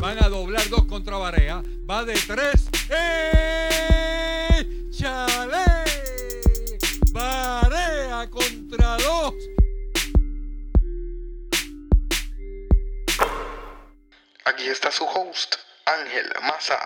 Van 0.00 0.16
a 0.22 0.28
doblar 0.28 0.68
dos 0.68 0.84
contra 0.84 1.16
Barea. 1.16 1.60
Va 1.90 2.04
de 2.04 2.14
tres. 2.14 2.68
¡Eh! 2.88 4.64
¡Chale! 4.90 5.64
Barea 7.10 8.30
contra 8.30 8.96
dos. 8.98 9.34
Aquí 14.44 14.68
está 14.68 14.92
su 14.92 15.04
host, 15.04 15.56
Ángel 15.84 16.26
Maza. 16.42 16.78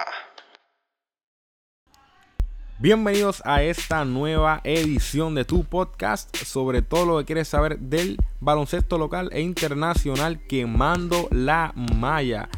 Bienvenidos 2.78 3.42
a 3.44 3.62
esta 3.62 4.06
nueva 4.06 4.62
edición 4.64 5.34
de 5.34 5.44
tu 5.44 5.64
podcast 5.64 6.34
sobre 6.36 6.80
todo 6.80 7.04
lo 7.04 7.18
que 7.18 7.26
quieres 7.26 7.46
saber 7.48 7.78
del 7.78 8.16
baloncesto 8.40 8.96
local 8.96 9.28
e 9.32 9.42
internacional 9.42 10.40
quemando 10.48 11.28
la 11.30 11.72
malla. 11.76 12.48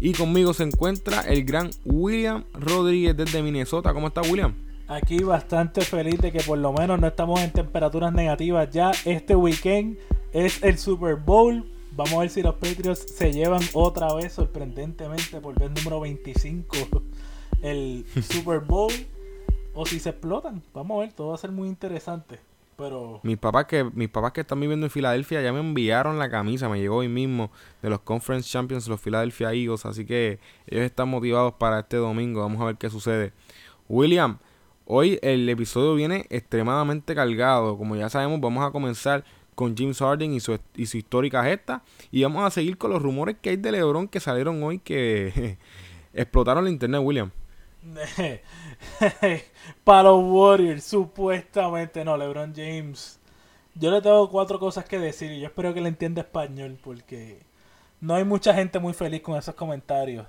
Y 0.00 0.12
conmigo 0.12 0.54
se 0.54 0.62
encuentra 0.62 1.22
el 1.22 1.44
gran 1.44 1.70
William 1.84 2.44
Rodríguez 2.52 3.16
desde 3.16 3.42
Minnesota. 3.42 3.92
¿Cómo 3.92 4.08
está 4.08 4.22
William? 4.22 4.54
Aquí 4.86 5.18
bastante 5.22 5.80
feliz 5.82 6.20
de 6.20 6.30
que 6.32 6.40
por 6.40 6.56
lo 6.56 6.72
menos 6.72 7.00
no 7.00 7.08
estamos 7.08 7.40
en 7.40 7.52
temperaturas 7.52 8.12
negativas 8.12 8.70
ya. 8.70 8.92
Este 9.04 9.34
weekend 9.34 9.98
es 10.32 10.62
el 10.62 10.78
Super 10.78 11.16
Bowl. 11.16 11.68
Vamos 11.92 12.14
a 12.14 12.18
ver 12.20 12.30
si 12.30 12.42
los 12.42 12.54
Patriots 12.54 13.06
se 13.12 13.32
llevan 13.32 13.62
otra 13.72 14.14
vez 14.14 14.32
sorprendentemente 14.32 15.40
por 15.40 15.58
vez 15.58 15.70
número 15.72 16.00
25 16.00 16.76
el 17.62 18.06
Super 18.22 18.60
Bowl. 18.60 18.92
O 19.74 19.84
si 19.84 19.98
se 19.98 20.10
explotan. 20.10 20.62
Vamos 20.72 20.96
a 20.96 21.00
ver, 21.00 21.12
todo 21.12 21.28
va 21.28 21.34
a 21.34 21.38
ser 21.38 21.50
muy 21.50 21.68
interesante. 21.68 22.38
Pero 22.78 23.18
Mis 23.24 23.36
papás 23.38 23.64
que 23.64 23.82
mis 23.82 24.08
papás 24.08 24.30
que 24.30 24.42
están 24.42 24.60
viviendo 24.60 24.86
en 24.86 24.90
Filadelfia 24.90 25.42
ya 25.42 25.52
me 25.52 25.58
enviaron 25.58 26.16
la 26.16 26.30
camisa, 26.30 26.68
me 26.68 26.78
llegó 26.78 26.98
hoy 26.98 27.08
mismo 27.08 27.50
de 27.82 27.90
los 27.90 27.98
Conference 28.02 28.48
Champions, 28.48 28.86
los 28.86 29.00
Philadelphia 29.00 29.52
Eagles, 29.52 29.84
así 29.84 30.06
que 30.06 30.38
ellos 30.68 30.84
están 30.84 31.08
motivados 31.08 31.54
para 31.54 31.80
este 31.80 31.96
domingo. 31.96 32.40
Vamos 32.40 32.62
a 32.62 32.66
ver 32.66 32.76
qué 32.76 32.88
sucede. 32.88 33.32
William, 33.88 34.38
hoy 34.84 35.18
el 35.22 35.48
episodio 35.48 35.96
viene 35.96 36.26
extremadamente 36.30 37.16
cargado. 37.16 37.76
Como 37.76 37.96
ya 37.96 38.08
sabemos, 38.08 38.40
vamos 38.40 38.64
a 38.64 38.70
comenzar 38.70 39.24
con 39.56 39.76
James 39.76 39.98
Harden 39.98 40.32
y 40.32 40.38
su, 40.38 40.56
y 40.76 40.86
su 40.86 40.98
histórica 40.98 41.42
gesta 41.42 41.82
y 42.12 42.22
vamos 42.22 42.44
a 42.44 42.50
seguir 42.50 42.78
con 42.78 42.92
los 42.92 43.02
rumores 43.02 43.38
que 43.42 43.50
hay 43.50 43.56
de 43.56 43.72
LeBron 43.72 44.06
que 44.06 44.20
salieron 44.20 44.62
hoy 44.62 44.78
que 44.78 45.58
explotaron 46.14 46.62
la 46.62 46.70
internet, 46.70 47.00
William. 47.02 47.32
para 49.84 50.02
los 50.04 50.22
Warriors, 50.24 50.84
supuestamente 50.84 52.04
no, 52.04 52.16
LeBron 52.16 52.52
James. 52.54 53.20
Yo 53.74 53.90
le 53.90 54.00
tengo 54.02 54.28
cuatro 54.30 54.58
cosas 54.58 54.84
que 54.84 54.98
decir 54.98 55.30
y 55.32 55.40
yo 55.40 55.46
espero 55.46 55.72
que 55.72 55.80
le 55.80 55.88
entienda 55.88 56.22
español 56.22 56.78
porque 56.82 57.40
no 58.00 58.14
hay 58.14 58.24
mucha 58.24 58.52
gente 58.54 58.78
muy 58.78 58.92
feliz 58.92 59.22
con 59.22 59.36
esos 59.38 59.54
comentarios. 59.54 60.26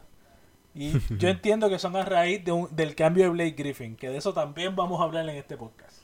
Y 0.75 0.93
yo 1.17 1.29
entiendo 1.29 1.69
que 1.69 1.79
son 1.79 1.95
a 1.95 2.05
raíz 2.05 2.43
de 2.45 2.51
un- 2.51 2.75
del 2.75 2.95
cambio 2.95 3.23
de 3.25 3.29
Blake 3.31 3.55
Griffin, 3.57 3.95
que 3.95 4.09
de 4.09 4.17
eso 4.17 4.33
también 4.33 4.75
vamos 4.75 5.01
a 5.01 5.03
hablar 5.05 5.27
en 5.27 5.35
este 5.35 5.57
podcast. 5.57 5.99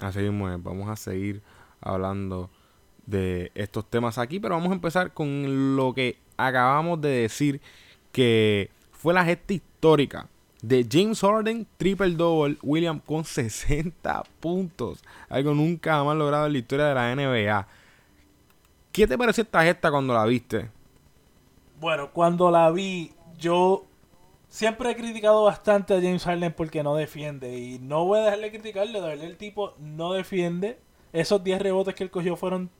Así 0.00 0.20
mismo 0.20 0.48
es, 0.50 0.62
vamos 0.62 0.88
a 0.88 0.96
seguir 0.96 1.42
hablando 1.80 2.50
de 3.06 3.50
estos 3.54 3.88
temas 3.88 4.18
aquí, 4.18 4.38
pero 4.38 4.54
vamos 4.54 4.70
a 4.70 4.74
empezar 4.74 5.12
con 5.12 5.74
lo 5.76 5.92
que 5.94 6.18
acabamos 6.36 7.00
de 7.00 7.08
decir 7.08 7.60
que 8.12 8.70
fue 8.92 9.14
la 9.14 9.24
gesta 9.24 9.54
histórica 9.54 10.28
de 10.66 10.84
James 10.90 11.20
Harden, 11.20 11.64
triple 11.76 12.10
double, 12.10 12.58
William 12.60 12.98
con 12.98 13.24
60 13.24 14.24
puntos, 14.40 15.00
algo 15.28 15.54
nunca 15.54 15.92
jamás 15.92 16.16
logrado 16.16 16.46
en 16.46 16.52
la 16.52 16.58
historia 16.58 16.86
de 16.86 16.94
la 16.94 17.14
NBA. 17.14 17.68
¿Qué 18.90 19.06
te 19.06 19.16
pareció 19.16 19.44
esta 19.44 19.62
gesta 19.62 19.92
cuando 19.92 20.12
la 20.12 20.24
viste? 20.24 20.68
Bueno, 21.78 22.10
cuando 22.12 22.50
la 22.50 22.68
vi, 22.72 23.12
yo 23.38 23.84
siempre 24.48 24.90
he 24.90 24.96
criticado 24.96 25.44
bastante 25.44 25.94
a 25.94 26.00
James 26.00 26.24
Harden 26.24 26.52
porque 26.52 26.82
no 26.82 26.96
defiende. 26.96 27.56
Y 27.56 27.78
no 27.78 28.04
voy 28.04 28.18
a 28.18 28.24
dejarle 28.24 28.50
de 28.50 28.58
criticarle, 28.58 29.00
de 29.00 29.06
verdad 29.06 29.24
el 29.24 29.36
tipo 29.36 29.74
no 29.78 30.14
defiende. 30.14 30.80
Esos 31.12 31.44
10 31.44 31.62
rebotes 31.62 31.94
que 31.94 32.02
él 32.02 32.10
cogió 32.10 32.34
fueron 32.34 32.70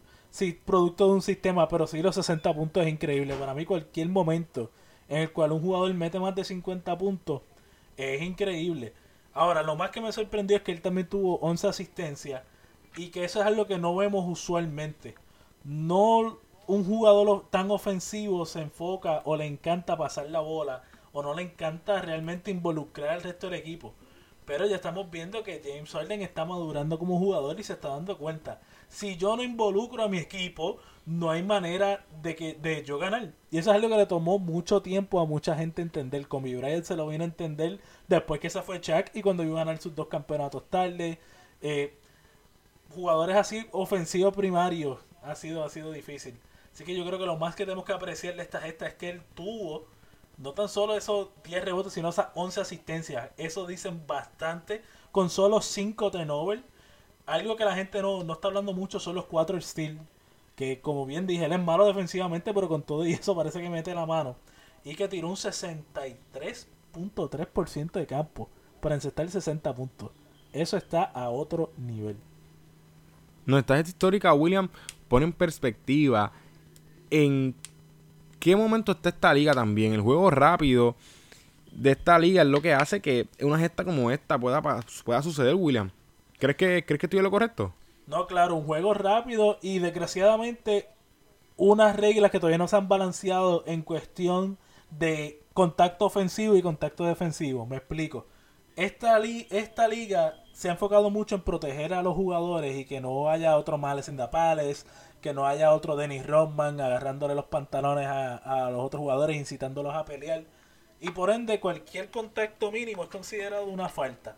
producto 0.64 1.06
de 1.06 1.12
un 1.12 1.22
sistema, 1.22 1.68
pero 1.68 1.86
sí 1.86 2.02
los 2.02 2.16
60 2.16 2.52
puntos 2.52 2.84
es 2.84 2.92
increíble. 2.92 3.34
Para 3.34 3.54
mí 3.54 3.64
cualquier 3.64 4.08
momento 4.08 4.72
en 5.08 5.18
el 5.18 5.30
cual 5.30 5.52
un 5.52 5.62
jugador 5.62 5.94
mete 5.94 6.18
más 6.18 6.34
de 6.34 6.42
50 6.42 6.98
puntos 6.98 7.42
es 7.96 8.22
increíble. 8.22 8.94
Ahora, 9.32 9.62
lo 9.62 9.76
más 9.76 9.90
que 9.90 10.00
me 10.00 10.12
sorprendió 10.12 10.56
es 10.56 10.62
que 10.62 10.72
él 10.72 10.80
también 10.82 11.08
tuvo 11.08 11.38
11 11.40 11.68
asistencias 11.68 12.42
y 12.96 13.10
que 13.10 13.24
eso 13.24 13.40
es 13.40 13.46
algo 13.46 13.66
que 13.66 13.78
no 13.78 13.94
vemos 13.94 14.24
usualmente. 14.26 15.14
No 15.64 16.38
un 16.66 16.84
jugador 16.84 17.46
tan 17.50 17.70
ofensivo 17.70 18.44
se 18.46 18.60
enfoca 18.60 19.22
o 19.24 19.36
le 19.36 19.46
encanta 19.46 19.96
pasar 19.96 20.30
la 20.30 20.40
bola 20.40 20.82
o 21.12 21.22
no 21.22 21.34
le 21.34 21.42
encanta 21.42 22.02
realmente 22.02 22.50
involucrar 22.50 23.10
al 23.10 23.22
resto 23.22 23.48
del 23.48 23.60
equipo. 23.60 23.94
Pero 24.44 24.66
ya 24.66 24.76
estamos 24.76 25.10
viendo 25.10 25.42
que 25.42 25.62
James 25.64 25.90
Harden 25.92 26.22
está 26.22 26.44
madurando 26.44 26.98
como 26.98 27.18
jugador 27.18 27.58
y 27.58 27.64
se 27.64 27.74
está 27.74 27.88
dando 27.88 28.18
cuenta. 28.18 28.60
Si 28.88 29.16
yo 29.16 29.36
no 29.36 29.42
involucro 29.42 30.04
a 30.04 30.08
mi 30.08 30.18
equipo, 30.18 30.78
no 31.06 31.30
hay 31.30 31.42
manera 31.42 32.04
de 32.22 32.34
que 32.34 32.54
de 32.54 32.84
yo 32.84 32.98
ganar. 32.98 33.32
Y 33.50 33.58
eso 33.58 33.70
es 33.70 33.76
algo 33.76 33.88
que 33.88 33.96
le 33.96 34.06
tomó 34.06 34.38
mucho 34.38 34.82
tiempo 34.82 35.20
a 35.20 35.26
mucha 35.26 35.54
gente 35.54 35.82
entender. 35.82 36.26
Kobe 36.26 36.56
Bryant 36.56 36.84
se 36.84 36.96
lo 36.96 37.06
vino 37.08 37.24
a 37.24 37.26
entender 37.26 37.80
después 38.08 38.40
que 38.40 38.50
se 38.50 38.62
fue 38.62 38.80
Shaq 38.80 39.14
y 39.14 39.22
cuando 39.22 39.44
iba 39.44 39.60
a 39.60 39.64
ganar 39.64 39.80
sus 39.80 39.94
dos 39.94 40.08
campeonatos 40.08 40.68
tarde. 40.68 41.18
Eh, 41.60 41.96
jugadores 42.90 43.36
así 43.36 43.66
ofensivos 43.72 44.34
primarios 44.34 44.98
ha 45.22 45.34
sido, 45.34 45.64
ha 45.64 45.70
sido 45.70 45.92
difícil. 45.92 46.38
Así 46.72 46.84
que 46.84 46.94
yo 46.94 47.06
creo 47.06 47.18
que 47.18 47.26
lo 47.26 47.36
más 47.36 47.54
que 47.54 47.64
tenemos 47.64 47.84
que 47.84 47.92
apreciar 47.92 48.36
de 48.36 48.42
esta 48.42 48.60
gesta 48.60 48.86
es 48.86 48.94
que 48.94 49.10
él 49.10 49.22
tuvo 49.34 49.86
no 50.38 50.52
tan 50.52 50.68
solo 50.68 50.96
esos 50.96 51.28
10 51.44 51.64
rebotes, 51.64 51.92
sino 51.92 52.10
esas 52.10 52.28
11 52.34 52.60
asistencias. 52.60 53.30
Eso 53.36 53.66
dicen 53.66 54.06
bastante 54.06 54.82
con 55.12 55.30
solo 55.30 55.60
5 55.60 56.10
turnovers. 56.10 56.62
Algo 57.26 57.56
que 57.56 57.64
la 57.64 57.74
gente 57.74 58.00
no, 58.00 58.24
no 58.24 58.34
está 58.34 58.48
hablando 58.48 58.72
mucho 58.72 59.00
son 59.00 59.16
los 59.16 59.26
4 59.26 59.60
steals. 59.60 60.00
Que 60.54 60.80
como 60.80 61.04
bien 61.04 61.26
dije, 61.26 61.44
él 61.44 61.52
es 61.52 61.60
malo 61.60 61.86
defensivamente, 61.86 62.54
pero 62.54 62.68
con 62.68 62.82
todo 62.82 63.06
y 63.06 63.12
eso 63.12 63.36
parece 63.36 63.60
que 63.60 63.68
mete 63.68 63.94
la 63.94 64.06
mano. 64.06 64.36
Y 64.84 64.94
que 64.94 65.08
tiró 65.08 65.28
un 65.28 65.36
63.3% 65.36 67.92
de 67.92 68.06
campo 68.06 68.48
para 68.80 68.94
encestar 68.94 69.28
60 69.28 69.74
puntos. 69.74 70.10
Eso 70.52 70.76
está 70.76 71.02
a 71.02 71.28
otro 71.28 71.72
nivel. 71.76 72.16
Nuestra 73.44 73.76
gesta 73.76 73.90
histórica, 73.90 74.32
William, 74.32 74.68
pone 75.08 75.26
en 75.26 75.32
perspectiva 75.32 76.30
en 77.10 77.54
qué 78.38 78.54
momento 78.56 78.92
está 78.92 79.08
esta 79.10 79.34
liga 79.34 79.52
también. 79.52 79.92
El 79.92 80.00
juego 80.00 80.30
rápido 80.30 80.94
de 81.72 81.90
esta 81.90 82.18
liga 82.18 82.40
es 82.42 82.48
lo 82.48 82.62
que 82.62 82.72
hace 82.72 83.02
que 83.02 83.28
una 83.40 83.58
gesta 83.58 83.84
como 83.84 84.10
esta 84.10 84.38
pueda, 84.38 84.62
pueda 85.04 85.22
suceder, 85.22 85.54
William. 85.54 85.90
¿Crees 86.38 86.56
que, 86.56 86.84
¿Crees 86.86 87.00
que 87.00 87.06
estoy 87.06 87.20
lo 87.22 87.30
correcto? 87.30 87.74
No, 88.06 88.26
claro, 88.26 88.54
un 88.54 88.64
juego 88.66 88.94
rápido 88.94 89.58
y 89.62 89.78
desgraciadamente 89.80 90.88
unas 91.56 91.96
reglas 91.96 92.30
que 92.30 92.40
todavía 92.40 92.58
no 92.58 92.68
se 92.68 92.76
han 92.76 92.88
balanceado 92.88 93.64
en 93.66 93.82
cuestión 93.82 94.58
de 94.90 95.42
contacto 95.54 96.06
ofensivo 96.06 96.56
y 96.56 96.62
contacto 96.62 97.04
defensivo. 97.06 97.66
Me 97.66 97.76
explico. 97.78 98.26
Esta, 98.76 99.18
li- 99.18 99.46
esta 99.50 99.88
liga 99.88 100.34
se 100.52 100.68
ha 100.68 100.72
enfocado 100.72 101.10
mucho 101.10 101.36
en 101.36 101.42
proteger 101.42 101.94
a 101.94 102.02
los 102.02 102.14
jugadores 102.14 102.76
y 102.78 102.84
que 102.86 103.00
no 103.00 103.30
haya 103.30 103.56
otro 103.56 103.78
Males 103.78 104.08
in 104.08 104.16
the 104.18 104.28
Palace, 104.28 104.86
que 105.22 105.34
no 105.34 105.46
haya 105.46 105.72
otro 105.74 105.96
Dennis 105.96 106.26
Rodman 106.26 106.80
agarrándole 106.80 107.34
los 107.34 107.46
pantalones 107.46 108.06
a, 108.08 108.36
a 108.66 108.70
los 108.70 108.82
otros 108.84 109.00
jugadores, 109.00 109.36
incitándolos 109.36 109.94
a 109.94 110.04
pelear. 110.04 110.44
Y 111.00 111.10
por 111.10 111.30
ende, 111.30 111.60
cualquier 111.60 112.10
contacto 112.10 112.72
mínimo 112.72 113.04
es 113.04 113.10
considerado 113.10 113.66
una 113.66 113.88
falta. 113.88 114.36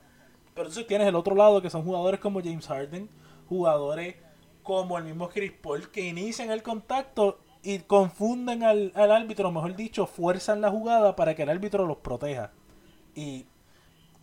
Pero 0.58 0.70
entonces 0.70 0.88
tienes 0.88 1.06
el 1.06 1.14
otro 1.14 1.37
lado 1.37 1.62
que 1.62 1.70
son 1.70 1.84
jugadores 1.84 2.19
como 2.19 2.40
James 2.43 2.66
Harden, 2.66 3.08
jugadores 3.49 4.16
como 4.64 4.99
el 4.99 5.05
mismo 5.05 5.28
Chris 5.28 5.52
Paul 5.52 5.88
que 5.88 6.00
inician 6.00 6.50
el 6.50 6.64
contacto 6.64 7.38
y 7.62 7.78
confunden 7.78 8.64
al, 8.64 8.90
al 8.96 9.12
árbitro, 9.12 9.52
mejor 9.52 9.76
dicho, 9.76 10.08
fuerzan 10.08 10.60
la 10.60 10.69
jugada 10.69 11.14
para 11.14 11.37
que 11.37 11.44
el 11.44 11.49
árbitro 11.49 11.87
los 11.87 11.99
proteja. 11.99 12.50
Y 13.14 13.46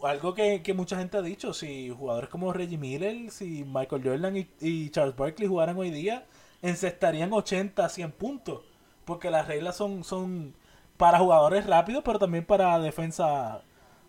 algo 0.03 0.33
que, 0.33 0.61
que 0.61 0.73
mucha 0.73 0.97
gente 0.97 1.15
ha 1.15 1.21
dicho, 1.21 1.53
si 1.53 1.89
jugadores 1.89 2.29
como 2.29 2.51
Reggie 2.51 2.77
Miller, 2.77 3.31
si 3.31 3.63
Michael 3.63 4.03
Jordan 4.03 4.45
y, 4.59 4.89
Charles 4.89 5.15
Barkley 5.15 5.47
jugaran 5.47 5.77
hoy 5.77 5.89
día, 5.89 6.25
encestarían 6.61 7.31
80, 7.31 7.87
100 7.87 8.11
puntos. 8.11 8.61
Porque 9.05 9.31
las 9.31 9.47
reglas 9.47 9.77
son, 9.77 10.03
son 10.03 10.53
para 10.97 11.17
jugadores 11.17 11.65
rápidos, 11.65 12.03
pero 12.03 12.19
también 12.19 12.45
para 12.45 12.77
defensa, 12.79 13.63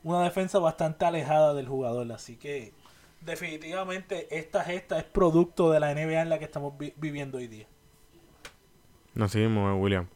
una 0.07 0.23
defensa 0.23 0.61
bastante 0.61 1.05
alejada 1.05 1.53
del 1.53 1.67
jugador. 1.67 2.11
Así 2.13 2.37
que 2.37 2.73
definitivamente 3.21 4.29
esta 4.39 4.63
gesta 4.63 4.99
es 4.99 5.05
producto 5.05 5.71
de 5.73 5.81
la 5.81 5.93
NBA 5.93 6.23
en 6.23 6.29
la 6.29 6.39
que 6.39 6.45
estamos 6.45 6.79
vi- 6.79 6.95
viviendo 6.97 7.39
hoy 7.39 7.49
día. 7.49 7.67
No 9.15 9.29
seguimos, 9.29 9.69
eh, 9.69 9.75
William. 9.77 10.07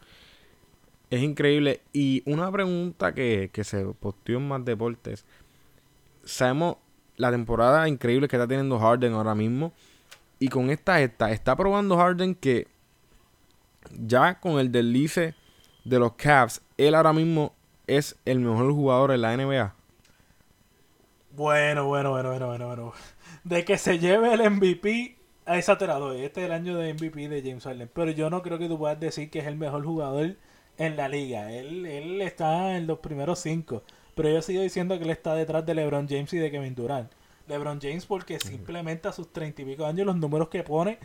Es 1.10 1.22
increíble. 1.22 1.80
Y 1.92 2.22
una 2.24 2.52
pregunta 2.52 3.12
que, 3.12 3.50
que 3.52 3.64
se 3.64 3.84
posteó 3.84 4.38
en 4.38 4.46
más 4.46 4.64
deportes. 4.64 5.26
Sabemos 6.24 6.76
la 7.16 7.32
temporada 7.32 7.88
increíble 7.88 8.28
que 8.28 8.36
está 8.36 8.46
teniendo 8.46 8.78
Harden 8.78 9.14
ahora 9.14 9.34
mismo. 9.34 9.72
Y 10.38 10.48
con 10.48 10.70
esta 10.70 11.00
esta, 11.00 11.32
está 11.32 11.56
probando 11.56 11.96
Harden 11.96 12.36
que 12.36 12.68
ya 13.98 14.38
con 14.38 14.60
el 14.60 14.70
deslice 14.70 15.34
de 15.84 15.98
los 15.98 16.12
Cavs, 16.12 16.62
él 16.76 16.94
ahora 16.94 17.12
mismo 17.12 17.54
es 17.88 18.16
el 18.24 18.38
mejor 18.38 18.72
jugador 18.72 19.10
en 19.10 19.22
la 19.22 19.36
NBA. 19.36 19.74
Bueno, 21.32 21.86
bueno, 21.86 22.10
bueno, 22.10 22.30
bueno, 22.30 22.46
bueno, 22.48 22.66
bueno. 22.66 22.92
De 23.44 23.64
que 23.64 23.78
se 23.78 23.98
lleve 23.98 24.32
el 24.34 24.50
MVP, 24.50 25.16
a 25.46 25.58
esa 25.58 25.78
te 25.78 25.86
la 25.86 25.94
doy. 25.98 26.22
Este 26.22 26.40
es 26.40 26.46
el 26.46 26.52
año 26.52 26.76
de 26.76 26.92
MVP 26.94 27.28
de 27.28 27.42
James 27.42 27.64
Harden. 27.64 27.90
Pero 27.92 28.10
yo 28.10 28.30
no 28.30 28.42
creo 28.42 28.58
que 28.58 28.68
tú 28.68 28.78
puedas 28.78 28.98
decir 28.98 29.30
que 29.30 29.38
es 29.38 29.46
el 29.46 29.56
mejor 29.56 29.84
jugador 29.84 30.36
en 30.78 30.96
la 30.96 31.08
liga. 31.08 31.52
Él, 31.52 31.86
él 31.86 32.20
está 32.20 32.76
en 32.76 32.86
los 32.86 32.98
primeros 32.98 33.38
cinco. 33.38 33.82
Pero 34.14 34.28
yo 34.28 34.42
sigo 34.42 34.62
diciendo 34.62 34.98
que 34.98 35.04
él 35.04 35.10
está 35.10 35.34
detrás 35.34 35.64
de 35.64 35.74
LeBron 35.74 36.08
James 36.08 36.32
y 36.32 36.38
de 36.38 36.50
Kevin 36.50 36.74
Durant. 36.74 37.10
LeBron 37.46 37.80
James 37.80 38.06
porque 38.06 38.38
simplemente 38.38 39.08
a 39.08 39.12
sus 39.12 39.32
treinta 39.32 39.62
y 39.62 39.64
pico 39.64 39.84
años 39.84 40.06
los 40.06 40.16
números 40.16 40.48
que 40.48 40.62
pone 40.62 40.98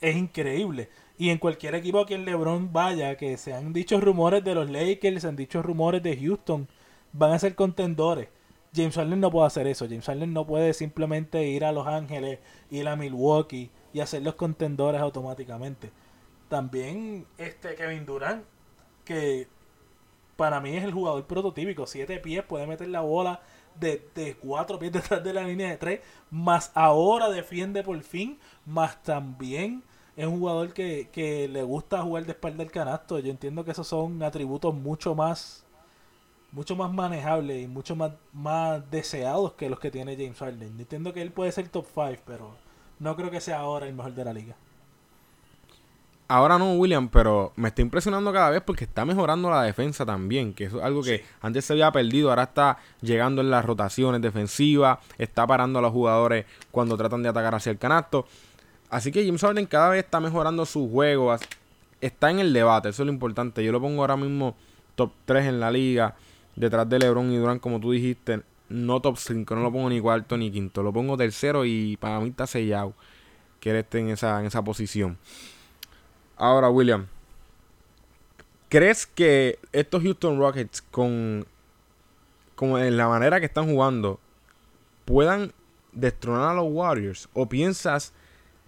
es 0.00 0.16
increíble. 0.16 0.88
Y 1.18 1.30
en 1.30 1.38
cualquier 1.38 1.74
equipo 1.74 2.00
a 2.00 2.06
quien 2.06 2.24
LeBron 2.24 2.72
vaya, 2.72 3.16
que 3.16 3.36
se 3.36 3.52
han 3.54 3.72
dicho 3.72 4.00
rumores 4.00 4.44
de 4.44 4.54
los 4.54 4.70
Lakers, 4.70 5.22
se 5.22 5.28
han 5.28 5.36
dicho 5.36 5.62
rumores 5.62 6.02
de 6.02 6.16
Houston, 6.16 6.68
van 7.12 7.32
a 7.32 7.38
ser 7.38 7.54
contendores. 7.54 8.28
James 8.74 8.96
Harden 8.96 9.20
no 9.20 9.30
puede 9.30 9.46
hacer 9.46 9.66
eso. 9.66 9.86
James 9.86 10.06
Harden 10.06 10.32
no 10.32 10.46
puede 10.46 10.74
simplemente 10.74 11.44
ir 11.46 11.64
a 11.64 11.72
Los 11.72 11.86
Ángeles, 11.86 12.40
ir 12.70 12.88
a 12.88 12.96
Milwaukee 12.96 13.70
y 13.92 14.00
hacer 14.00 14.22
los 14.22 14.34
contendores 14.34 15.00
automáticamente. 15.00 15.92
También 16.48 17.26
este 17.38 17.74
Kevin 17.76 18.04
Durant, 18.04 18.44
que 19.04 19.46
para 20.36 20.60
mí 20.60 20.76
es 20.76 20.84
el 20.84 20.92
jugador 20.92 21.24
prototípico. 21.26 21.86
Siete 21.86 22.18
pies, 22.18 22.44
puede 22.44 22.66
meter 22.66 22.88
la 22.88 23.00
bola 23.00 23.40
de, 23.78 24.36
cuatro 24.40 24.78
pies 24.78 24.92
detrás 24.92 25.22
de 25.22 25.32
la 25.32 25.42
línea 25.44 25.70
de 25.70 25.76
tres. 25.76 26.00
Más 26.30 26.72
ahora 26.74 27.30
defiende 27.30 27.82
por 27.84 28.00
fin. 28.02 28.38
Más 28.66 29.02
también 29.02 29.84
es 30.16 30.26
un 30.26 30.40
jugador 30.40 30.72
que, 30.72 31.08
que 31.12 31.48
le 31.48 31.62
gusta 31.62 32.02
jugar 32.02 32.26
de 32.26 32.32
espalda 32.32 32.64
al 32.64 32.70
canasto. 32.72 33.20
Yo 33.20 33.30
entiendo 33.30 33.64
que 33.64 33.70
esos 33.70 33.86
son 33.86 34.22
atributos 34.22 34.74
mucho 34.74 35.14
más 35.14 35.63
mucho 36.54 36.76
más 36.76 36.92
manejables 36.92 37.64
y 37.64 37.66
mucho 37.66 37.96
más, 37.96 38.12
más 38.32 38.88
deseados 38.90 39.54
que 39.54 39.68
los 39.68 39.80
que 39.80 39.90
tiene 39.90 40.14
James 40.16 40.38
Harden. 40.38 40.78
Entiendo 40.78 41.12
que 41.12 41.20
él 41.20 41.32
puede 41.32 41.50
ser 41.50 41.68
top 41.68 41.86
5, 41.92 42.22
pero 42.24 42.54
no 43.00 43.16
creo 43.16 43.30
que 43.30 43.40
sea 43.40 43.58
ahora 43.58 43.86
el 43.86 43.94
mejor 43.94 44.14
de 44.14 44.24
la 44.24 44.32
liga. 44.32 44.54
Ahora 46.28 46.56
no, 46.56 46.74
William, 46.74 47.08
pero 47.08 47.52
me 47.56 47.68
está 47.68 47.82
impresionando 47.82 48.32
cada 48.32 48.50
vez 48.50 48.62
porque 48.62 48.84
está 48.84 49.04
mejorando 49.04 49.50
la 49.50 49.62
defensa 49.62 50.06
también, 50.06 50.54
que 50.54 50.64
es 50.64 50.74
algo 50.74 51.02
que 51.02 51.22
antes 51.42 51.64
se 51.66 51.74
había 51.74 51.90
perdido, 51.92 52.30
ahora 52.30 52.44
está 52.44 52.78
llegando 53.02 53.42
en 53.42 53.50
las 53.50 53.64
rotaciones 53.64 54.22
defensivas, 54.22 55.00
está 55.18 55.46
parando 55.46 55.80
a 55.80 55.82
los 55.82 55.92
jugadores 55.92 56.46
cuando 56.70 56.96
tratan 56.96 57.22
de 57.22 57.28
atacar 57.28 57.54
hacia 57.54 57.72
el 57.72 57.78
canasto. 57.78 58.26
Así 58.88 59.10
que 59.12 59.26
James 59.26 59.42
Harden 59.42 59.66
cada 59.66 59.90
vez 59.90 60.04
está 60.04 60.20
mejorando 60.20 60.64
su 60.64 60.88
juego, 60.88 61.36
está 62.00 62.30
en 62.30 62.38
el 62.38 62.52
debate, 62.52 62.90
eso 62.90 63.02
es 63.02 63.06
lo 63.06 63.12
importante. 63.12 63.62
Yo 63.62 63.72
lo 63.72 63.80
pongo 63.80 64.00
ahora 64.00 64.16
mismo 64.16 64.54
top 64.94 65.12
3 65.26 65.46
en 65.46 65.60
la 65.60 65.70
liga, 65.70 66.14
detrás 66.56 66.88
de 66.88 66.98
LeBron 66.98 67.32
y 67.32 67.36
Durant, 67.36 67.60
como 67.60 67.80
tú 67.80 67.92
dijiste, 67.92 68.42
no 68.68 69.00
top 69.00 69.18
5, 69.18 69.54
no 69.54 69.62
lo 69.62 69.72
pongo 69.72 69.88
ni 69.88 70.00
cuarto 70.00 70.36
ni 70.36 70.50
quinto, 70.50 70.82
lo 70.82 70.92
pongo 70.92 71.16
tercero 71.16 71.64
y 71.64 71.96
para 71.98 72.20
mí 72.20 72.30
está 72.30 72.46
sellado 72.46 72.94
que 73.60 73.70
él 73.70 73.76
esté 73.76 73.98
en 74.00 74.10
esa, 74.10 74.40
en 74.40 74.46
esa 74.46 74.62
posición. 74.62 75.16
Ahora, 76.36 76.68
William, 76.68 77.06
¿crees 78.68 79.06
que 79.06 79.58
estos 79.72 80.02
Houston 80.02 80.38
Rockets, 80.38 80.82
con, 80.82 81.46
con 82.54 82.78
en 82.82 82.96
la 82.96 83.08
manera 83.08 83.40
que 83.40 83.46
están 83.46 83.66
jugando, 83.66 84.20
puedan 85.04 85.52
destronar 85.92 86.50
a 86.50 86.54
los 86.54 86.66
Warriors? 86.68 87.28
¿O 87.32 87.48
piensas 87.48 88.12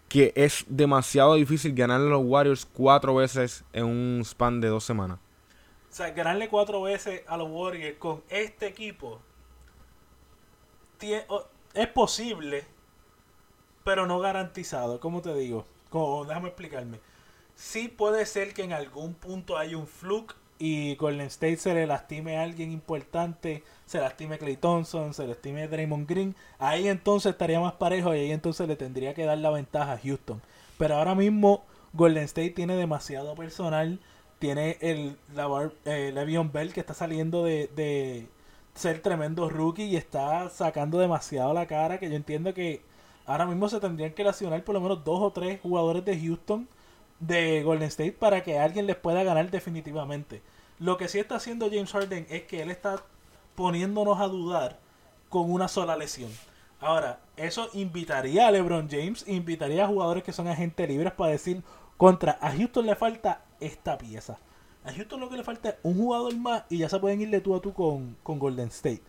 que 0.09 0.33
es 0.37 0.65
demasiado 0.69 1.35
difícil 1.35 1.75
ganarle 1.75 2.07
a 2.07 2.11
los 2.11 2.25
Warriors 2.25 2.67
cuatro 2.73 3.17
veces 3.17 3.65
en 3.73 3.85
un 3.85 4.23
span 4.25 4.61
de 4.61 4.69
dos 4.69 4.85
semanas? 4.85 5.19
Sea, 5.97 6.11
ganarle 6.11 6.51
cuatro 6.51 6.83
veces 6.83 7.23
a 7.27 7.39
los 7.39 7.49
Warriors 7.51 7.97
con 7.97 8.23
este 8.29 8.67
equipo 8.67 9.19
es 11.01 11.89
posible, 11.95 12.65
pero 13.83 14.07
no 14.07 14.19
garantizado. 14.19 15.01
¿Cómo 15.01 15.23
te 15.23 15.35
digo? 15.35 15.65
Como, 15.89 16.27
déjame 16.27 16.49
explicarme. 16.49 17.01
Sí 17.55 17.89
puede 17.89 18.27
ser 18.27 18.53
que 18.53 18.65
en 18.65 18.75
algún 18.75 19.15
punto 19.15 19.57
haya 19.57 19.79
un 19.79 19.87
fluke 19.87 20.37
y 20.59 20.97
Golden 20.97 21.29
State 21.29 21.57
se 21.57 21.73
le 21.73 21.87
lastime 21.87 22.37
a 22.37 22.43
alguien 22.43 22.73
importante, 22.73 23.65
se 23.87 23.99
lastime 23.99 24.37
Clay 24.37 24.59
Thompson, 24.59 25.15
se 25.15 25.27
lastime 25.27 25.67
Draymond 25.67 26.07
Green. 26.07 26.37
Ahí 26.59 26.89
entonces 26.89 27.33
estaría 27.33 27.59
más 27.59 27.73
parejo 27.73 28.15
y 28.15 28.19
ahí 28.19 28.33
entonces 28.33 28.69
le 28.69 28.77
tendría 28.77 29.15
que 29.15 29.25
dar 29.25 29.39
la 29.39 29.49
ventaja 29.49 29.93
a 29.93 29.99
Houston. 29.99 30.43
Pero 30.77 30.97
ahora 30.97 31.15
mismo 31.15 31.65
Golden 31.95 32.25
State 32.25 32.51
tiene 32.51 32.77
demasiado 32.77 33.35
personal. 33.35 33.99
Tiene 34.39 34.79
el 34.81 35.17
Lavar, 35.35 35.73
eh, 35.85 36.13
Bell 36.53 36.73
que 36.73 36.81
está 36.81 36.95
saliendo 36.95 37.45
de, 37.45 37.69
de 37.75 38.29
ser 38.75 39.01
tremendo 39.01 39.49
rookie 39.49 39.85
y 39.85 39.97
está 39.97 40.51
sacando 40.51 40.99
demasiado 40.99 41.55
la 41.55 41.67
cara. 41.67 41.99
Que 41.99 42.11
yo 42.11 42.17
entiendo 42.17 42.53
que 42.55 42.83
ahora 43.27 43.47
mismo 43.47 43.69
se 43.69 43.81
tendrían 43.81 44.13
que 44.13 44.25
lesionar 44.25 44.63
por 44.65 44.75
lo 44.75 44.81
menos 44.81 45.05
dos 45.05 45.21
o 45.21 45.31
tres 45.33 45.61
jugadores 45.63 46.05
de 46.05 46.21
Houston 46.21 46.69
de 47.21 47.63
Golden 47.63 47.89
State 47.89 48.13
para 48.13 48.43
que 48.43 48.59
alguien 48.59 48.87
les 48.87 48.97
pueda 48.97 49.23
ganar 49.23 49.51
definitivamente. 49.51 50.43
Lo 50.79 50.99
que 50.99 51.09
sí 51.09 51.19
está 51.19 51.37
haciendo 51.37 51.71
James 51.71 51.93
Harden 51.93 52.27
es 52.29 52.43
que 52.43 52.63
él 52.63 52.71
está 52.71 53.03
poniéndonos 53.55 54.21
a 54.21 54.29
dudar 54.29 54.79
con 55.31 55.51
una 55.51 55.69
sola 55.69 55.97
lesión. 55.97 56.31
Ahora, 56.81 57.21
eso 57.37 57.71
invitaría 57.73 58.47
a 58.47 58.51
LeBron 58.51 58.89
James, 58.91 59.25
invitaría 59.27 59.85
a 59.85 59.89
jugadores 59.89 60.23
que 60.23 60.33
son 60.33 60.47
agentes 60.47 60.87
libres 60.89 61.13
para 61.13 61.33
decir, 61.33 61.63
contra, 61.97 62.39
a 62.43 62.53
Houston 62.53 62.85
le 62.85 62.95
falta 62.95 63.41
esta 63.61 63.99
pieza. 63.99 64.39
A 64.85 64.93
Houston 64.93 65.21
lo 65.21 65.29
que 65.29 65.37
le 65.37 65.45
falta 65.45 65.71
es 65.71 65.75
un 65.83 65.97
jugador 65.97 66.37
más 66.37 66.65
y 66.69 66.79
ya 66.79 66.89
se 66.89 66.99
pueden 67.01 67.21
ir 67.21 67.31
de 67.31 67.41
tú 67.41 67.55
a 67.57 67.61
tú 67.61 67.73
con, 67.73 68.17
con 68.23 68.39
Golden 68.39 68.69
State. 68.69 69.03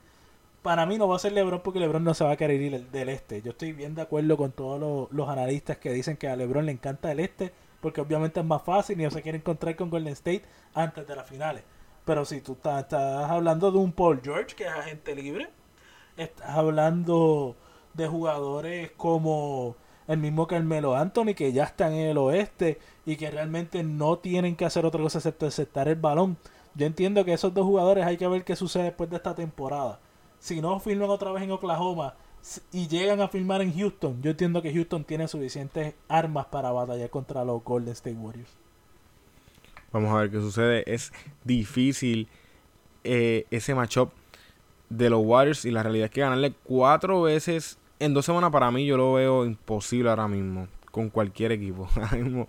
Para 0.64 0.86
mí 0.86 0.98
no 0.98 1.08
va 1.08 1.16
a 1.16 1.20
ser 1.20 1.32
LeBron 1.34 1.62
porque 1.62 1.80
LeBron 1.80 2.04
no 2.04 2.14
se 2.14 2.24
va 2.24 2.32
a 2.32 2.38
querer 2.38 2.62
ir 2.62 2.90
del- 2.90 3.10
este. 3.10 3.42
Yo 3.42 3.52
estoy 3.52 3.74
bien 3.74 3.96
de 3.96 4.02
acuerdo 4.02 4.36
con 4.38 4.52
todos 4.52 4.80
los, 4.80 5.12
los 5.12 5.30
analistas 5.30 5.78
que 5.78 5.92
dicen 5.92 6.18
que 6.18 6.28
a 6.28 6.36
LeBron 6.36 6.66
le 6.66 6.72
encanta 6.74 7.12
el 7.12 7.20
este 7.20 7.54
porque 7.80 8.02
obviamente 8.02 8.40
es 8.40 8.46
más 8.46 8.64
fácil 8.64 9.00
y 9.00 9.04
no 9.04 9.12
se 9.12 9.22
quiere 9.22 9.38
encontrar 9.38 9.76
con 9.76 9.90
Golden 9.90 10.14
State 10.14 10.42
antes 10.74 11.08
de 11.08 11.16
las 11.16 11.28
finales. 11.28 11.64
Pero 12.06 12.26
si 12.26 12.42
tú 12.42 12.54
estás, 12.54 12.84
estás 12.84 13.30
hablando 13.30 13.72
de 13.72 13.78
un 13.78 13.92
Paul 13.94 14.20
George 14.24 14.56
que 14.56 14.64
es 14.66 14.70
agente 14.72 15.16
libre, 15.16 15.50
estás 16.18 16.50
hablando 16.50 17.56
de 17.94 18.08
jugadores 18.08 18.92
como 18.98 19.76
el 20.08 20.18
mismo 20.18 20.48
Carmelo 20.48 20.96
Anthony 20.96 21.34
que 21.36 21.52
ya 21.52 21.66
están 21.66 21.94
en 21.94 22.08
el 22.08 22.18
oeste 22.18 22.80
y 23.06 23.16
que 23.16 23.30
realmente 23.30 23.84
no 23.84 24.18
tienen 24.18 24.56
que 24.56 24.66
hacer 24.66 24.86
otra 24.86 25.02
cosa 25.02 25.20
excepto 25.20 25.46
aceptar 25.46 25.88
el 25.88 25.96
balón. 25.96 26.38
Yo 26.76 26.86
entiendo 26.86 27.26
que 27.26 27.34
esos 27.34 27.54
dos 27.54 27.66
jugadores 27.66 28.06
hay 28.06 28.18
que 28.18 28.28
ver 28.28 28.44
qué 28.44 28.56
sucede 28.56 28.84
después 28.84 29.10
de 29.10 29.18
esta 29.18 29.36
temporada. 29.36 30.00
Si 30.40 30.62
no 30.62 30.80
firman 30.80 31.10
otra 31.10 31.32
vez 31.32 31.44
en 31.44 31.52
Oklahoma 31.52 32.16
y 32.72 32.88
llegan 32.88 33.20
a 33.20 33.28
firmar 33.28 33.62
en 33.62 33.74
Houston, 33.78 34.22
yo 34.22 34.32
entiendo 34.32 34.62
que 34.62 34.74
Houston 34.74 35.04
tiene 35.04 35.28
suficientes 35.28 35.96
armas 36.08 36.46
para 36.46 36.72
batallar 36.72 37.10
contra 37.10 37.44
los 37.44 37.64
Golden 37.64 37.94
State 37.94 38.16
Warriors. 38.16 38.52
Vamos 39.92 40.12
a 40.12 40.18
ver 40.18 40.32
qué 40.32 40.40
sucede. 40.40 40.84
Es 40.86 41.12
difícil 41.44 42.28
eh, 43.04 43.46
ese 43.50 43.74
matchup 43.74 44.12
de 44.90 45.10
los 45.10 45.26
Warriors 45.26 45.66
y 45.66 45.72
la 45.72 45.84
realidad 45.84 46.06
es 46.06 46.12
que 46.12 46.22
ganarle 46.22 46.54
cuatro 46.64 47.24
veces 47.24 47.78
en 48.00 48.14
dos 48.14 48.26
semanas 48.26 48.52
para 48.52 48.72
mí 48.72 48.86
yo 48.86 48.98
lo 48.98 49.14
veo 49.14 49.46
imposible 49.46 50.10
ahora 50.10 50.28
mismo 50.28 50.68
con 50.92 51.10
cualquier 51.10 51.52
equipo. 51.52 51.88
Ahora 51.96 52.18
mismo 52.18 52.48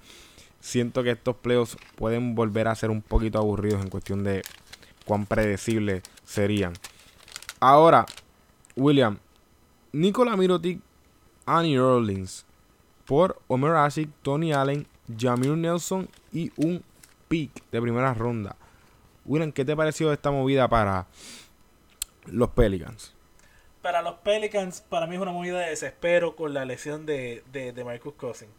siento 0.61 1.03
que 1.03 1.11
estos 1.11 1.37
playoffs 1.37 1.77
pueden 1.97 2.35
volver 2.35 2.69
a 2.69 2.75
ser 2.75 2.91
un 2.91 3.03
poquito 3.03 3.39
aburridos 3.39 3.83
en 3.83 3.91
cuestión 3.91 4.25
de 4.25 4.43
cuán 5.05 5.27
predecibles 5.27 6.03
serían. 6.25 6.73
Ahora, 7.61 8.07
William, 8.77 9.19
Nikola 9.93 10.37
Mirotic, 10.37 10.81
Annie 11.45 11.79
Orleans 11.79 12.45
por 13.05 13.41
Omer 13.49 13.75
Asik, 13.75 14.11
Tony 14.23 14.53
Allen, 14.53 14.87
Jamir 15.19 15.57
Nelson 15.57 16.09
y 16.33 16.53
un 16.57 16.83
pick 17.29 17.51
de 17.71 17.81
primera 17.81 18.13
ronda. 18.15 18.55
William, 19.25 19.53
¿qué 19.53 19.65
te 19.65 19.75
pareció 19.75 20.13
esta 20.13 20.31
movida 20.31 20.69
para 20.69 21.07
los 22.27 22.51
Pelicans? 22.51 23.15
Para 23.83 24.03
los 24.03 24.15
Pelicans, 24.17 24.81
para 24.83 25.07
mí 25.07 25.15
es 25.17 25.21
una 25.21 25.33
movida 25.33 25.59
de 25.61 25.71
desespero 25.71 26.37
con 26.37 26.53
la 26.55 26.65
lesión 26.65 27.07
de, 27.07 27.43
de, 27.53 27.73
de 27.73 27.85
Marcus 27.85 28.15
Cousins. 28.15 28.51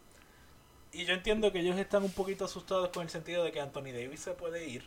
Y 0.92 1.06
yo 1.06 1.14
entiendo 1.14 1.52
que 1.52 1.60
ellos 1.60 1.78
están 1.78 2.04
un 2.04 2.12
poquito 2.12 2.46
asustados 2.46 2.90
con 2.90 3.04
el 3.04 3.10
sentido 3.10 3.44
de 3.44 3.52
que 3.52 3.62
Anthony 3.62 3.92
Davis 3.94 4.22
se 4.22 4.32
puede 4.34 4.68
ir. 4.68 4.84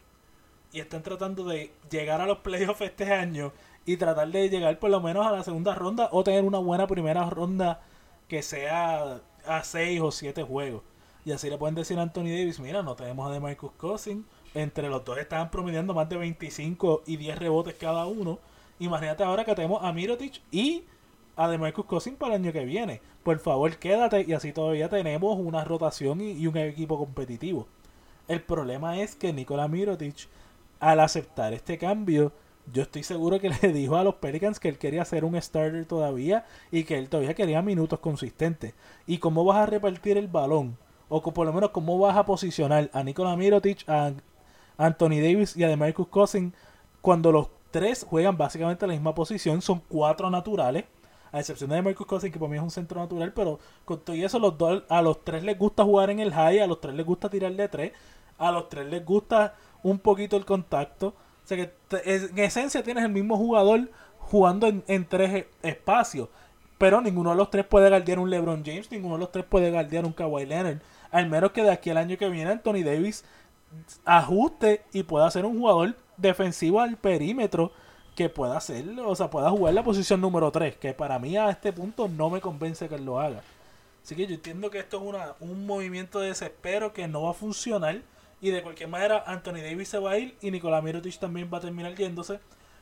y 0.72 0.80
están 0.80 1.02
tratando 1.02 1.44
de 1.44 1.72
llegar 1.90 2.20
a 2.20 2.26
los 2.26 2.38
playoffs 2.38 2.80
este 2.82 3.12
año 3.12 3.52
y 3.86 3.96
tratar 3.98 4.28
de 4.28 4.48
llegar 4.50 4.78
por 4.78 4.90
lo 4.90 5.00
menos 5.00 5.26
a 5.26 5.32
la 5.32 5.44
segunda 5.44 5.74
ronda 5.74 6.08
o 6.12 6.24
tener 6.24 6.44
una 6.44 6.58
buena 6.58 6.86
primera 6.86 7.28
ronda 7.30 7.82
que 8.28 8.42
sea 8.42 9.20
a 9.46 9.64
6 9.64 10.00
o 10.02 10.10
7 10.12 10.42
juegos. 10.44 10.82
Y 11.24 11.32
así 11.32 11.50
le 11.50 11.58
pueden 11.58 11.74
decir 11.76 11.98
a 11.98 12.02
Anthony 12.02 12.24
Davis, 12.30 12.60
mira, 12.60 12.82
no 12.82 12.96
tenemos 12.96 13.28
a 13.30 13.32
DeMarcus 13.34 13.72
Cousins, 13.72 14.24
entre 14.54 14.88
los 14.88 15.04
dos 15.04 15.18
estaban 15.18 15.50
promediando 15.50 15.94
más 15.94 16.08
de 16.08 16.16
25 16.16 17.02
y 17.06 17.16
10 17.16 17.38
rebotes 17.38 17.74
cada 17.74 18.06
uno. 18.06 18.38
Imagínate 18.82 19.22
ahora 19.22 19.44
que 19.44 19.54
tenemos 19.54 19.80
a 19.84 19.92
Mirotic 19.92 20.42
y 20.50 20.82
a 21.36 21.48
DeMarcus 21.48 21.84
Cousins 21.84 22.16
para 22.16 22.34
el 22.34 22.42
año 22.42 22.52
que 22.52 22.64
viene. 22.64 23.00
Por 23.22 23.38
favor, 23.38 23.76
quédate 23.76 24.24
y 24.26 24.32
así 24.32 24.52
todavía 24.52 24.88
tenemos 24.88 25.38
una 25.38 25.62
rotación 25.62 26.20
y, 26.20 26.44
un 26.48 26.56
equipo 26.56 26.98
competitivo. 26.98 27.68
El 28.26 28.42
problema 28.42 28.98
es 28.98 29.14
que 29.14 29.32
Nikola 29.32 29.68
Mirotic, 29.68 30.26
al 30.80 30.98
aceptar 30.98 31.52
este 31.52 31.78
cambio, 31.78 32.32
yo 32.72 32.82
estoy 32.82 33.04
seguro 33.04 33.38
que 33.38 33.50
le 33.62 33.72
dijo 33.72 33.94
a 33.94 34.02
los 34.02 34.16
Pelicans 34.16 34.58
que 34.58 34.68
él 34.68 34.78
quería 34.78 35.04
ser 35.04 35.24
un 35.24 35.40
starter 35.40 35.86
todavía 35.86 36.44
y 36.72 36.82
que 36.82 36.98
él 36.98 37.08
todavía 37.08 37.34
quería 37.34 37.62
minutos 37.62 38.00
consistentes. 38.00 38.74
¿Y 39.06 39.18
cómo 39.18 39.44
vas 39.44 39.58
a 39.58 39.66
repartir 39.66 40.18
el 40.18 40.26
balón? 40.26 40.76
O 41.08 41.22
por 41.22 41.46
lo 41.46 41.52
menos 41.52 41.70
cómo 41.70 42.00
vas 42.00 42.16
a 42.16 42.26
posicionar 42.26 42.90
a 42.92 43.04
Nikola 43.04 43.36
Mirotic, 43.36 43.88
a 43.88 44.12
Anthony 44.76 45.20
Davis 45.22 45.56
y 45.56 45.62
a 45.62 45.68
DeMarcus 45.68 46.08
Cousins 46.08 46.52
cuando 47.00 47.30
los 47.30 47.48
tres 47.72 48.06
juegan 48.08 48.36
básicamente 48.36 48.86
la 48.86 48.92
misma 48.92 49.14
posición, 49.14 49.60
son 49.60 49.82
cuatro 49.88 50.30
naturales, 50.30 50.84
a 51.32 51.40
excepción 51.40 51.70
de 51.70 51.76
DeMarcus 51.76 52.06
Cousins 52.06 52.32
que 52.32 52.38
para 52.38 52.50
mí 52.50 52.58
es 52.58 52.62
un 52.62 52.70
centro 52.70 53.00
natural, 53.00 53.32
pero 53.32 53.58
con 53.84 53.98
todo 54.00 54.14
eso 54.14 54.38
los 54.38 54.56
dos, 54.56 54.84
a 54.88 55.02
los 55.02 55.24
tres 55.24 55.42
les 55.42 55.58
gusta 55.58 55.82
jugar 55.82 56.10
en 56.10 56.20
el 56.20 56.32
high, 56.32 56.60
a 56.60 56.66
los 56.66 56.80
tres 56.80 56.94
les 56.94 57.04
gusta 57.04 57.28
tirar 57.28 57.52
de 57.52 57.68
tres, 57.68 57.92
a 58.38 58.52
los 58.52 58.68
tres 58.68 58.86
les 58.86 59.04
gusta 59.04 59.54
un 59.82 59.98
poquito 59.98 60.36
el 60.36 60.44
contacto. 60.44 61.08
O 61.08 61.46
sea 61.46 61.56
que 61.56 61.74
en 62.04 62.38
esencia 62.38 62.82
tienes 62.82 63.02
el 63.04 63.10
mismo 63.10 63.36
jugador 63.36 63.90
jugando 64.18 64.66
en, 64.66 64.84
en 64.86 65.08
tres 65.08 65.46
espacios. 65.62 66.28
Pero 66.78 67.00
ninguno 67.00 67.30
de 67.30 67.36
los 67.36 67.50
tres 67.50 67.64
puede 67.64 67.88
guardiar 67.88 68.18
un 68.18 68.28
LeBron 68.28 68.64
James, 68.64 68.90
ninguno 68.90 69.14
de 69.14 69.20
los 69.20 69.32
tres 69.32 69.44
puede 69.44 69.70
guardiar 69.70 70.04
un 70.04 70.12
Kawhi 70.12 70.46
Leonard. 70.46 70.78
Al 71.10 71.28
menos 71.28 71.52
que 71.52 71.62
de 71.62 71.70
aquí 71.70 71.90
al 71.90 71.96
año 71.96 72.16
que 72.18 72.28
viene 72.28 72.50
Anthony 72.50 72.82
Davis 72.84 73.24
ajuste 74.04 74.82
y 74.92 75.04
pueda 75.04 75.30
ser 75.30 75.44
un 75.44 75.58
jugador 75.58 75.96
defensivo 76.16 76.81
al 76.81 76.97
perímetro 76.97 77.73
que 78.14 78.28
pueda 78.28 78.57
hacer, 78.57 78.85
o 78.99 79.14
sea, 79.14 79.31
pueda 79.31 79.50
jugar 79.50 79.75
la 79.75 79.83
posición 79.83 80.21
número 80.21 80.50
3, 80.50 80.76
que 80.76 80.92
para 80.92 81.19
mí 81.19 81.37
a 81.37 81.50
este 81.50 81.73
punto 81.73 82.09
no 82.09 82.28
me 82.31 82.40
convence 82.40 82.88
que 82.88 82.99
lo 82.99 83.19
haga. 83.21 83.42
Así 84.02 84.14
que 84.14 84.26
yo 84.26 84.35
entiendo 84.35 84.71
que 84.71 84.81
esto 84.81 84.99
es 84.99 85.02
una, 85.02 85.35
un 85.40 85.64
movimiento 85.64 86.21
de 86.21 86.28
desespero 86.28 86.92
que 86.92 87.09
no 87.09 87.23
va 87.23 87.31
a 87.31 87.35
funcionar 87.35 88.02
y 88.40 88.50
de 88.50 88.62
cualquier 88.62 88.88
manera 88.88 89.23
Anthony 89.26 89.62
Davis 89.62 89.88
se 89.88 89.99
va 89.99 90.12
a 90.12 90.19
ir 90.19 90.37
y 90.42 90.50
Nicolás 90.50 90.83
Mirotic 90.83 91.19
también 91.19 91.49
va 91.52 91.59
a 91.59 91.61
terminar 91.61 91.95
yéndose. 91.95 92.40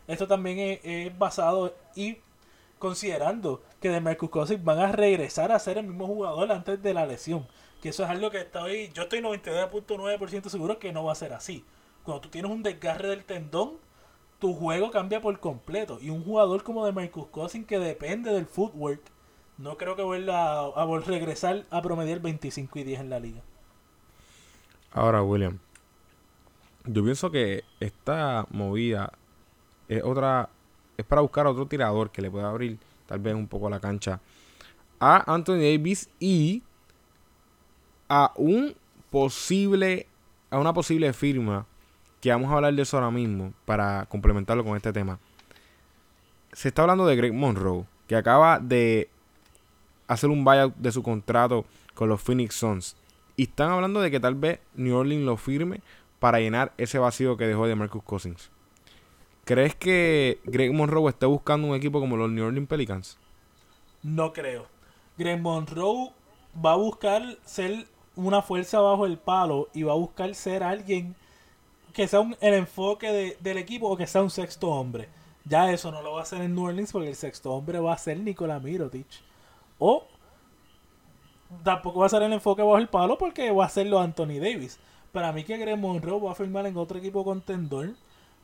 Esto 0.08 0.26
también 0.26 0.58
es, 0.58 0.80
es 0.82 1.18
basado 1.18 1.74
y 1.94 2.16
considerando 2.78 3.62
que 3.80 3.90
de 3.90 4.00
Marcus 4.00 4.30
Cousins 4.30 4.64
van 4.64 4.78
a 4.78 4.90
regresar 4.90 5.52
a 5.52 5.58
ser 5.58 5.78
el 5.78 5.86
mismo 5.86 6.06
jugador 6.06 6.50
antes 6.50 6.82
de 6.82 6.94
la 6.94 7.06
lesión. 7.06 7.46
Que 7.82 7.90
eso 7.90 8.02
es 8.02 8.10
algo 8.10 8.30
que 8.30 8.40
estoy, 8.40 8.90
yo 8.94 9.02
estoy 9.02 9.20
99.9% 9.20 10.48
seguro 10.48 10.78
que 10.78 10.92
no 10.92 11.04
va 11.04 11.12
a 11.12 11.16
ser 11.16 11.34
así. 11.34 11.64
Cuando 12.04 12.22
tú 12.22 12.28
tienes 12.28 12.50
un 12.50 12.62
desgarre 12.62 13.08
del 13.08 13.24
tendón, 13.24 13.72
tu 14.38 14.54
juego 14.54 14.90
cambia 14.90 15.20
por 15.20 15.38
completo. 15.38 15.98
Y 16.00 16.10
un 16.10 16.24
jugador 16.24 16.62
como 16.62 16.84
de 16.84 16.92
Marcus 16.92 17.26
Cousins 17.26 17.66
que 17.66 17.78
depende 17.78 18.32
del 18.32 18.46
footwork, 18.46 19.00
no 19.58 19.76
creo 19.76 19.96
que 19.96 20.02
vuelva 20.02 20.60
a, 20.60 20.82
a 20.82 21.00
regresar 21.00 21.66
a 21.70 21.82
promediar 21.82 22.20
25 22.20 22.78
y 22.78 22.84
10 22.84 23.00
en 23.00 23.10
la 23.10 23.20
liga. 23.20 23.42
Ahora, 24.92 25.22
William, 25.22 25.58
yo 26.86 27.04
pienso 27.04 27.30
que 27.30 27.64
esta 27.78 28.46
movida 28.50 29.12
es 29.88 30.02
otra, 30.02 30.48
es 30.96 31.04
para 31.04 31.20
buscar 31.20 31.46
otro 31.46 31.66
tirador 31.66 32.10
que 32.10 32.22
le 32.22 32.30
pueda 32.30 32.48
abrir 32.48 32.78
tal 33.06 33.20
vez 33.20 33.34
un 33.34 33.46
poco 33.46 33.68
la 33.68 33.80
cancha 33.80 34.20
a 35.00 35.32
Anthony 35.32 35.58
Davis 35.58 36.08
y 36.18 36.62
a 38.08 38.32
un 38.36 38.74
posible, 39.10 40.06
a 40.50 40.58
una 40.58 40.72
posible 40.72 41.12
firma 41.12 41.66
que 42.20 42.30
vamos 42.30 42.50
a 42.50 42.56
hablar 42.56 42.74
de 42.74 42.82
eso 42.82 42.96
ahora 42.96 43.10
mismo 43.10 43.52
para 43.64 44.06
complementarlo 44.06 44.64
con 44.64 44.76
este 44.76 44.92
tema. 44.92 45.18
Se 46.52 46.68
está 46.68 46.82
hablando 46.82 47.06
de 47.06 47.16
Greg 47.16 47.32
Monroe, 47.32 47.84
que 48.06 48.16
acaba 48.16 48.58
de 48.58 49.08
hacer 50.08 50.28
un 50.30 50.44
buyout 50.44 50.74
de 50.76 50.92
su 50.92 51.02
contrato 51.02 51.64
con 51.94 52.08
los 52.08 52.20
Phoenix 52.20 52.54
Suns. 52.56 52.96
Y 53.36 53.44
están 53.44 53.70
hablando 53.70 54.00
de 54.00 54.10
que 54.10 54.20
tal 54.20 54.34
vez 54.34 54.60
New 54.74 54.96
Orleans 54.96 55.24
lo 55.24 55.36
firme 55.36 55.80
para 56.18 56.40
llenar 56.40 56.72
ese 56.76 56.98
vacío 56.98 57.36
que 57.36 57.46
dejó 57.46 57.66
de 57.66 57.76
Marcus 57.76 58.02
Cousins. 58.02 58.50
¿Crees 59.44 59.74
que 59.74 60.40
Greg 60.44 60.72
Monroe 60.72 61.08
esté 61.08 61.26
buscando 61.26 61.68
un 61.68 61.74
equipo 61.74 62.00
como 62.00 62.16
los 62.16 62.30
New 62.30 62.44
Orleans 62.44 62.68
Pelicans? 62.68 63.18
No 64.02 64.32
creo. 64.32 64.66
Greg 65.16 65.40
Monroe 65.40 66.12
va 66.64 66.72
a 66.72 66.76
buscar 66.76 67.38
ser 67.44 67.86
una 68.16 68.42
fuerza 68.42 68.80
bajo 68.80 69.06
el 69.06 69.16
palo 69.16 69.68
y 69.72 69.82
va 69.82 69.92
a 69.92 69.96
buscar 69.96 70.34
ser 70.34 70.62
alguien 70.62 71.14
que 71.92 72.08
sea 72.08 72.20
un, 72.20 72.36
el 72.40 72.54
enfoque 72.54 73.12
de, 73.12 73.36
del 73.40 73.58
equipo 73.58 73.88
o 73.88 73.96
que 73.96 74.06
sea 74.06 74.22
un 74.22 74.30
sexto 74.30 74.68
hombre. 74.68 75.08
Ya 75.44 75.72
eso 75.72 75.90
no 75.90 76.02
lo 76.02 76.12
va 76.12 76.20
a 76.20 76.22
hacer 76.22 76.42
en 76.42 76.54
New 76.54 76.64
Orleans 76.64 76.92
porque 76.92 77.08
el 77.08 77.16
sexto 77.16 77.52
hombre 77.52 77.80
va 77.80 77.94
a 77.94 77.98
ser 77.98 78.18
Nikola 78.18 78.60
Mirotic. 78.60 79.06
O 79.78 80.06
tampoco 81.64 82.00
va 82.00 82.06
a 82.06 82.10
ser 82.10 82.22
el 82.22 82.32
enfoque 82.32 82.62
bajo 82.62 82.78
el 82.78 82.88
palo 82.88 83.18
porque 83.18 83.50
va 83.50 83.66
a 83.66 83.68
serlo 83.68 83.98
Anthony 83.98 84.38
Davis. 84.40 84.78
Para 85.12 85.32
mí 85.32 85.44
que 85.44 85.56
Greg 85.56 85.78
Monroe 85.78 86.20
va 86.20 86.32
a 86.32 86.34
firmar 86.34 86.66
en 86.66 86.76
otro 86.76 86.98
equipo 86.98 87.24
contendor. 87.24 87.90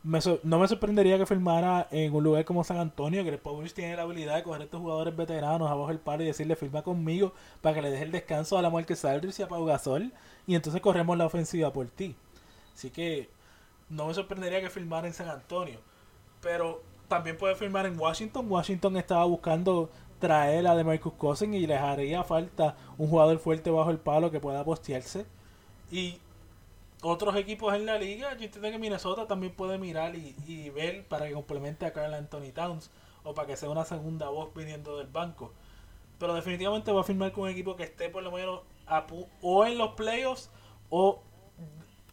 Me 0.03 0.21
no 0.45 0.59
me 0.59 0.69
sorprendería 0.69 1.19
que 1.19 1.27
firmara 1.27 1.89
en 1.91 2.15
un 2.15 2.23
lugar 2.25 2.45
como 2.45 2.65
San 2.65 2.79
Antonio. 2.79 3.25
Greg 3.25 3.41
Popovich 3.41 3.73
tiene 3.75 3.97
la 3.97 4.03
habilidad 4.03 4.37
de 4.37 4.43
coger 4.43 4.63
estos 4.63 4.81
jugadores 4.81 5.17
veteranos 5.17 5.71
abajo 5.71 5.91
el 5.91 5.99
palo 5.99 6.23
y 6.23 6.27
decirle 6.27 6.57
firma 6.57 6.83
conmigo 6.83 7.33
para 7.61 7.75
que 7.75 7.83
le 7.83 7.91
deje 7.91 8.05
el 8.05 8.13
descanso 8.13 8.57
a 8.59 8.63
la 8.63 8.71
Marcus 8.71 9.05
Aldridge 9.05 9.41
y 9.41 9.43
a 9.43 9.49
Pau 9.49 9.65
Gasol. 9.65 10.13
Y 10.47 10.55
entonces 10.55 10.81
corremos 10.81 11.17
la 11.19 11.27
ofensiva 11.27 11.73
por 11.73 11.87
ti. 11.89 12.15
Así 12.75 12.91
que 12.91 13.29
no 13.89 14.07
me 14.07 14.15
sorprendería 14.15 14.61
que 14.61 14.71
firmara 14.71 15.07
en 15.07 15.15
San 15.15 15.29
Antonio. 15.29 15.81
Pero 16.41 16.83
también 17.09 17.37
puede 17.37 17.55
firmar 17.55 17.87
en 17.87 17.99
Washington. 17.99 18.51
Washington 18.51 18.97
estaba 18.97 19.25
buscando 19.25 19.91
traer 20.19 20.67
a 20.67 20.75
de 20.75 20.85
Marcus 20.85 21.13
Cousins 21.15 21.55
y 21.55 21.67
les 21.67 21.81
haría 21.81 22.25
falta 22.25 22.77
un 22.99 23.09
jugador 23.09 23.39
fuerte 23.39 23.71
bajo 23.71 23.91
el 23.91 23.99
palo 23.99 24.31
que 24.31 24.41
pueda 24.41 24.65
postearse. 24.65 25.27
Y 25.91 26.19
otros 27.03 27.37
equipos 27.37 27.75
en 27.75 27.87
la 27.87 27.99
liga, 27.99 28.37
yo 28.37 28.45
entiendo 28.45 28.71
que 28.71 28.79
Minnesota 28.79 29.27
también 29.27 29.55
puede 29.55 29.79
mirar 29.79 30.17
y, 30.17 30.35
y 30.47 30.71
ver 30.71 31.07
para 31.07 31.27
que 31.27 31.35
complemente 31.35 31.87
a 31.87 31.93
Carl 31.93 32.15
Anthony 32.15 32.53
Towns 32.55 32.91
o 33.23 33.35
para 33.35 33.49
que 33.49 33.57
sea 33.57 33.71
una 33.71 33.85
segunda 33.85 34.29
voz 34.29 34.53
viniendo 34.55 34.99
del 34.99 35.09
banco. 35.09 35.53
Pero 36.19 36.35
definitivamente 36.35 36.93
va 36.93 37.03
a 37.03 37.05
firmar 37.05 37.33
con 37.33 37.45
un 37.45 37.51
equipo 37.51 37.77
que 37.77 37.83
esté 37.85 38.09
por 38.09 38.23
lo 38.23 38.33
menos 38.33 38.63
o 39.43 39.67
en 39.67 39.79
los 39.79 39.91
playoffs 39.93 40.51
o 40.91 41.23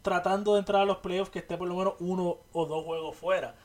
tratando 0.03 0.53
de 0.53 0.59
entrar 0.59 0.81
a 0.81 0.85
los 0.85 0.97
playoffs 0.97 1.31
que 1.31 1.39
esté 1.39 1.57
por 1.57 1.67
lo 1.67 1.75
menos 1.75 1.95
uno 1.99 2.37
o 2.51 2.65
dos 2.65 2.83
juegos 2.83 3.15
fuera. 3.15 3.55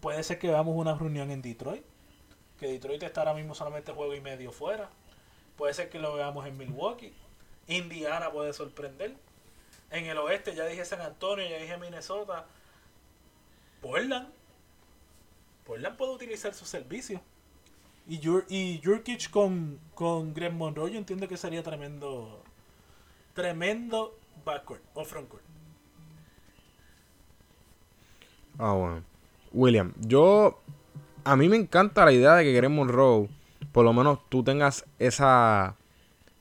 Puede 0.00 0.22
ser 0.24 0.38
que 0.38 0.48
veamos 0.48 0.76
una 0.76 0.94
reunión 0.94 1.30
en 1.30 1.40
Detroit. 1.40 1.84
Que 2.58 2.66
Detroit 2.66 3.02
está 3.02 3.22
ahora 3.22 3.34
mismo 3.34 3.54
solamente 3.54 3.92
juego 3.92 4.14
y 4.14 4.20
medio 4.20 4.52
fuera. 4.52 4.90
Puede 5.56 5.72
ser 5.72 5.88
que 5.88 6.00
lo 6.00 6.14
veamos 6.14 6.46
en 6.46 6.58
Milwaukee. 6.58 7.14
Indiana 7.68 8.30
puede 8.30 8.52
sorprender. 8.52 9.14
En 9.90 10.06
el 10.06 10.18
oeste 10.18 10.54
ya 10.54 10.66
dije 10.66 10.84
San 10.84 11.00
Antonio, 11.00 11.48
ya 11.48 11.58
dije 11.58 11.76
Minnesota. 11.76 12.46
Portland. 13.80 14.28
Portland 15.64 15.96
puede 15.96 16.12
utilizar 16.12 16.52
su 16.54 16.64
servicio. 16.64 17.20
Y, 18.08 18.20
Jur 18.20 18.44
y 18.48 18.80
Jurkic 18.82 19.30
con, 19.30 19.78
con 19.94 20.34
Greg 20.34 20.52
Monroe 20.52 20.90
yo 20.90 20.98
entiendo 20.98 21.28
que 21.28 21.36
sería 21.36 21.62
tremendo 21.62 22.42
tremendo 23.32 24.18
backcourt 24.44 24.82
o 24.94 25.04
frontcourt. 25.04 25.44
Ah, 28.58 28.72
bueno. 28.72 29.02
William, 29.52 29.92
yo. 30.00 30.60
A 31.24 31.36
mí 31.36 31.48
me 31.48 31.56
encanta 31.56 32.04
la 32.04 32.12
idea 32.12 32.34
de 32.34 32.44
que 32.44 32.52
Greg 32.52 32.70
Monroe, 32.70 33.28
por 33.70 33.84
lo 33.84 33.92
menos 33.92 34.18
tú 34.28 34.42
tengas 34.42 34.84
esa. 34.98 35.76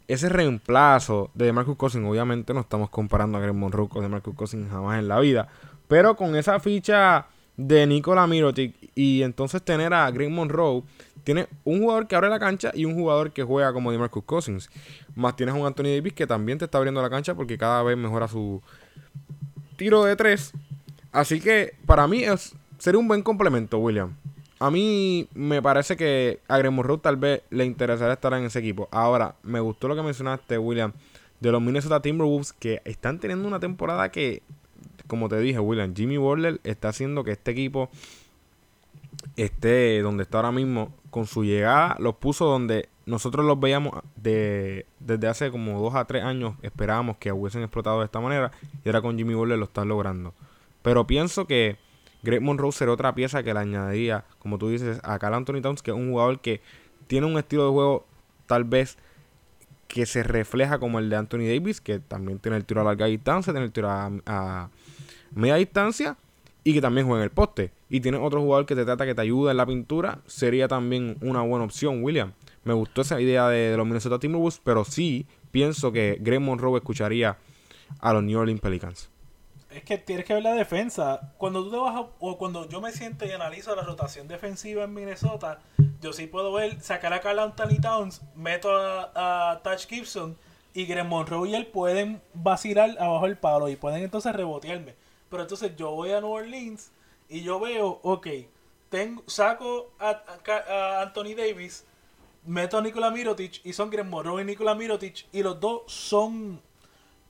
Ese 0.08 0.28
reemplazo 0.28 1.32
de 1.36 1.54
Marcus 1.54 1.78
Cousins. 1.78 2.06
Obviamente 2.06 2.54
no 2.54 2.60
estamos 2.60 2.90
comparando 2.90 3.38
a 3.38 3.42
Greg 3.42 3.54
Monroe 3.54 3.88
con 3.88 4.10
Marcus 4.12 4.36
Cousins 4.36 4.70
jamás 4.70 5.00
en 5.00 5.08
la 5.08 5.20
vida. 5.20 5.48
Pero 5.88 6.16
con 6.16 6.36
esa 6.36 6.60
ficha 6.60 7.28
de 7.56 7.86
Nikola 7.86 8.28
Mirotic 8.28 8.76
y 8.96 9.24
entonces 9.24 9.62
tener 9.62 9.94
a 9.94 10.10
Greg 10.12 10.30
Monroe, 10.30 10.84
tiene 11.24 11.48
un 11.64 11.82
jugador 11.82 12.08
que 12.08 12.16
abre 12.16 12.30
la 12.30 12.40
cancha 12.40 12.72
y 12.74 12.86
un 12.86 12.96
jugador 12.96 13.32
que 13.32 13.44
juega 13.44 13.74
como 13.74 13.92
Marcus 13.92 14.24
Cousins. 14.24 14.70
Más 15.16 15.36
tienes 15.36 15.56
un 15.56 15.66
Anthony 15.66 15.96
Davis 15.96 16.14
que 16.14 16.28
también 16.28 16.58
te 16.58 16.66
está 16.66 16.78
abriendo 16.78 17.02
la 17.02 17.10
cancha 17.10 17.36
porque 17.36 17.58
cada 17.58 17.84
vez 17.84 17.98
mejora 17.98 18.28
su 18.28 18.62
tiro 19.78 20.04
de 20.04 20.16
tres. 20.16 20.54
Así 21.12 21.40
que 21.40 21.76
para 21.86 22.08
mí 22.08 22.24
es, 22.24 22.54
sería 22.78 23.00
un 23.00 23.08
buen 23.08 23.22
complemento, 23.22 23.78
William. 23.80 24.16
A 24.60 24.70
mí 24.70 25.28
me 25.34 25.62
parece 25.62 25.98
que 25.98 26.40
a 26.48 26.58
Greg 26.58 26.72
Monroe 26.72 27.00
tal 27.00 27.18
vez 27.18 27.42
le 27.50 27.66
interesaría 27.66 28.14
estar 28.14 28.34
en 28.34 28.44
ese 28.44 28.60
equipo. 28.60 28.88
Ahora, 28.92 29.36
me 29.42 29.60
gustó 29.60 29.88
lo 29.88 29.96
que 29.96 30.04
mencionaste, 30.04 30.58
William, 30.58 30.94
de 31.40 31.52
los 31.52 31.62
Minnesota 31.62 32.02
Timberwolves 32.02 32.54
que 32.54 32.82
están 32.86 33.20
teniendo 33.20 33.48
una 33.48 33.60
temporada 33.60 34.12
que 34.12 34.44
como 35.12 35.28
te 35.28 35.38
dije, 35.40 35.60
William, 35.60 35.94
Jimmy 35.94 36.16
Butler 36.16 36.62
está 36.64 36.88
haciendo 36.88 37.26
que 37.26 37.32
este 37.32 37.52
equipo 37.52 37.90
esté 39.36 40.02
donde 40.02 40.24
está 40.24 40.38
ahora 40.38 40.54
mismo. 40.54 40.94
Con 41.12 41.28
su 41.28 41.44
llegada 41.44 41.96
los 42.00 42.16
puso 42.16 42.46
donde 42.46 42.90
nosotros 43.06 43.46
los 43.46 43.60
veíamos 43.60 44.02
de, 44.16 44.88
desde 45.00 45.28
hace 45.28 45.52
como 45.52 45.80
dos 45.80 45.94
a 45.94 46.06
tres 46.06 46.24
años. 46.24 46.56
Esperábamos 46.64 47.18
que 47.18 47.32
hubiesen 47.32 47.62
explotado 47.62 48.00
de 48.00 48.06
esta 48.06 48.20
manera. 48.20 48.52
Y 48.84 48.90
ahora 48.90 49.02
con 49.02 49.18
Jimmy 49.18 49.36
Butler 49.36 49.60
lo 49.60 49.66
están 49.66 49.90
logrando. 49.90 50.34
Pero 50.82 51.06
pienso 51.06 51.46
que 51.46 51.78
Greg 52.24 52.42
Monroe 52.42 52.72
será 52.72 52.92
otra 52.92 53.14
pieza 53.14 53.44
que 53.44 53.54
le 53.54 53.60
añadiría, 53.60 54.26
como 54.40 54.58
tú 54.58 54.70
dices, 54.70 55.00
a 55.04 55.20
Carl 55.20 55.36
Anthony 55.36 55.62
Towns, 55.62 55.82
que 55.82 55.92
es 55.92 55.98
un 55.98 56.12
jugador 56.12 56.40
que 56.40 56.62
tiene 57.08 57.28
un 57.28 57.38
estilo 57.38 57.66
de 57.66 57.72
juego 57.72 58.06
tal 58.46 58.64
vez 58.64 58.98
que 59.88 60.06
se 60.06 60.24
refleja 60.24 60.80
como 60.80 61.00
el 61.00 61.10
de 61.10 61.18
Anthony 61.18 61.48
Davis, 61.48 61.82
que 61.82 62.00
también 62.00 62.40
tiene 62.40 62.58
el 62.58 62.66
tiro 62.66 62.82
a 62.82 62.84
larga 62.86 63.08
distancia, 63.08 63.52
tiene 63.52 63.66
el 63.66 63.74
tiro 63.74 63.90
a, 63.90 64.70
media 65.34 65.56
distancia 65.56 66.16
y 66.64 66.74
que 66.74 66.82
también 66.82 67.08
juega 67.08 67.22
en 67.22 67.26
el 67.26 67.32
poste. 67.32 67.72
Y 67.90 68.02
tiene 68.02 68.18
otro 68.18 68.42
jugador 68.42 68.66
que 68.66 68.76
te 68.76 68.86
trata 68.86 69.06
que 69.06 69.16
te 69.16 69.22
ayuda 69.22 69.52
en 69.52 69.58
la 69.58 69.66
pintura, 69.66 70.20
sería 70.28 70.68
también 70.68 71.18
una 71.22 71.42
buena 71.42 71.66
opción, 71.66 72.04
William. 72.04 72.34
Me 72.64 72.74
gustó 72.74 73.02
esa 73.02 73.20
idea 73.20 73.48
de, 73.50 73.76
los 73.76 73.86
Minnesota 73.86 74.20
Timberwolves, 74.20 74.62
pero 74.64 74.86
sí 74.86 75.26
pienso 75.52 75.92
que 75.92 76.18
Greg 76.22 76.40
Monroe 76.40 76.78
escucharía 76.78 77.38
a 78.00 78.14
los 78.14 78.24
New 78.24 78.40
Orleans 78.40 78.62
Pelicans. 78.62 79.10
Es 79.72 79.84
que 79.84 79.98
tienes 79.98 80.26
que 80.26 80.34
ver 80.34 80.44
la 80.44 80.54
defensa. 80.54 81.34
Cuando 81.38 81.64
tú 81.64 81.72
te 81.72 81.78
vas 81.78 82.06
o 82.20 82.38
cuando 82.38 82.68
yo 82.68 82.82
me 82.82 82.92
siento 82.92 83.26
y 83.26 83.32
analizo 83.32 83.74
la 83.76 83.84
rotación 83.84 84.28
defensiva 84.28 84.84
en 84.84 84.94
Minnesota, 84.94 85.62
yo 86.02 86.12
sí 86.12 86.28
puedo 86.28 86.52
ver, 86.52 86.82
sacar 86.82 87.14
a 87.14 87.22
Carl 87.22 87.40
Anthony 87.40 87.80
Towns, 87.82 88.22
meto 88.36 88.70
a, 88.76 89.52
a 89.52 89.62
Touch 89.64 89.88
Gibson 89.88 90.38
y 90.74 90.86
Greg 90.86 91.06
Monroe 91.06 91.50
y 91.50 91.56
él 91.56 91.68
pueden 91.68 92.22
vacilar 92.34 92.98
abajo 93.00 93.26
el 93.26 93.38
palo 93.38 93.70
y 93.70 93.78
pueden 93.78 94.04
entonces 94.04 94.34
rebotearme. 94.34 94.96
Pero 95.32 95.42
entonces 95.42 95.76
yo 95.76 95.90
voy 95.92 96.12
a 96.12 96.22
New 96.22 96.30
Orleans 96.30 96.92
y 97.28 97.42
yo 97.42 97.60
veo, 97.60 98.00
ok, 98.04 98.28
tengo, 98.90 99.24
saco 99.26 99.94
a, 100.00 101.02
Anthony 101.02 101.34
Davis, 101.36 101.86
meto 102.46 102.78
a 102.78 102.82
Nikola 102.84 103.10
Mirotic 103.10 103.62
y 103.64 103.74
son 103.74 103.90
Greg 103.90 104.06
Monroe 104.06 104.44
y 104.44 104.46
Nikola 104.46 104.76
Mirotic 104.76 105.26
y 105.32 105.42
los 105.42 105.60
dos 105.60 105.92
son 105.92 106.62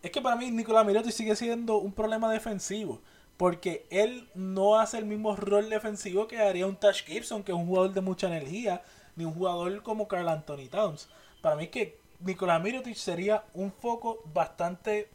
es 0.02 0.12
que 0.12 0.22
para 0.22 0.36
mí 0.36 0.50
Nicolás 0.52 0.86
Mirotic 0.86 1.12
sigue 1.12 1.36
siendo 1.36 1.78
un 1.78 1.94
problema 1.94 2.32
defensivo. 2.32 3.00
Porque 3.38 3.86
él 3.90 4.28
no 4.36 4.80
hace 4.80 4.98
el 4.98 5.06
mismo 5.06 5.36
rol 5.36 5.70
defensivo 5.70 6.28
que 6.28 6.40
haría 6.40 6.68
un 6.68 6.76
Tash 6.76 7.04
Gibson, 7.06 7.44
que 7.44 7.52
es 7.52 7.58
un 7.58 7.66
jugador 7.66 7.94
de 7.94 8.02
mucha 8.02 8.28
energía, 8.28 8.84
ni 9.16 9.26
un 9.26 9.34
jugador 9.34 9.82
como 9.82 10.08
Carl 10.08 10.30
Anthony 10.30 10.68
Towns. 10.70 11.10
Para 11.42 11.56
mí 11.56 11.64
es 11.64 11.70
que 11.70 11.98
Nicolás 12.20 12.62
Mirotic 12.62 12.96
sería 12.96 13.44
un 13.54 13.72
foco 13.72 14.22
bastante... 14.34 15.10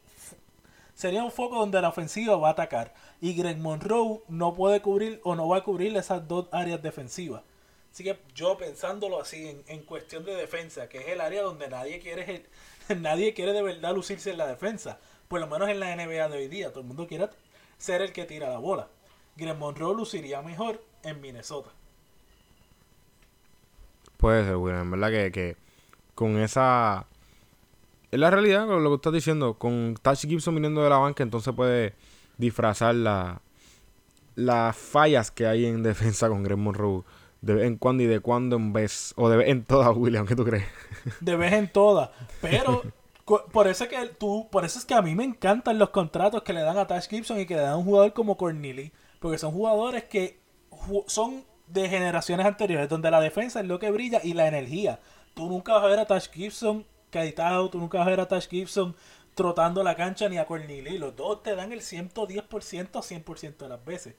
Sería 0.96 1.22
un 1.22 1.30
foco 1.30 1.56
donde 1.56 1.80
la 1.82 1.90
ofensiva 1.90 2.36
va 2.36 2.48
a 2.48 2.52
atacar. 2.52 2.94
Y 3.20 3.34
Greg 3.34 3.58
Monroe 3.58 4.22
no 4.28 4.54
puede 4.54 4.80
cubrir 4.80 5.20
o 5.24 5.34
no 5.36 5.46
va 5.46 5.58
a 5.58 5.62
cubrir 5.62 5.94
esas 5.94 6.26
dos 6.26 6.48
áreas 6.52 6.82
defensivas. 6.82 7.42
Así 7.92 8.02
que 8.02 8.18
yo 8.34 8.56
pensándolo 8.56 9.20
así 9.20 9.46
en, 9.46 9.62
en 9.68 9.82
cuestión 9.82 10.24
de 10.24 10.34
defensa, 10.34 10.88
que 10.88 10.98
es 10.98 11.08
el 11.08 11.20
área 11.20 11.42
donde 11.42 11.68
nadie 11.68 11.98
quiere 11.98 12.46
nadie 12.96 13.34
quiere 13.34 13.52
de 13.52 13.62
verdad 13.62 13.94
lucirse 13.94 14.30
en 14.30 14.38
la 14.38 14.46
defensa. 14.46 14.98
Por 15.28 15.38
lo 15.38 15.46
menos 15.46 15.68
en 15.68 15.80
la 15.80 15.94
NBA 15.94 16.30
de 16.30 16.38
hoy 16.38 16.48
día. 16.48 16.70
Todo 16.70 16.80
el 16.80 16.86
mundo 16.86 17.06
quiere 17.06 17.28
ser 17.76 18.00
el 18.00 18.12
que 18.12 18.24
tira 18.24 18.48
la 18.48 18.58
bola. 18.58 18.88
Greg 19.36 19.56
Monroe 19.58 19.94
luciría 19.94 20.40
mejor 20.40 20.82
en 21.02 21.20
Minnesota. 21.20 21.70
Puede 24.16 24.44
ser, 24.44 24.56
William. 24.56 24.84
En 24.84 24.90
verdad 24.92 25.10
que, 25.10 25.30
que 25.30 25.56
con 26.14 26.38
esa... 26.38 27.06
Es 28.16 28.20
la 28.20 28.30
realidad, 28.30 28.66
lo 28.66 28.88
que 28.88 28.94
estás 28.94 29.12
diciendo. 29.12 29.58
Con 29.58 29.94
Touch 30.00 30.20
Gibson 30.20 30.54
viniendo 30.54 30.82
de 30.82 30.88
la 30.88 30.96
banca, 30.96 31.22
entonces 31.22 31.52
puede 31.54 31.92
disfrazar 32.38 32.94
la, 32.94 33.42
las 34.36 34.74
fallas 34.74 35.30
que 35.30 35.46
hay 35.46 35.66
en 35.66 35.82
defensa 35.82 36.30
con 36.30 36.42
Greg 36.42 36.56
Monroe 36.56 37.02
de 37.42 37.52
vez 37.52 37.66
en 37.66 37.76
cuando 37.76 38.04
y 38.04 38.06
de 38.06 38.20
cuando 38.20 38.56
en 38.56 38.72
vez, 38.72 39.12
o 39.18 39.28
de 39.28 39.36
vez 39.36 39.48
en 39.50 39.64
todas, 39.64 39.94
William, 39.94 40.26
¿qué 40.26 40.34
tú 40.34 40.46
crees? 40.46 40.64
De 41.20 41.36
vez 41.36 41.52
en 41.52 41.70
todas, 41.70 42.08
pero 42.40 42.84
por 43.52 43.68
eso 43.68 43.84
es 43.84 43.90
que 43.90 44.06
tú, 44.18 44.48
por 44.50 44.64
eso 44.64 44.78
es 44.78 44.86
que 44.86 44.94
a 44.94 45.02
mí 45.02 45.14
me 45.14 45.24
encantan 45.24 45.78
los 45.78 45.90
contratos 45.90 46.42
que 46.42 46.54
le 46.54 46.62
dan 46.62 46.78
a 46.78 46.86
Tash 46.86 47.08
Gibson 47.08 47.38
y 47.38 47.44
que 47.44 47.56
le 47.56 47.60
dan 47.60 47.72
a 47.72 47.76
un 47.76 47.84
jugador 47.84 48.14
como 48.14 48.38
Corneli, 48.38 48.92
porque 49.20 49.36
son 49.36 49.52
jugadores 49.52 50.04
que 50.04 50.40
son 51.06 51.44
de 51.66 51.86
generaciones 51.90 52.46
anteriores, 52.46 52.88
donde 52.88 53.10
la 53.10 53.20
defensa 53.20 53.60
es 53.60 53.66
lo 53.66 53.78
que 53.78 53.90
brilla 53.90 54.22
y 54.24 54.32
la 54.32 54.48
energía. 54.48 55.00
Tú 55.34 55.50
nunca 55.50 55.74
vas 55.74 55.84
a 55.84 55.88
ver 55.88 55.98
a 55.98 56.06
Tash 56.06 56.30
Gibson 56.30 56.86
caetado, 57.16 57.70
tú 57.70 57.78
nunca 57.78 57.98
vas 57.98 58.06
a 58.06 58.10
ver 58.10 58.20
a 58.20 58.28
Tash 58.28 58.48
Gibson 58.48 58.94
trotando 59.34 59.82
la 59.82 59.96
cancha 59.96 60.28
ni 60.28 60.36
a 60.36 60.46
Corneli. 60.46 60.98
Los 60.98 61.16
dos 61.16 61.42
te 61.42 61.54
dan 61.54 61.72
el 61.72 61.80
110%, 61.80 62.46
100% 62.46 63.56
de 63.56 63.68
las 63.68 63.84
veces. 63.84 64.14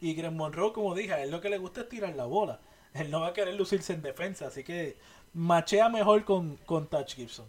Y 0.00 0.14
Greg 0.14 0.32
Monroe, 0.32 0.72
como 0.72 0.94
dije, 0.94 1.12
a 1.12 1.22
él 1.22 1.30
lo 1.30 1.40
que 1.40 1.50
le 1.50 1.58
gusta 1.58 1.82
es 1.82 1.88
tirar 1.88 2.16
la 2.16 2.24
bola. 2.24 2.60
Él 2.94 3.10
no 3.10 3.20
va 3.20 3.28
a 3.28 3.32
querer 3.32 3.54
lucirse 3.54 3.92
en 3.92 4.02
defensa, 4.02 4.48
así 4.48 4.64
que 4.64 4.96
machea 5.32 5.88
mejor 5.88 6.24
con, 6.24 6.56
con 6.66 6.88
Touch 6.88 7.14
Gibson. 7.14 7.46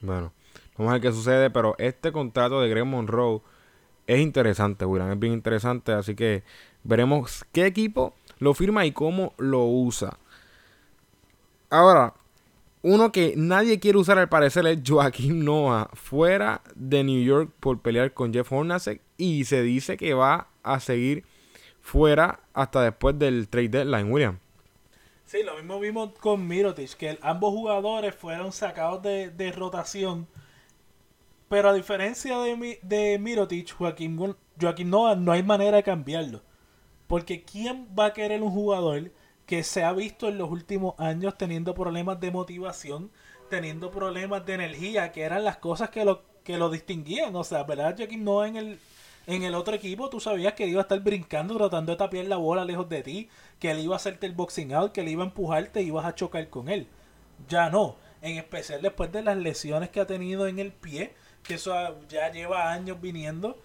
Bueno, 0.00 0.32
vamos 0.76 0.90
a 0.90 0.92
ver 0.94 1.02
qué 1.02 1.12
sucede, 1.12 1.50
pero 1.50 1.74
este 1.78 2.12
contrato 2.12 2.60
de 2.60 2.68
Greg 2.68 2.84
Monroe 2.84 3.40
es 4.06 4.20
interesante, 4.20 4.84
William, 4.84 5.12
es 5.12 5.18
bien 5.18 5.32
interesante, 5.32 5.92
así 5.92 6.14
que 6.14 6.42
veremos 6.82 7.44
qué 7.52 7.66
equipo 7.66 8.14
lo 8.38 8.52
firma 8.52 8.84
y 8.84 8.92
cómo 8.92 9.32
lo 9.38 9.64
usa. 9.64 10.18
Ahora, 11.70 12.14
uno 12.82 13.12
que 13.12 13.34
nadie 13.36 13.78
quiere 13.78 13.98
usar 13.98 14.18
al 14.18 14.28
parecer 14.28 14.66
es 14.66 14.78
Joaquín 14.86 15.44
Noah, 15.44 15.90
fuera 15.92 16.62
de 16.74 17.04
New 17.04 17.22
York 17.22 17.52
por 17.60 17.80
pelear 17.80 18.14
con 18.14 18.32
Jeff 18.32 18.50
Hornacek 18.50 19.02
y 19.18 19.44
se 19.44 19.62
dice 19.62 19.98
que 19.98 20.14
va 20.14 20.48
a 20.62 20.80
seguir 20.80 21.24
fuera 21.82 22.40
hasta 22.54 22.82
después 22.82 23.18
del 23.18 23.48
trade 23.48 23.68
deadline, 23.68 24.10
William. 24.10 24.38
Sí, 25.26 25.42
lo 25.44 25.54
mismo 25.56 25.78
vimos 25.78 26.10
con 26.18 26.48
Mirotic, 26.48 26.96
que 26.96 27.18
ambos 27.22 27.52
jugadores 27.52 28.14
fueron 28.14 28.50
sacados 28.50 29.02
de, 29.02 29.52
rotación. 29.54 30.26
Pero 31.48 31.68
a 31.68 31.74
diferencia 31.74 32.38
de, 32.38 32.80
de 32.82 33.18
Mirotic, 33.18 33.72
Joaquín, 33.74 34.34
Joaquín 34.60 34.90
Noah 34.90 35.16
no 35.16 35.32
hay 35.32 35.42
manera 35.42 35.76
de 35.76 35.82
cambiarlo. 35.82 36.42
Porque 37.06 37.44
¿quién 37.44 37.88
va 37.96 38.06
a 38.06 38.12
querer 38.12 38.42
un 38.42 38.50
jugador 38.50 39.12
que 39.50 39.64
se 39.64 39.82
ha 39.82 39.92
visto 39.92 40.28
en 40.28 40.38
los 40.38 40.48
últimos 40.48 40.94
años 41.00 41.36
teniendo 41.36 41.74
problemas 41.74 42.20
de 42.20 42.30
motivación, 42.30 43.10
teniendo 43.48 43.90
problemas 43.90 44.46
de 44.46 44.54
energía, 44.54 45.10
que 45.10 45.22
eran 45.22 45.42
las 45.42 45.56
cosas 45.56 45.90
que 45.90 46.04
lo, 46.04 46.22
que 46.44 46.56
lo 46.56 46.70
distinguían? 46.70 47.34
O 47.34 47.42
sea, 47.42 47.64
¿verdad? 47.64 47.96
Joaquín 47.98 48.22
Noah 48.22 48.46
en 48.46 48.54
el, 48.54 48.78
en 49.26 49.42
el 49.42 49.56
otro 49.56 49.74
equipo 49.74 50.08
tú 50.08 50.20
sabías 50.20 50.52
que 50.52 50.68
iba 50.68 50.80
a 50.80 50.82
estar 50.82 51.00
brincando, 51.00 51.56
tratando 51.56 51.90
de 51.90 51.98
tapiar 51.98 52.26
la 52.26 52.36
bola 52.36 52.64
lejos 52.64 52.88
de 52.88 53.02
ti, 53.02 53.28
que 53.58 53.72
él 53.72 53.80
iba 53.80 53.94
a 53.94 53.96
hacerte 53.96 54.24
el 54.26 54.34
boxing 54.34 54.72
out, 54.72 54.92
que 54.92 55.00
él 55.00 55.08
iba 55.08 55.24
a 55.24 55.26
empujarte 55.26 55.82
y 55.82 55.88
ibas 55.88 56.06
a 56.06 56.14
chocar 56.14 56.48
con 56.48 56.68
él. 56.68 56.86
Ya 57.48 57.70
no, 57.70 57.96
en 58.22 58.36
especial 58.38 58.80
después 58.82 59.10
de 59.10 59.22
las 59.22 59.36
lesiones 59.36 59.88
que 59.88 59.98
ha 59.98 60.06
tenido 60.06 60.46
en 60.46 60.60
el 60.60 60.70
pie, 60.70 61.12
que 61.42 61.54
eso 61.54 61.74
ya 62.08 62.30
lleva 62.30 62.70
años 62.70 63.00
viniendo 63.00 63.58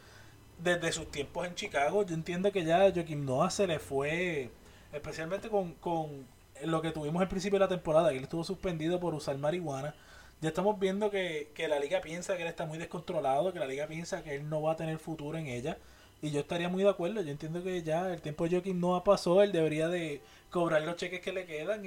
desde 0.58 0.92
sus 0.92 1.12
tiempos 1.12 1.46
en 1.46 1.54
Chicago. 1.54 2.04
Yo 2.04 2.16
entiendo 2.16 2.52
que 2.52 2.66
ya 2.66 2.92
Joaquim 2.92 3.24
Noah 3.24 3.52
se 3.52 3.68
le 3.68 3.78
fue, 3.78 4.50
especialmente 4.96 5.50
con, 5.50 5.74
con 5.76 6.26
lo 6.64 6.82
que 6.82 6.92
tuvimos 6.92 7.22
al 7.22 7.28
principio 7.28 7.60
de 7.60 7.66
la 7.66 7.70
temporada, 7.70 8.10
que 8.10 8.18
él 8.18 8.24
estuvo 8.24 8.44
suspendido 8.44 9.00
por 9.00 9.14
usar 9.14 9.38
marihuana 9.38 9.94
ya 10.42 10.50
estamos 10.50 10.80
viendo 10.80 11.10
que, 11.10 11.50
la 11.70 11.80
liga 11.80 12.02
piensa 12.02 12.36
que 12.36 12.44
él 12.44 12.50
está 12.50 12.66
muy 12.66 12.78
descontrolado, 12.78 13.54
que 13.54 13.60
la 13.60 13.68
liga 13.68 13.88
piensa 13.88 14.24
que 14.24 14.36
él 14.36 14.50
no 14.50 14.62
va 14.62 14.74
a 14.74 14.76
tener 14.76 15.00
futuro 15.00 15.38
en 15.38 15.48
ella. 15.48 15.78
Y 16.22 16.32
yo 16.32 16.42
estaría 16.42 16.70
muy 16.70 16.84
de 16.84 16.90
acuerdo. 16.90 17.22
Yo 17.22 17.32
entiendo 17.32 17.64
que 17.64 17.82
ya 17.84 18.12
el 18.12 18.22
tiempo 18.22 18.44
de 18.44 18.52
Joaquín 18.52 18.80
no 18.80 18.96
ha 18.96 19.04
pasado. 19.04 19.42
Él 19.42 19.52
debería 19.52 19.88
de 19.88 20.22
cobrar 20.50 20.82
los 20.82 20.98
cheques 20.98 21.22
que 21.22 21.32
le 21.32 21.46
quedan 21.46 21.86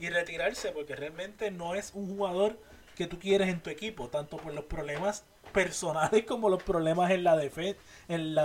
y, 0.00 0.08
retirarse. 0.08 0.72
Porque 0.72 0.96
realmente 0.96 1.50
no 1.50 1.74
es 1.74 1.92
un 1.94 2.16
jugador 2.16 2.58
que 2.96 3.06
tú 3.06 3.18
quieres 3.18 3.48
en 3.48 3.60
tu 3.60 3.70
equipo. 3.70 4.08
Tanto 4.08 4.36
por 4.36 4.52
los 4.52 4.64
problemas 4.64 5.24
personales 5.52 6.24
como 6.28 6.48
los 6.48 6.62
problemas 6.62 7.10
en 7.10 7.24
la 7.24 7.36
defensa, 7.36 7.80
en, 8.08 8.36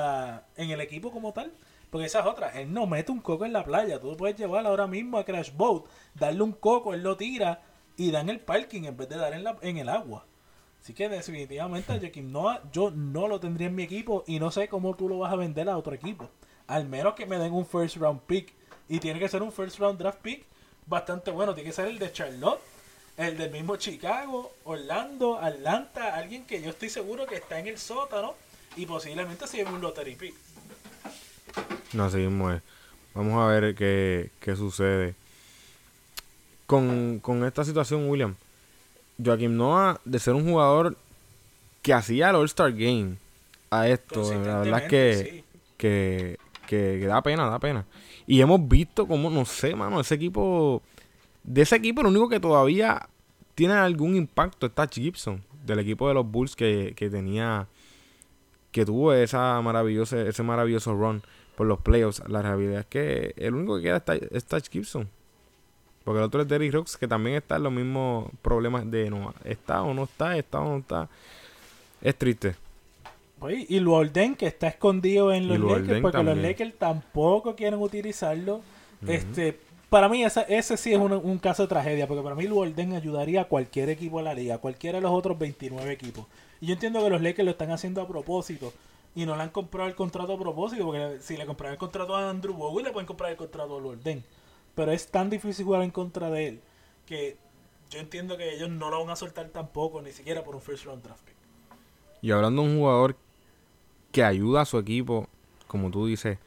en 0.55 0.71
el 0.71 0.81
equipo 0.81 1.11
como 1.11 1.33
tal. 1.33 1.51
Porque 1.91 2.07
esa 2.07 2.21
es 2.21 2.25
otra. 2.25 2.49
Él 2.59 2.73
no 2.73 2.87
mete 2.87 3.11
un 3.11 3.19
coco 3.19 3.45
en 3.45 3.53
la 3.53 3.65
playa. 3.65 3.99
Tú 3.99 4.15
puedes 4.17 4.37
llevar 4.37 4.65
ahora 4.65 4.87
mismo 4.87 5.17
a 5.17 5.25
Crash 5.25 5.51
Boat, 5.53 5.83
darle 6.15 6.41
un 6.41 6.53
coco, 6.53 6.93
él 6.93 7.03
lo 7.03 7.17
tira 7.17 7.61
y 7.97 8.09
dan 8.11 8.29
el 8.29 8.39
parking 8.39 8.83
en 8.85 8.97
vez 8.97 9.09
de 9.09 9.17
dar 9.17 9.33
en, 9.33 9.43
la, 9.43 9.57
en 9.61 9.77
el 9.77 9.89
agua. 9.89 10.25
Así 10.81 10.93
que 10.93 11.09
definitivamente 11.09 11.99
Joaquim 11.99 12.31
Noah 12.31 12.61
yo 12.71 12.89
no 12.89 13.27
lo 13.27 13.39
tendría 13.39 13.67
en 13.67 13.75
mi 13.75 13.83
equipo 13.83 14.23
y 14.25 14.39
no 14.39 14.49
sé 14.49 14.67
cómo 14.67 14.95
tú 14.95 15.07
lo 15.07 15.19
vas 15.19 15.31
a 15.31 15.35
vender 15.35 15.69
a 15.69 15.77
otro 15.77 15.93
equipo. 15.93 16.29
Al 16.65 16.87
menos 16.87 17.13
que 17.13 17.25
me 17.25 17.37
den 17.37 17.53
un 17.53 17.65
first 17.65 17.97
round 17.97 18.21
pick. 18.21 18.53
Y 18.87 18.99
tiene 18.99 19.19
que 19.19 19.27
ser 19.27 19.43
un 19.43 19.51
first 19.51 19.77
round 19.77 19.99
draft 19.99 20.21
pick 20.21 20.45
bastante 20.87 21.29
bueno. 21.29 21.53
Tiene 21.53 21.69
que 21.69 21.75
ser 21.75 21.87
el 21.87 21.99
de 21.99 22.11
Charlotte, 22.13 22.61
el 23.17 23.37
del 23.37 23.51
mismo 23.51 23.75
Chicago, 23.75 24.53
Orlando, 24.63 25.37
Atlanta. 25.37 26.15
Alguien 26.15 26.45
que 26.45 26.61
yo 26.61 26.69
estoy 26.69 26.89
seguro 26.89 27.25
que 27.27 27.35
está 27.35 27.59
en 27.59 27.67
el 27.67 27.77
sótano 27.77 28.33
y 28.77 28.85
posiblemente 28.85 29.45
sea 29.45 29.69
un 29.69 29.81
lottery 29.81 30.15
pick. 30.15 30.50
No, 31.93 32.09
seguimos. 32.09 32.61
Vamos 33.13 33.41
a 33.41 33.47
ver 33.47 33.75
qué, 33.75 34.31
qué 34.39 34.55
sucede 34.55 35.15
con, 37.21 37.43
esta 37.45 37.65
situación, 37.65 38.09
William, 38.09 38.35
Joaquim 39.23 39.55
Noah, 39.55 39.99
de 40.05 40.19
ser 40.19 40.35
un 40.35 40.49
jugador 40.49 40.95
que 41.81 41.93
hacía 41.93 42.29
el 42.29 42.37
All-Star 42.37 42.71
Game 42.71 43.17
a 43.69 43.89
esto. 43.89 44.31
La 44.45 44.59
verdad 44.59 44.83
es 44.83 44.89
que, 44.89 45.43
que, 45.77 46.37
que, 46.67 46.99
que 46.99 47.05
da 47.05 47.21
pena, 47.21 47.49
da 47.49 47.59
pena. 47.59 47.85
Y 48.25 48.39
hemos 48.39 48.65
visto 48.67 49.05
como, 49.05 49.29
no 49.29 49.43
sé, 49.43 49.75
mano, 49.75 49.99
ese 49.99 50.15
equipo. 50.15 50.81
De 51.43 51.63
ese 51.63 51.75
equipo, 51.75 52.03
lo 52.03 52.09
único 52.09 52.29
que 52.29 52.39
todavía 52.39 53.09
tiene 53.55 53.73
algún 53.73 54.15
impacto 54.15 54.67
es 54.67 54.73
Touch 54.73 54.93
Gibson, 54.93 55.43
del 55.65 55.79
equipo 55.79 56.07
de 56.07 56.13
los 56.13 56.25
Bulls 56.29 56.55
que, 56.55 56.93
que 56.95 57.09
tenía. 57.09 57.67
Que 58.71 58.85
tuvo 58.85 59.11
esa 59.11 59.61
maravillosa, 59.61 60.21
ese 60.21 60.43
maravilloso 60.43 60.93
run 60.93 61.21
por 61.61 61.67
los 61.67 61.79
playoffs. 61.81 62.23
La 62.27 62.41
realidad 62.41 62.79
es 62.79 62.85
que 62.87 63.35
el 63.37 63.53
único 63.53 63.75
que 63.77 63.83
queda 63.83 63.97
es 63.97 64.03
Ty- 64.05 64.27
es 64.31 64.45
Touch 64.45 64.67
Gibson. 64.71 65.07
Porque 66.03 66.17
el 66.17 66.23
otro 66.23 66.41
es 66.41 66.47
Derrick 66.47 66.73
Rocks, 66.73 66.97
que 66.97 67.07
también 67.07 67.35
está 67.35 67.57
en 67.57 67.63
los 67.63 67.71
mismos 67.71 68.31
problemas 68.41 68.89
de 68.89 69.11
no 69.11 69.31
está 69.43 69.83
o 69.83 69.93
no 69.93 70.05
está, 70.05 70.35
está 70.39 70.59
o 70.59 70.69
no 70.71 70.77
está. 70.79 71.07
Es 72.01 72.15
triste. 72.15 72.55
Pues, 73.37 73.69
y 73.69 73.79
Luolden 73.79 74.33
que 74.35 74.47
está 74.47 74.69
escondido 74.69 75.31
en 75.31 75.47
los 75.47 75.59
Lakers 75.59 76.01
porque 76.01 76.17
también. 76.17 76.37
los 76.37 76.45
Lakers 76.47 76.73
tampoco 76.79 77.55
quieren 77.55 77.79
utilizarlo. 77.79 78.61
Este, 79.07 79.59
para 79.91 80.09
mí 80.09 80.23
esa- 80.23 80.41
ese 80.41 80.77
sí 80.77 80.93
es 80.93 80.99
un, 80.99 81.11
un 81.13 81.37
caso 81.37 81.61
de 81.61 81.69
tragedia 81.69 82.07
porque 82.07 82.23
para 82.23 82.33
mí 82.33 82.47
Luolden 82.47 82.93
ayudaría 82.93 83.41
a 83.41 83.45
cualquier 83.45 83.89
equipo 83.89 84.17
de 84.17 84.23
la 84.23 84.33
liga, 84.33 84.55
a 84.55 84.57
cualquiera 84.57 84.97
de 84.97 85.03
los 85.03 85.11
otros 85.11 85.37
29 85.37 85.91
equipos. 85.93 86.25
Y 86.59 86.65
yo 86.65 86.73
entiendo 86.73 87.03
que 87.03 87.09
los 87.11 87.21
Lakers 87.21 87.45
lo 87.45 87.51
están 87.51 87.69
haciendo 87.69 88.01
a 88.01 88.07
propósito 88.07 88.73
y 89.15 89.25
no 89.25 89.35
le 89.35 89.43
han 89.43 89.49
comprado 89.49 89.89
el 89.89 89.95
contrato 89.95 90.33
a 90.33 90.39
propósito 90.39 90.85
porque 90.85 91.17
si 91.21 91.37
le 91.37 91.45
compraran 91.45 91.73
el 91.73 91.79
contrato 91.79 92.15
a 92.15 92.29
Andrew 92.29 92.53
Bowie 92.53 92.83
le 92.83 92.91
pueden 92.91 93.07
comprar 93.07 93.31
el 93.31 93.37
contrato 93.37 93.77
a 93.77 93.79
Luolden. 93.79 94.23
Pero 94.73 94.91
es 94.91 95.07
tan 95.07 95.29
difícil 95.29 95.65
jugar 95.65 95.83
en 95.83 95.91
contra 95.91 96.29
de 96.29 96.47
él 96.47 96.61
que 97.05 97.37
yo 97.89 97.99
entiendo 97.99 98.37
que 98.37 98.55
ellos 98.55 98.69
no 98.69 98.89
lo 98.89 99.01
van 99.01 99.09
a 99.09 99.15
soltar 99.17 99.49
tampoco, 99.49 100.01
ni 100.01 100.11
siquiera 100.11 100.43
por 100.43 100.55
un 100.55 100.61
first 100.61 100.85
round 100.85 101.03
draft 101.03 101.23
pick. 101.25 101.35
Y 102.21 102.31
hablando 102.31 102.61
de 102.61 102.69
un 102.69 102.77
jugador 102.77 103.17
que 104.13 104.23
ayuda 104.23 104.61
a 104.61 104.65
su 104.65 104.77
equipo, 104.77 105.27
como 105.67 105.91
tú 105.91 106.05
dices, 106.05 106.37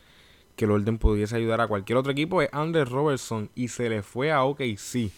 que 0.56 0.64
el 0.64 0.70
orden 0.70 0.98
pudiese 0.98 1.36
ayudar 1.36 1.60
a 1.60 1.66
cualquier 1.66 1.98
otro 1.98 2.12
equipo, 2.12 2.40
es 2.40 2.48
Andre 2.52 2.84
Robertson 2.84 3.50
y 3.54 3.68
se 3.68 3.90
le 3.90 4.02
fue 4.02 4.32
a 4.32 4.44
OKC. 4.44 5.10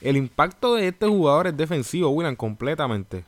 El 0.00 0.16
impacto 0.16 0.74
de 0.74 0.88
este 0.88 1.08
jugador 1.08 1.48
es 1.48 1.56
defensivo, 1.56 2.10
William, 2.10 2.36
completamente. 2.36 3.24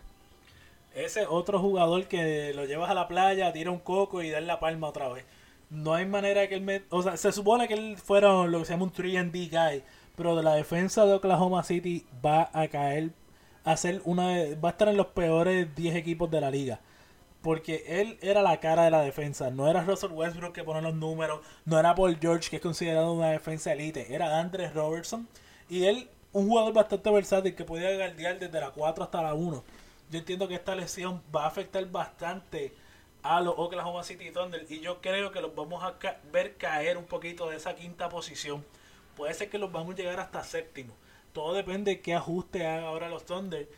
Ese 0.95 1.27
otro 1.27 1.59
jugador 1.59 2.07
que 2.07 2.53
lo 2.55 2.67
llevas 2.67 2.91
a 2.91 2.95
la 2.95 3.09
playa, 3.09 3.53
tira 3.53 3.71
un 3.71 3.81
coco 3.81 4.23
y 4.23 4.31
da 4.31 4.41
la 4.41 4.61
palma 4.61 4.89
otra 4.89 5.09
vez. 5.09 5.25
No 5.71 5.95
hay 5.95 6.07
manera 6.07 6.49
que 6.49 6.55
él 6.55 6.61
me... 6.61 6.83
O 6.91 7.03
sea, 7.03 7.17
se 7.17 7.33
supone 7.33 7.67
que 7.67 7.75
él 7.75 7.97
fuera 7.97 8.47
lo 8.47 8.61
que 8.61 8.65
se 8.65 8.73
llama 8.73 8.85
un 8.85 8.93
3D 8.93 9.51
guy, 9.51 9.83
pero 10.15 10.37
de 10.37 10.43
la 10.45 10.55
defensa 10.55 11.05
de 11.05 11.15
Oklahoma 11.15 11.65
City 11.65 12.07
va 12.25 12.49
a 12.53 12.69
caer, 12.69 13.11
a 13.65 13.77
ser 13.77 14.01
una 14.05 14.29
va 14.63 14.69
a 14.69 14.73
estar 14.73 14.89
en 14.89 14.97
los 14.97 15.09
peores 15.09 15.75
10 15.75 15.97
equipos 15.97 16.31
de 16.31 16.41
la 16.41 16.51
liga. 16.51 16.81
Porque 17.43 17.85
él 17.87 18.17
era 18.23 18.41
la 18.41 18.61
cara 18.61 18.85
de 18.85 18.91
la 18.91 19.03
defensa. 19.03 19.51
No 19.51 19.69
era 19.69 19.83
Russell 19.83 20.13
Westbrook 20.13 20.55
que 20.55 20.65
pone 20.65 20.81
los 20.81 20.95
números. 20.95 21.41
No 21.67 21.79
era 21.79 21.95
Paul 21.95 22.17
George 22.19 22.49
que 22.49 22.57
es 22.57 22.63
considerado 22.63 23.13
una 23.13 23.31
defensa 23.31 23.73
elite. 23.73 24.15
Era 24.15 24.39
Andres 24.39 24.73
Robertson. 24.73 25.29
Y 25.69 25.85
él, 25.85 26.09
un 26.33 26.49
jugador 26.49 26.73
bastante 26.73 27.11
versátil 27.11 27.55
que 27.55 27.65
podía 27.65 27.95
guardiar 27.97 28.39
desde 28.39 28.61
la 28.61 28.71
4 28.71 29.05
hasta 29.05 29.23
la 29.23 29.35
1. 29.35 29.63
Yo 30.14 30.20
entiendo 30.20 30.46
que 30.46 30.55
esta 30.55 30.77
lesión 30.77 31.20
va 31.35 31.42
a 31.42 31.48
afectar 31.48 31.85
bastante 31.90 32.72
a 33.24 33.40
los 33.40 33.53
Oklahoma 33.57 34.05
City 34.05 34.31
Thunder. 34.31 34.64
Y 34.68 34.79
yo 34.79 35.00
creo 35.00 35.33
que 35.33 35.40
los 35.40 35.57
vamos 35.57 35.83
a 35.83 35.96
ver 36.31 36.57
caer 36.57 36.98
un 36.98 37.05
poquito 37.05 37.50
de 37.50 37.57
esa 37.57 37.74
quinta 37.74 38.09
posición. 38.09 38.64
Puede 39.16 39.35
ser 39.35 39.50
que 39.50 39.59
los 39.59 39.72
vamos 39.72 39.94
a 39.94 39.96
llegar 39.96 40.20
hasta 40.20 40.44
séptimo. 40.44 40.94
Todo 41.33 41.53
depende 41.53 41.90
de 41.90 42.00
qué 42.00 42.14
ajuste 42.14 42.64
hagan 42.64 42.85
ahora 42.85 43.09
los 43.09 43.24
Thunder. 43.24 43.68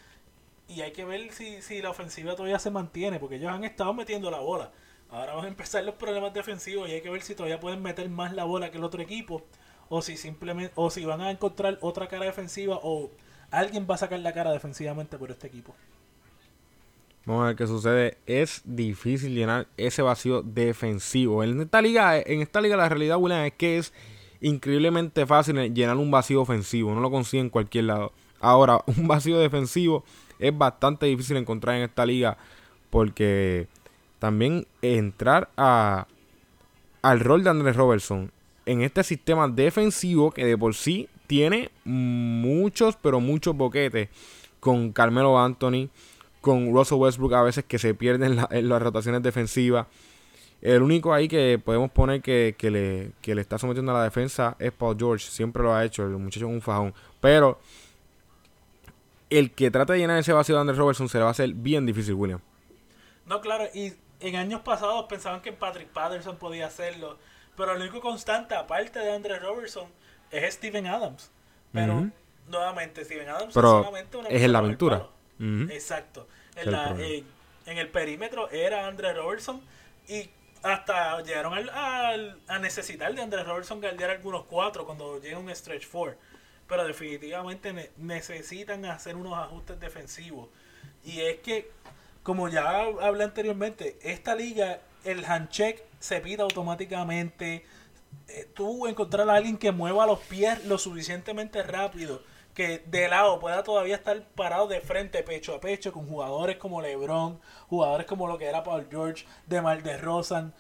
Y 0.69 0.83
hay 0.83 0.93
que 0.93 1.07
ver 1.07 1.33
si, 1.33 1.63
si 1.63 1.81
la 1.81 1.89
ofensiva 1.89 2.37
todavía 2.37 2.59
se 2.59 2.71
mantiene, 2.71 3.19
porque 3.19 3.37
ellos 3.37 3.51
han 3.51 3.65
estado 3.65 3.95
metiendo 3.95 4.31
la 4.31 4.41
bola. 4.41 4.73
Ahora 5.09 5.37
van 5.37 5.47
a 5.47 5.49
empezar 5.49 5.85
los 5.85 5.95
problemas 5.95 6.35
defensivos 6.35 6.87
y 6.91 6.93
hay 6.93 7.01
que 7.01 7.09
ver 7.09 7.23
si 7.23 7.35
todavía 7.35 7.61
pueden 7.61 7.81
meter 7.81 8.11
más 8.11 8.35
la 8.35 8.45
bola 8.45 8.71
que 8.71 8.77
el 8.77 8.85
otro 8.85 9.01
equipo. 9.01 9.43
O 9.89 10.03
si 10.03 10.19
simplemente, 10.19 10.75
o 10.77 10.91
si 10.91 11.03
van 11.07 11.23
a 11.23 11.31
encontrar 11.31 11.79
otra 11.81 12.09
cara 12.09 12.27
defensiva 12.27 12.79
o 12.83 13.11
alguien 13.51 13.87
va 13.89 13.95
a 13.95 13.99
sacar 13.99 14.19
la 14.19 14.35
cara 14.35 14.53
defensivamente 14.53 15.17
por 15.17 15.31
este 15.31 15.47
equipo. 15.47 15.75
Vamos 17.27 17.43
a 17.43 17.47
ver 17.49 17.57
qué 17.57 17.67
sucede. 17.67 18.19
Es 18.25 18.63
difícil 18.65 19.35
llenar 19.35 19.67
ese 19.77 20.01
vacío 20.01 20.43
defensivo. 20.43 21.43
En 21.43 21.61
esta 21.61 21.83
liga, 21.83 22.19
en 22.19 22.41
esta 22.41 22.61
liga 22.61 22.77
la 22.77 22.89
realidad, 22.89 23.19
William, 23.19 23.45
es 23.45 23.53
que 23.55 23.79
es 23.79 23.93
increíblemente 24.41 25.27
fácil 25.27 25.75
llenar 25.75 25.97
un 25.97 26.13
vacío 26.13 26.41
ofensivo. 26.41 26.95
No 26.95 27.01
lo 27.01 27.11
consigue 27.11 27.41
en 27.41 27.51
cualquier 27.51 27.85
lado. 27.85 28.13
Ahora, 28.41 28.81
un 28.87 29.09
vacío 29.09 29.39
defensivo 29.39 30.05
es 30.39 30.57
bastante 30.57 31.07
difícil 31.07 31.37
encontrar 31.37 31.77
en 31.77 31.83
esta 31.83 32.07
liga. 32.07 32.39
Porque 32.91 33.67
también 34.21 34.69
entrar 34.81 35.51
a, 35.57 36.07
al 37.03 37.21
rol 37.21 37.43
de 37.43 37.51
Andrés 37.51 37.75
Robertson 37.75 38.31
en 38.67 38.83
este 38.83 39.03
sistema 39.03 39.49
defensivo 39.49 40.31
que 40.31 40.45
de 40.45 40.57
por 40.57 40.75
sí 40.75 41.09
tiene 41.27 41.71
muchos, 41.85 42.97
pero 42.97 43.19
muchos 43.19 43.57
boquetes 43.57 44.11
con 44.61 44.93
Carmelo 44.93 45.39
Anthony, 45.39 45.89
con 46.47 46.73
Russell 46.73 46.99
Westbrook 46.99 47.35
a 47.35 47.43
veces 47.43 47.65
que 47.65 47.79
se 47.79 47.93
pierden 47.95 48.31
en, 48.33 48.37
la- 48.37 48.49
en 48.51 48.69
las 48.69 48.81
rotaciones 48.81 49.23
defensivas. 49.23 49.87
El 50.63 50.81
único 50.83 51.13
ahí 51.13 51.29
que 51.29 51.61
podemos 51.63 51.91
poner 51.91 52.23
que, 52.23 52.55
que 52.57 52.71
le, 52.71 53.13
que 53.21 53.35
le 53.35 53.41
está 53.43 53.59
sometiendo 53.59 53.93
a 53.93 53.97
la 53.99 54.05
defensa 54.05 54.57
es 54.59 54.73
Paul 54.73 54.97
George. 54.99 55.27
Siempre 55.31 55.63
lo 55.63 55.75
ha 55.75 55.85
hecho, 55.85 56.03
el 56.05 56.11
muchacho 56.17 56.47
es 56.47 56.53
un 56.53 56.63
fajón. 56.63 56.95
Pero 57.21 57.59
el 59.29 59.51
que 59.53 59.71
trata 59.71 59.93
de 59.93 59.99
llenar 59.99 60.19
ese 60.19 60.33
vacío 60.33 60.55
de 60.55 60.61
Andrés 60.61 60.79
Robertson 60.79 61.09
se 61.09 61.19
le 61.19 61.23
va 61.25 61.29
a 61.29 61.33
hacer 61.33 61.53
bien 61.53 61.85
difícil, 61.85 62.15
William. 62.15 62.41
No, 63.27 63.41
claro, 63.41 63.65
y 63.75 63.93
en 64.21 64.37
años 64.37 64.61
pasados 64.63 65.05
pensaban 65.09 65.43
que 65.43 65.53
Patrick 65.53 65.89
Patterson 65.89 66.37
podía 66.37 66.67
hacerlo, 66.69 67.19
pero 67.57 67.73
el 67.75 67.83
único 67.83 68.01
constante, 68.01 68.55
aparte 68.55 68.99
de 69.01 69.13
Andre 69.13 69.39
Robertson, 69.39 69.87
es 70.31 70.55
Steven 70.55 70.87
Adams. 70.87 71.31
Pero, 71.73 72.09
nuevamente, 72.49 73.05
Steven 73.05 73.29
Adams 73.29 73.53
Pero 73.53 73.81
es 73.81 73.85
solamente 73.87 74.17
una 74.17 74.29
es 74.29 74.43
en 74.43 74.53
la 74.53 74.59
aventura. 74.61 75.09
Exacto. 75.71 76.27
es 76.55 76.63
En, 76.63 76.69
el 76.69 76.73
la- 76.73 76.85
problema. 76.89 77.09
en- 77.15 77.27
en 77.67 77.79
el 77.79 77.89
perímetro 77.89 78.49
era 78.51 78.87
Andre 78.87 79.13
Robertson 79.13 79.61
y 80.09 80.31
hasta 80.63 81.21
llegaron 81.23 81.53
al- 81.55 81.69
al- 81.71 82.41
a 82.49 82.59
necesitar 82.59 83.15
de 83.15 83.23
Andre 83.23 83.43
Robertson 83.45 83.81
guardiar 83.81 84.11
algunos 84.11 84.45
cuatro 84.45 84.85
cuando 84.87 85.21
llega 85.21 85.39
un 85.39 85.55
stretch 85.55 85.87
four. 85.87 86.17
Pero 86.69 86.85
definitivamente 86.87 87.73
ne- 87.73 87.91
necesitan 87.97 88.85
hacer 88.87 89.15
unos 89.17 89.35
ajustes 89.39 89.79
defensivos. 89.79 90.49
Y 91.05 91.21
es 91.21 91.37
que, 91.39 91.71
como 92.23 92.49
ya 92.49 92.81
hablé 92.81 93.25
anteriormente, 93.25 93.97
esta 94.03 94.35
liga, 94.35 94.81
el 95.05 95.25
handcheck 95.25 95.83
se 96.01 96.21
pide 96.21 96.43
automáticamente. 96.43 97.65
Eh, 98.29 98.49
tú 98.55 98.87
encontrar 98.89 99.29
a 99.31 99.35
alguien 99.35 99.57
que 99.59 99.71
mueva 99.71 100.07
los 100.07 100.19
pies 100.21 100.65
lo 100.65 100.79
suficientemente 100.79 101.63
rápido 101.63 102.23
que 102.57 102.83
de 102.87 103.07
lado 103.07 103.39
pueda 103.39 103.63
todavía 103.63 103.97
estar 103.97 104.21
parado 104.35 104.67
de 104.67 104.81
frente, 104.81 105.23
pecho 105.23 105.55
a 105.55 105.61
pecho, 105.61 105.93
con 105.93 106.09
jugadores 106.09 106.57
como 106.57 106.81
LeBron, 106.81 107.39
jugadores 107.69 108.07
como 108.07 108.27
lo 108.27 108.39
que 108.39 108.47
era 108.47 108.65
Paul 108.65 108.89
George, 108.91 109.27
DeMar 109.47 109.83
DeRozan 109.83 110.55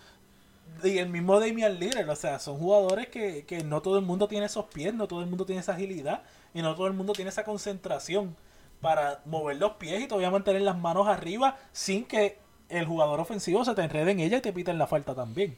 y 0.84 0.98
el 0.98 1.08
mismo 1.08 1.40
Damian 1.40 1.80
Lillard. 1.80 2.10
O 2.10 2.14
sea, 2.14 2.38
son 2.38 2.58
jugadores 2.58 3.08
que, 3.08 3.46
que 3.46 3.64
no 3.64 3.80
todo 3.80 3.98
el 3.98 4.04
mundo 4.04 4.28
tiene 4.28 4.44
esos 4.44 4.66
pies, 4.66 4.92
no 4.92 5.08
todo 5.08 5.22
el 5.22 5.26
mundo 5.26 5.46
tiene 5.46 5.62
esa 5.62 5.72
agilidad 5.72 6.22
y 6.52 6.60
no 6.60 6.74
todo 6.74 6.86
el 6.86 6.92
mundo 6.92 7.14
tiene 7.14 7.30
esa 7.30 7.44
concentración 7.44 8.36
para 8.82 9.22
mover 9.24 9.56
los 9.56 9.72
pies 9.72 10.02
y 10.02 10.06
todavía 10.06 10.30
mantener 10.30 10.60
las 10.60 10.76
manos 10.76 11.08
arriba 11.08 11.56
sin 11.72 12.04
que 12.04 12.38
el 12.68 12.84
jugador 12.84 13.20
ofensivo 13.20 13.64
se 13.64 13.74
te 13.74 13.80
enrede 13.82 14.10
en 14.10 14.20
ella 14.20 14.36
y 14.36 14.42
te 14.42 14.52
piten 14.52 14.76
la 14.76 14.86
falta 14.86 15.14
también. 15.14 15.56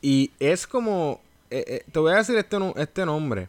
Y 0.00 0.30
es 0.38 0.68
como. 0.68 1.20
eh, 1.50 1.64
eh, 1.66 1.84
te 1.90 1.98
voy 1.98 2.12
a 2.12 2.18
decir 2.18 2.36
este, 2.36 2.56
este 2.76 3.04
nombre. 3.04 3.48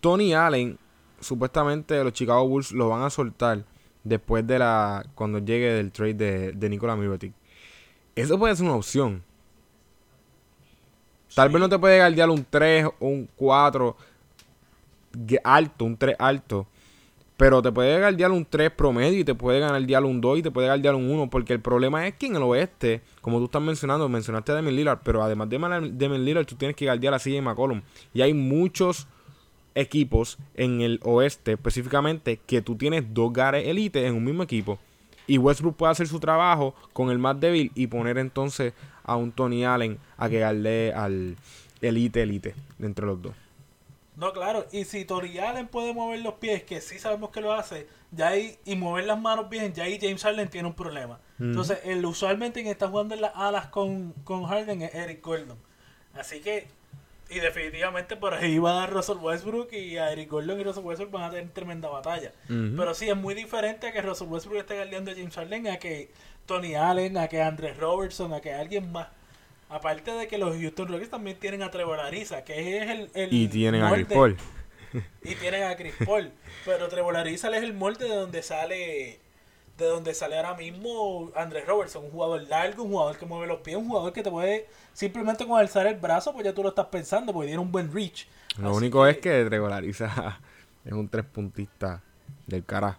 Tony 0.00 0.34
Allen, 0.34 0.76
supuestamente 1.24 2.02
los 2.04 2.12
Chicago 2.12 2.46
Bulls 2.46 2.72
lo 2.72 2.88
van 2.88 3.02
a 3.02 3.10
soltar 3.10 3.64
después 4.04 4.46
de 4.46 4.58
la. 4.58 5.04
Cuando 5.14 5.38
llegue 5.38 5.72
del 5.72 5.90
trade 5.92 6.14
de, 6.14 6.52
de 6.52 6.68
Nikola 6.68 6.94
Mirotic. 6.96 7.32
Eso 8.14 8.38
puede 8.38 8.54
ser 8.54 8.66
una 8.66 8.76
opción. 8.76 9.22
Tal 11.34 11.48
vez 11.48 11.58
no 11.60 11.68
te 11.68 11.78
puede 11.78 11.98
guardiar 11.98 12.30
un 12.30 12.46
3 12.48 12.86
o 12.86 13.06
un 13.08 13.28
4 13.34 13.96
gue- 15.14 15.40
alto, 15.42 15.84
un 15.84 15.96
3 15.96 16.14
alto. 16.18 16.66
Pero 17.36 17.60
te 17.60 17.72
puede 17.72 17.98
guardiar 17.98 18.30
un 18.30 18.44
3 18.44 18.70
promedio 18.70 19.18
y 19.18 19.24
te 19.24 19.34
puede 19.34 19.58
guardiar 19.58 20.04
un 20.04 20.20
2 20.20 20.38
y 20.38 20.42
te 20.42 20.52
puede 20.52 20.68
guardiar 20.68 20.94
un 20.94 21.10
1. 21.10 21.28
Porque 21.30 21.52
el 21.52 21.60
problema 21.60 22.06
es 22.06 22.14
que 22.14 22.26
en 22.26 22.36
el 22.36 22.42
oeste, 22.44 23.02
como 23.20 23.38
tú 23.38 23.46
estás 23.46 23.60
mencionando, 23.62 24.08
mencionaste 24.08 24.52
a 24.52 24.54
Damian 24.54 24.76
Lillard, 24.76 25.00
pero 25.02 25.20
además 25.24 25.48
de 25.48 25.58
Damian 25.58 26.24
Lillard, 26.24 26.46
tú 26.46 26.54
tienes 26.54 26.76
que 26.76 26.84
guardiar 26.84 27.14
a 27.14 27.18
CJ 27.18 27.42
McCollum. 27.42 27.82
Y 28.12 28.22
hay 28.22 28.32
muchos 28.32 29.08
equipos 29.74 30.38
en 30.54 30.80
el 30.80 31.00
oeste 31.02 31.52
específicamente 31.52 32.38
que 32.46 32.62
tú 32.62 32.76
tienes 32.76 33.12
dos 33.12 33.32
gares 33.32 33.66
elite 33.66 34.06
en 34.06 34.14
un 34.14 34.24
mismo 34.24 34.42
equipo. 34.42 34.78
Y 35.26 35.38
Westbrook 35.38 35.76
puede 35.76 35.92
hacer 35.92 36.06
su 36.06 36.20
trabajo 36.20 36.74
con 36.92 37.10
el 37.10 37.18
más 37.18 37.40
débil 37.40 37.72
y 37.74 37.86
poner 37.86 38.18
entonces 38.18 38.74
a 39.04 39.16
un 39.16 39.32
Tony 39.32 39.64
Allen 39.64 39.98
a 40.16 40.28
que 40.28 40.40
darle 40.40 40.92
al 40.92 41.36
elite 41.80 42.22
elite 42.22 42.54
entre 42.78 43.06
los 43.06 43.20
dos. 43.22 43.34
No, 44.16 44.32
claro, 44.32 44.66
y 44.70 44.84
si 44.84 45.04
Tori 45.04 45.38
Allen 45.38 45.66
puede 45.66 45.92
mover 45.92 46.20
los 46.20 46.34
pies, 46.34 46.62
que 46.62 46.80
sí 46.80 47.00
sabemos 47.00 47.30
que 47.30 47.40
lo 47.40 47.52
hace, 47.52 47.88
ya 48.12 48.28
ahí, 48.28 48.56
y 48.64 48.76
mover 48.76 49.06
las 49.06 49.20
manos 49.20 49.48
bien, 49.48 49.72
ya 49.72 49.84
ahí 49.84 49.98
James 50.00 50.22
Harden 50.22 50.48
tiene 50.48 50.68
un 50.68 50.74
problema. 50.74 51.18
Entonces, 51.40 51.80
el 51.84 52.04
usualmente 52.06 52.60
quien 52.60 52.70
está 52.70 52.86
jugando 52.86 53.16
en 53.16 53.22
las 53.22 53.32
alas 53.34 53.66
con, 53.66 54.12
con 54.22 54.44
Harden 54.44 54.82
es 54.82 54.94
Eric 54.94 55.20
Gordon. 55.20 55.58
Así 56.14 56.40
que, 56.40 56.68
y 57.34 57.40
definitivamente 57.40 58.16
por 58.16 58.34
ahí 58.34 58.58
va 58.58 58.70
a 58.70 58.74
dar 58.80 58.92
Russell 58.92 59.18
Westbrook 59.18 59.72
y 59.72 59.96
a 59.98 60.12
Eric 60.12 60.30
Gordon 60.30 60.60
y 60.60 60.64
Russell 60.64 60.84
Westbrook 60.84 61.10
van 61.10 61.24
a 61.24 61.30
tener 61.30 61.50
tremenda 61.50 61.88
batalla. 61.88 62.32
Pero 62.48 62.94
sí, 62.94 63.08
es 63.08 63.16
muy 63.16 63.34
diferente 63.34 63.88
a 63.88 63.92
que 63.92 64.00
Russell 64.02 64.28
Westbrook 64.28 64.58
esté 64.58 64.76
guardiando 64.76 65.10
a 65.10 65.14
James 65.14 65.34
Harden, 65.34 65.66
a 65.68 65.78
que 65.78 66.10
Tony 66.46 66.74
Allen, 66.74 67.16
a 67.18 67.28
que 67.28 67.42
Andres 67.42 67.76
Robertson, 67.76 68.32
a 68.32 68.40
que 68.40 68.52
alguien 68.52 68.92
más. 68.92 69.08
Aparte 69.68 70.12
de 70.12 70.28
que 70.28 70.38
los 70.38 70.56
Houston 70.56 70.88
Rockets 70.88 71.10
también 71.10 71.38
tienen 71.38 71.62
a 71.62 71.70
Trevor 71.70 71.98
Ariza, 71.98 72.44
que 72.44 72.78
es 72.78 72.90
el, 72.90 73.10
el 73.14 73.32
Y 73.32 73.48
tienen 73.48 73.82
a 73.82 73.92
Chris 73.92 74.06
Paul. 74.06 74.36
y 75.24 75.34
tienen 75.34 75.64
a 75.64 75.74
Chris 75.76 75.94
Paul. 76.04 76.30
Pero 76.64 76.88
Trevor 76.88 77.16
Ariza 77.16 77.48
es 77.56 77.62
el 77.62 77.72
molde 77.72 78.04
de 78.08 78.14
donde 78.14 78.42
sale 78.42 79.18
de 79.78 79.86
donde 79.86 80.14
sale 80.14 80.36
ahora 80.36 80.54
mismo 80.54 81.30
Andrés 81.34 81.66
Robertson, 81.66 82.04
un 82.04 82.10
jugador 82.10 82.42
largo, 82.42 82.84
un 82.84 82.90
jugador 82.90 83.18
que 83.18 83.26
mueve 83.26 83.46
los 83.46 83.60
pies, 83.60 83.76
un 83.76 83.88
jugador 83.88 84.12
que 84.12 84.22
te 84.22 84.30
puede 84.30 84.68
simplemente 84.92 85.46
con 85.46 85.58
alzar 85.58 85.86
el 85.86 85.96
brazo, 85.96 86.32
pues 86.32 86.44
ya 86.44 86.54
tú 86.54 86.62
lo 86.62 86.68
estás 86.68 86.86
pensando, 86.86 87.32
porque 87.32 87.48
tiene 87.48 87.60
un 87.60 87.72
buen 87.72 87.92
reach. 87.92 88.26
Lo 88.58 88.68
Así 88.70 88.78
único 88.78 89.06
es 89.06 89.18
que 89.18 89.48
regulariza 89.48 90.40
es 90.84 90.92
un 90.92 91.08
tres 91.08 91.24
puntista 91.24 92.02
del 92.46 92.64
cara. 92.64 92.98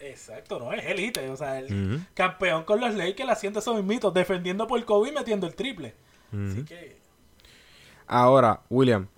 Exacto, 0.00 0.60
no 0.60 0.72
es 0.72 0.84
elite, 0.84 1.28
o 1.28 1.36
sea, 1.36 1.58
el 1.58 2.06
campeón 2.14 2.62
con 2.64 2.80
los 2.80 2.94
Lakers 2.94 3.30
haciendo 3.30 3.58
esos 3.58 3.74
mismitos, 3.74 4.14
defendiendo 4.14 4.66
por 4.66 4.84
Kobe 4.84 5.08
y 5.08 5.12
metiendo 5.12 5.46
el 5.46 5.54
triple. 5.54 5.94
Así 6.32 6.64
que 6.64 6.98
Ahora, 8.06 8.60
William, 8.70 9.08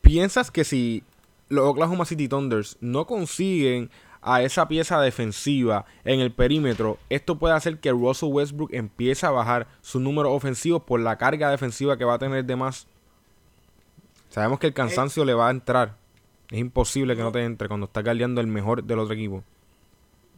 ¿piensas 0.00 0.50
que 0.50 0.64
si 0.64 1.04
los 1.48 1.66
Oklahoma 1.66 2.04
City 2.04 2.28
Thunders 2.28 2.76
no 2.80 3.06
consiguen 3.06 3.90
a 4.24 4.42
esa 4.42 4.66
pieza 4.66 5.00
defensiva 5.00 5.84
en 6.04 6.20
el 6.20 6.32
perímetro, 6.32 6.98
esto 7.10 7.38
puede 7.38 7.54
hacer 7.54 7.78
que 7.78 7.90
Russell 7.90 8.30
Westbrook 8.32 8.72
empiece 8.72 9.26
a 9.26 9.30
bajar 9.30 9.66
su 9.82 10.00
número 10.00 10.32
ofensivo 10.32 10.80
por 10.80 11.00
la 11.00 11.18
carga 11.18 11.50
defensiva 11.50 11.96
que 11.96 12.04
va 12.04 12.14
a 12.14 12.18
tener 12.18 12.44
de 12.44 12.56
más? 12.56 12.86
Sabemos 14.30 14.58
que 14.58 14.66
el 14.66 14.74
cansancio 14.74 15.24
le 15.24 15.34
va 15.34 15.48
a 15.48 15.50
entrar. 15.52 15.94
Es 16.50 16.58
imposible 16.58 17.14
que 17.14 17.22
no 17.22 17.30
te 17.30 17.44
entre 17.44 17.68
cuando 17.68 17.86
está 17.86 18.02
guardiando 18.02 18.40
el 18.40 18.46
mejor 18.46 18.82
del 18.82 18.98
otro 18.98 19.14
equipo. 19.14 19.44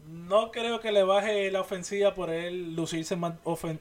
No 0.07 0.51
creo 0.51 0.81
que 0.81 0.93
le 0.93 1.03
baje 1.03 1.51
la 1.51 1.61
ofensiva 1.61 2.15
por 2.15 2.31
él 2.31 2.75
lucirse 2.75 3.17
más 3.17 3.35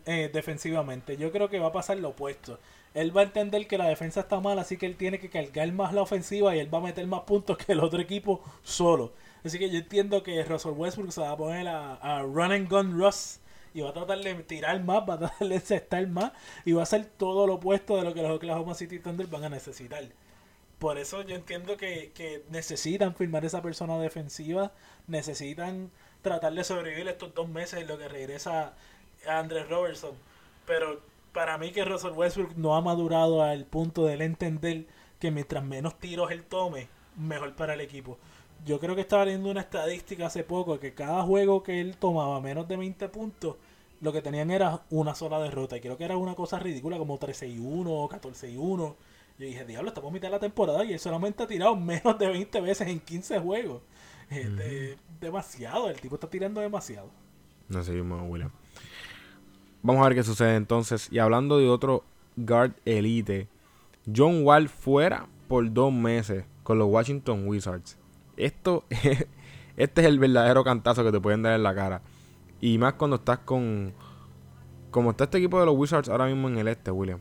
eh, 0.06 0.30
defensivamente. 0.34 1.18
Yo 1.18 1.32
creo 1.32 1.50
que 1.50 1.60
va 1.60 1.68
a 1.68 1.74
pasar 1.74 1.98
lo 1.98 2.10
opuesto. 2.10 2.60
Él 2.94 3.16
va 3.16 3.22
a 3.22 3.26
entender 3.26 3.68
que 3.68 3.78
la 3.78 3.90
defensa 3.90 4.22
está 4.22 4.40
mal, 4.40 4.58
así 4.58 4.78
que 4.78 4.86
él 4.86 4.96
tiene 4.96 5.20
que 5.20 5.30
cargar 5.30 5.72
más 5.74 5.94
la 5.94 6.02
ofensiva 6.02 6.56
y 6.56 6.60
él 6.60 6.74
va 6.74 6.78
a 6.78 6.82
meter 6.82 7.06
más 7.08 7.22
puntos 7.22 7.58
que 7.58 7.74
el 7.74 7.82
otro 7.82 8.00
equipo 8.00 8.42
solo. 8.64 9.12
Así 9.46 9.60
que 9.60 9.70
yo 9.70 9.78
entiendo 9.78 10.24
que 10.24 10.44
Russell 10.44 10.72
Westbrook 10.72 11.12
se 11.12 11.22
va 11.22 11.32
a 11.32 11.38
poner 11.38 11.68
a, 11.68 11.94
a 11.96 12.24
run 12.24 12.52
and 12.52 12.68
gun 12.68 13.00
Russ 13.00 13.40
y 13.76 13.82
va 13.82 13.90
a 13.90 13.94
tratar 13.94 14.18
de 14.20 14.34
tirar 14.36 14.84
más, 14.84 15.08
va 15.08 15.14
a 15.14 15.20
tratar 15.20 15.48
de 15.48 15.56
encestar 15.56 16.08
más 16.08 16.32
y 16.66 16.72
va 16.72 16.82
a 16.82 16.84
hacer 16.84 17.06
todo 17.06 17.46
lo 17.46 17.56
opuesto 17.56 17.96
de 17.98 18.04
lo 18.04 18.14
que 18.14 18.24
los 18.24 18.32
Oklahoma 18.32 18.74
City 18.74 19.00
Thunder 19.00 19.28
van 19.28 19.44
a 19.44 19.50
necesitar. 19.50 20.04
Por 20.80 20.98
eso 20.98 21.22
yo 21.22 21.36
entiendo 21.36 21.78
que, 21.78 22.12
que 22.16 22.44
necesitan 22.50 23.16
firmar 23.16 23.46
esa 23.46 23.62
persona 23.62 24.00
defensiva, 24.00 24.72
necesitan 25.08 25.92
tratar 26.24 26.54
de 26.54 26.64
sobrevivir 26.64 27.08
estos 27.08 27.34
dos 27.36 27.48
meses 27.48 27.82
en 27.82 27.88
lo 27.88 28.00
que 28.00 28.08
regresa 28.08 28.74
Andrés 29.28 29.70
Robertson. 29.70 30.16
Pero 30.66 31.02
para 31.34 31.58
mí 31.60 31.72
que 31.72 31.86
Russell 31.86 32.14
Westbrook 32.14 32.56
no 32.56 32.76
ha 32.76 32.82
madurado 32.82 33.44
al 33.44 33.66
punto 33.66 34.06
de 34.06 34.16
él 34.16 34.22
entender 34.22 34.86
que 35.20 35.30
mientras 35.30 35.64
menos 35.64 36.00
tiros 36.00 36.32
él 36.32 36.44
tome, 36.44 36.88
mejor 37.16 37.56
para 37.56 37.76
el 37.76 37.82
equipo. 37.82 38.18
Yo 38.66 38.80
creo 38.80 38.96
que 38.96 39.02
estaba 39.02 39.26
leyendo 39.26 39.50
una 39.50 39.62
estadística 39.62 40.28
hace 40.28 40.44
poco 40.44 40.80
que 40.80 40.94
cada 40.94 41.24
juego 41.24 41.62
que 41.64 41.82
él 41.82 41.98
tomaba 41.98 42.40
menos 42.42 42.68
de 42.68 42.78
20 42.78 43.10
puntos, 43.10 43.56
lo 44.02 44.14
que 44.14 44.22
tenían 44.22 44.52
era 44.52 44.82
una 44.90 45.16
sola 45.16 45.40
derrota. 45.40 45.78
Y 45.78 45.82
creo 45.82 45.98
que 45.98 46.06
era 46.06 46.18
una 46.18 46.36
cosa 46.36 46.60
ridícula 46.60 46.98
como 46.98 47.18
13 47.18 47.48
y 47.48 47.60
1 47.60 47.92
o 47.92 48.08
14 48.08 48.52
y 48.52 48.58
1. 48.58 48.96
Yo 49.38 49.46
dije, 49.46 49.66
diablo, 49.66 49.90
estamos 49.90 50.12
a 50.12 50.14
mitad 50.14 50.28
de 50.30 50.34
la 50.34 50.40
temporada 50.40 50.84
y 50.86 50.94
él 50.94 51.00
solamente 51.00 51.44
ha 51.44 51.48
tirado 51.48 51.76
menos 51.76 52.18
de 52.18 52.28
20 52.28 52.62
veces 52.62 52.88
en 52.88 53.00
15 53.00 53.40
juegos. 53.40 53.82
Este, 54.30 54.98
Demasiado, 55.20 55.90
el 55.90 56.00
tipo 56.00 56.16
está 56.16 56.30
tirando 56.30 56.62
demasiado. 56.62 57.10
No 57.70 57.84
sé, 57.84 58.00
William. 58.00 58.52
Vamos 59.82 60.02
a 60.02 60.10
ver 60.10 60.18
qué 60.18 60.24
sucede 60.24 60.56
entonces. 60.56 61.08
Y 61.12 61.20
hablando 61.20 61.58
de 61.58 61.70
otro 61.70 62.04
guard 62.36 62.74
elite, 62.86 63.48
John 64.14 64.44
Wall 64.44 64.70
fuera 64.70 65.28
por 65.48 65.72
dos 65.72 65.92
meses 65.94 66.46
con 66.64 66.80
los 66.80 66.90
Washington 66.90 67.48
Wizards. 67.48 67.98
Esto 68.38 68.86
este 69.78 70.02
es 70.02 70.08
el 70.08 70.20
verdadero 70.20 70.64
cantazo 70.64 71.04
que 71.04 71.12
te 71.12 71.20
pueden 71.20 71.42
dar 71.44 71.54
en 71.54 71.64
la 71.64 71.74
cara. 71.76 72.02
Y 72.62 72.78
más 72.78 72.94
cuando 72.94 73.18
estás 73.18 73.40
con. 73.40 73.94
Como 74.92 75.12
está 75.12 75.26
este 75.26 75.40
equipo 75.40 75.60
de 75.60 75.66
los 75.66 75.76
Wizards 75.78 76.08
ahora 76.10 76.26
mismo 76.26 76.48
en 76.48 76.58
el 76.58 76.68
este, 76.70 76.90
William. 76.92 77.20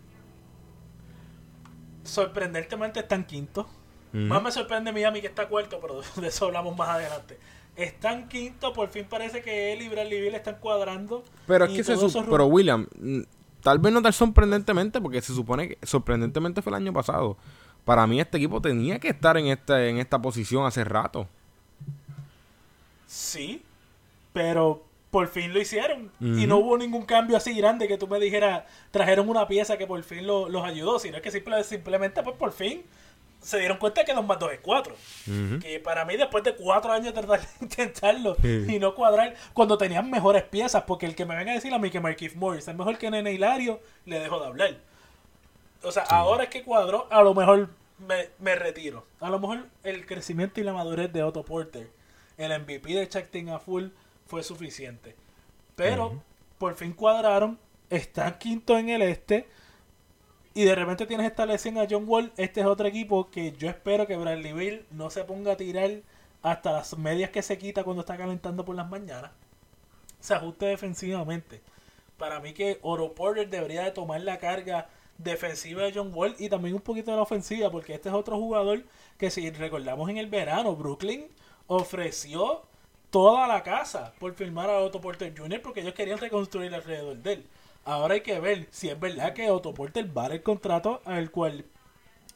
Sorprendentemente 2.04 3.00
están 3.00 3.24
quinto. 3.24 3.66
Más 4.12 4.40
me 4.40 4.52
sorprende 4.52 4.92
Miami 4.92 5.20
que 5.20 5.26
está 5.26 5.48
cuarto, 5.48 5.80
pero 5.80 6.00
de 6.22 6.28
eso 6.28 6.46
hablamos 6.46 6.76
más 6.76 6.88
adelante. 6.88 7.36
Están 7.74 8.28
quinto, 8.28 8.72
por 8.72 8.88
fin 8.88 9.06
parece 9.10 9.42
que 9.42 9.72
él 9.72 9.82
y 9.82 9.88
Bradley 9.88 10.20
Beal 10.20 10.36
están 10.36 10.58
cuadrando. 10.60 11.24
Pero 11.48 11.64
es 11.64 11.72
que 11.72 11.82
se 11.82 11.94
todos 11.96 12.12
su- 12.12 12.18
esos 12.20 12.30
Pero 12.30 12.46
William, 12.46 12.86
mm, 13.00 13.22
tal 13.60 13.80
vez 13.80 13.92
no 13.92 14.00
tan 14.00 14.12
sorprendentemente, 14.12 15.00
porque 15.00 15.20
se 15.20 15.34
supone 15.34 15.70
que 15.70 15.78
sorprendentemente 15.84 16.62
fue 16.62 16.70
el 16.70 16.76
año 16.76 16.92
pasado. 16.92 17.36
Para 17.84 18.06
mí 18.06 18.20
este 18.20 18.38
equipo 18.38 18.60
tenía 18.62 18.98
que 18.98 19.08
estar 19.08 19.36
en 19.36 19.46
esta, 19.46 19.84
en 19.86 19.98
esta 19.98 20.20
posición 20.20 20.64
hace 20.66 20.84
rato. 20.84 21.28
Sí, 23.06 23.62
pero 24.32 24.82
por 25.10 25.28
fin 25.28 25.52
lo 25.52 25.60
hicieron. 25.60 26.10
Y 26.20 26.46
no 26.46 26.56
hubo 26.58 26.76
ningún 26.76 27.04
cambio 27.04 27.36
así 27.36 27.54
grande 27.54 27.86
que 27.86 27.98
tú 27.98 28.08
me 28.08 28.18
dijeras, 28.18 28.64
trajeron 28.90 29.28
una 29.28 29.46
pieza 29.46 29.76
que 29.76 29.86
por 29.86 30.02
fin 30.02 30.26
lo- 30.26 30.48
los 30.48 30.64
ayudó, 30.64 30.98
sino 30.98 31.20
que 31.22 31.30
simple- 31.30 31.62
simplemente 31.62 32.22
pues 32.22 32.36
por 32.36 32.52
fin 32.52 32.82
se 33.40 33.58
dieron 33.58 33.76
cuenta 33.76 34.04
que 34.04 34.14
2 34.14 34.26
más 34.26 34.38
2 34.38 34.52
es 34.54 34.60
4. 34.60 34.94
Ujú. 34.94 35.58
Que 35.60 35.78
para 35.78 36.04
mí 36.06 36.16
después 36.16 36.42
de 36.42 36.56
4 36.56 36.90
años 36.92 37.12
de 37.14 37.20
tratar 37.20 37.40
de 37.42 37.46
intentarlo 37.60 38.36
y 38.42 38.78
no 38.80 38.94
cuadrar, 38.94 39.34
cuando 39.52 39.76
tenían 39.78 40.10
mejores 40.10 40.42
piezas, 40.44 40.82
porque 40.84 41.06
el 41.06 41.14
que 41.14 41.26
me 41.26 41.36
venga 41.36 41.52
a 41.52 41.54
decir 41.54 41.72
a 41.74 41.78
mí 41.78 41.90
que 41.90 42.00
Marquise 42.00 42.36
Morris 42.36 42.66
es 42.66 42.74
mejor 42.74 42.96
que 42.98 43.10
Nene 43.10 43.32
Hilario, 43.34 43.80
le 44.06 44.18
dejo 44.18 44.40
de 44.40 44.46
hablar. 44.46 44.76
O 45.84 45.92
sea, 45.92 46.04
ahora 46.04 46.44
es 46.44 46.50
que 46.50 46.62
cuadró, 46.62 47.06
a 47.10 47.22
lo 47.22 47.34
mejor 47.34 47.68
me, 47.98 48.30
me 48.38 48.54
retiro. 48.54 49.06
A 49.20 49.30
lo 49.30 49.38
mejor 49.38 49.66
el 49.82 50.06
crecimiento 50.06 50.60
y 50.60 50.64
la 50.64 50.72
madurez 50.72 51.12
de 51.12 51.22
Otto 51.22 51.44
Porter, 51.44 51.90
el 52.38 52.60
MVP 52.60 52.94
de 52.94 53.08
Chactin 53.08 53.50
a 53.50 53.58
full, 53.58 53.88
fue 54.26 54.42
suficiente. 54.42 55.14
Pero 55.76 56.22
por 56.58 56.74
fin 56.74 56.92
cuadraron, 56.92 57.58
están 57.90 58.38
quinto 58.38 58.78
en 58.78 58.88
el 58.88 59.02
este. 59.02 59.46
Y 60.54 60.64
de 60.64 60.74
repente 60.74 61.06
tienes 61.06 61.26
esta 61.26 61.46
lesión 61.46 61.78
a 61.78 61.86
John 61.88 62.04
Wall. 62.06 62.32
Este 62.36 62.60
es 62.60 62.66
otro 62.66 62.86
equipo 62.86 63.30
que 63.30 63.52
yo 63.52 63.68
espero 63.68 64.06
que 64.06 64.16
Bradley 64.16 64.52
Bill 64.52 64.86
no 64.90 65.10
se 65.10 65.24
ponga 65.24 65.52
a 65.52 65.56
tirar 65.56 65.90
hasta 66.42 66.72
las 66.72 66.96
medias 66.96 67.30
que 67.30 67.42
se 67.42 67.58
quita 67.58 67.82
cuando 67.82 68.02
está 68.02 68.16
calentando 68.16 68.64
por 68.64 68.76
las 68.76 68.88
mañanas. 68.88 69.32
Se 70.20 70.34
ajuste 70.34 70.66
defensivamente. 70.66 71.60
Para 72.18 72.38
mí 72.38 72.52
que 72.52 72.78
Oro 72.82 73.14
Porter 73.14 73.50
debería 73.50 73.82
de 73.82 73.90
tomar 73.90 74.20
la 74.20 74.38
carga 74.38 74.88
defensiva 75.18 75.82
de 75.82 75.92
John 75.92 76.10
Wall 76.12 76.34
y 76.38 76.48
también 76.48 76.74
un 76.74 76.80
poquito 76.80 77.10
de 77.10 77.16
la 77.16 77.22
ofensiva, 77.22 77.70
porque 77.70 77.94
este 77.94 78.08
es 78.08 78.14
otro 78.14 78.36
jugador 78.36 78.82
que 79.18 79.30
si 79.30 79.50
recordamos 79.50 80.10
en 80.10 80.18
el 80.18 80.26
verano, 80.26 80.74
Brooklyn 80.76 81.26
ofreció 81.66 82.62
toda 83.10 83.46
la 83.46 83.62
casa 83.62 84.12
por 84.18 84.34
firmar 84.34 84.68
a 84.68 84.80
Otto 84.80 85.00
Porter 85.00 85.32
Jr. 85.36 85.62
porque 85.62 85.80
ellos 85.80 85.94
querían 85.94 86.18
reconstruir 86.18 86.74
alrededor 86.74 87.16
de 87.16 87.32
él. 87.34 87.46
Ahora 87.84 88.14
hay 88.14 88.22
que 88.22 88.40
ver 88.40 88.66
si 88.70 88.88
es 88.88 88.98
verdad 88.98 89.34
que 89.34 89.50
Otto 89.50 89.74
Porter 89.74 90.06
vale 90.06 90.36
el 90.36 90.42
contrato 90.42 91.00
al 91.04 91.30
cual 91.30 91.64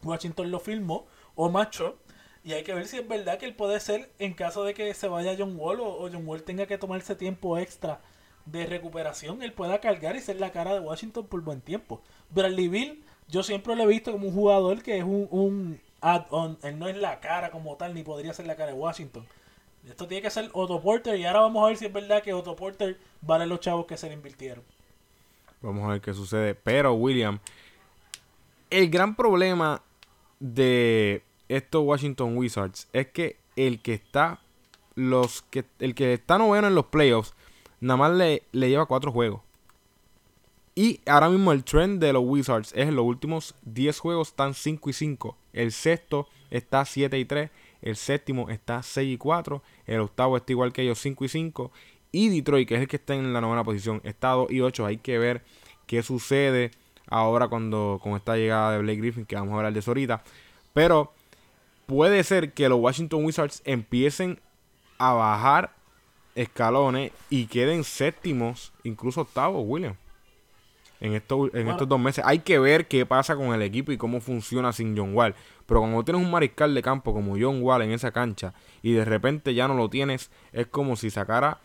Washington 0.03 0.51
lo 0.51 0.61
firmó 0.61 1.07
o 1.35 1.49
macho. 1.51 1.97
Y 2.45 2.53
hay 2.53 2.62
que 2.62 2.75
ver 2.75 2.87
si 2.87 2.99
es 2.99 3.09
verdad 3.09 3.38
que 3.38 3.47
él 3.47 3.55
puede 3.55 3.81
ser 3.81 4.11
en 4.19 4.35
caso 4.35 4.62
de 4.64 4.73
que 4.75 4.95
se 4.95 5.09
vaya 5.09 5.35
John 5.37 5.57
Wall 5.59 5.81
o, 5.81 5.88
o 5.88 6.09
John 6.11 6.27
Wall 6.27 6.45
tenga 6.45 6.67
que 6.67 6.79
tomarse 6.79 7.14
tiempo 7.14 7.59
extra 7.59 8.01
de 8.51 8.67
recuperación, 8.67 9.43
él 9.43 9.53
pueda 9.53 9.81
cargar 9.81 10.17
y 10.17 10.21
ser 10.21 10.41
la 10.41 10.53
cara 10.53 10.75
de 10.75 10.81
Washington 10.81 11.27
por 11.27 11.41
buen 11.43 11.61
tiempo. 11.61 12.03
Bradley 12.31 12.69
Bill, 12.69 13.05
yo 13.29 13.43
siempre 13.43 13.77
lo 13.77 13.85
he 13.85 13.87
visto 13.87 14.13
como 14.13 14.29
un 14.29 14.35
jugador 14.35 14.83
que 14.83 14.99
es 14.99 15.05
un, 15.05 15.29
un 15.31 15.81
add-on, 16.01 16.59
él 16.63 16.79
no 16.79 16.89
es 16.89 16.97
la 16.97 17.21
cara 17.21 17.51
como 17.51 17.77
tal, 17.77 17.95
ni 17.95 18.03
podría 18.03 18.33
ser 18.33 18.47
la 18.47 18.57
cara 18.57 18.73
de 18.73 18.79
Washington. 18.79 19.27
Esto 19.89 20.07
tiene 20.07 20.23
que 20.23 20.31
ser 20.31 20.51
Otto 20.53 20.81
Porter 20.81 21.19
y 21.19 21.25
ahora 21.25 21.41
vamos 21.41 21.65
a 21.65 21.69
ver 21.69 21.77
si 21.77 21.87
es 21.87 21.93
verdad 21.93 22.23
que 22.23 22.35
Otto 22.35 22.55
Porter 22.55 22.99
vale 23.23 23.47
los 23.47 23.61
chavos 23.61 23.87
que 23.87 23.97
se 23.97 24.09
le 24.09 24.15
invirtieron. 24.15 24.63
Vamos 25.63 25.85
a 25.85 25.93
ver 25.93 26.01
qué 26.01 26.13
sucede. 26.13 26.55
Pero, 26.55 26.95
William, 26.95 27.39
el 28.71 28.91
gran 28.91 29.17
problema 29.17 29.83
de 30.41 31.23
estos 31.49 31.83
Washington 31.85 32.37
Wizards 32.37 32.89
es 32.93 33.09
que 33.09 33.37
el 33.57 33.81
que 33.81 33.95
está 33.95 34.41
los 34.95 35.43
que 35.43 35.65
el 35.79 35.95
que 35.95 36.13
está 36.13 36.39
noveno 36.39 36.67
en 36.67 36.75
los 36.75 36.87
playoffs 36.87 37.35
nada 37.81 37.97
más 37.97 38.12
le, 38.12 38.43
le 38.53 38.69
lleva 38.69 38.87
cuatro 38.87 39.12
juegos. 39.12 39.41
Y 40.75 41.01
ahora 41.07 41.29
mismo 41.29 41.51
el 41.51 41.64
trend 41.64 42.01
de 42.01 42.12
los 42.12 42.23
Wizards 42.25 42.73
es 42.73 42.88
en 42.88 42.95
los 42.95 43.05
últimos 43.05 43.57
10 43.62 43.99
juegos 43.99 44.29
están 44.29 44.55
5 44.55 44.91
y 44.91 44.93
5. 44.93 45.37
El 45.53 45.73
sexto 45.73 46.29
está 46.51 46.85
7 46.85 47.19
y 47.19 47.25
3. 47.25 47.51
El 47.83 47.97
séptimo 47.97 48.49
está 48.49 48.85
6 48.85 49.14
y 49.14 49.19
4. 49.19 49.61
El 49.87 49.99
octavo 49.99 50.37
está 50.37 50.53
igual 50.53 50.73
que 50.73 50.83
ellos 50.83 51.01
5 51.01 51.25
y 51.25 51.29
5. 51.29 51.73
Y 52.12 52.29
Detroit, 52.29 52.69
que 52.69 52.77
es 52.77 52.81
el 52.83 52.87
que 52.87 52.95
está 52.95 53.14
en 53.14 53.33
la 53.33 53.41
novena 53.41 53.64
posición, 53.64 54.01
está 54.05 54.31
2 54.31 54.53
y 54.53 54.61
8. 54.61 54.87
Hay 54.87 54.99
que 54.99 55.19
ver 55.19 55.43
qué 55.88 56.05
sucede 56.05 56.71
ahora 57.09 57.49
cuando 57.49 57.99
con 58.01 58.12
esta 58.12 58.37
llegada 58.37 58.73
de 58.73 58.79
Blake 58.79 59.01
Griffin, 59.01 59.27
que 59.27 59.35
vamos 59.35 59.55
a 59.55 59.57
hablar 59.57 59.73
de 59.73 59.81
eso 59.81 59.91
ahorita. 59.91 60.23
Pero 60.75 61.12
puede 61.87 62.23
ser 62.23 62.53
que 62.53 62.69
los 62.69 62.79
Washington 62.79 63.25
Wizards 63.25 63.62
empiecen 63.64 64.38
a 64.99 65.12
bajar 65.12 65.75
escalones 66.38 67.11
y 67.29 67.46
queden 67.46 67.85
séptimos, 67.85 68.72
incluso 68.85 69.22
octavos, 69.22 69.64
William. 69.66 69.96
En, 71.01 71.14
estos, 71.14 71.55
en 71.55 71.68
estos 71.68 71.88
dos 71.88 72.01
meses. 72.01 72.24
Hay 72.27 72.40
que 72.40 72.59
ver 72.59 72.88
qué 72.88 73.07
pasa 73.07 73.37
con 73.37 73.55
el 73.55 73.62
equipo 73.62 73.92
y 73.92 73.96
cómo 73.96 74.20
funciona 74.20 74.72
sin 74.72 74.96
John 74.96 75.14
Wall. 75.14 75.35
Pero 75.66 75.81
cuando 75.81 76.03
tienes 76.03 76.24
un 76.24 76.31
mariscal 76.31 76.74
de 76.74 76.83
campo 76.83 77.12
como 77.12 77.37
John 77.38 77.62
Wall 77.62 77.83
en 77.83 77.92
esa 77.92 78.11
cancha 78.11 78.53
y 78.83 78.92
de 78.92 79.05
repente 79.05 79.55
ya 79.55 79.68
no 79.68 79.74
lo 79.74 79.88
tienes, 79.88 80.31
es 80.53 80.66
como 80.66 80.96
si 80.96 81.11
sacara 81.11 81.59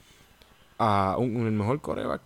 a 0.78 1.16
un, 1.18 1.48
el 1.48 1.52
mejor 1.52 1.82
coreback. 1.82 2.22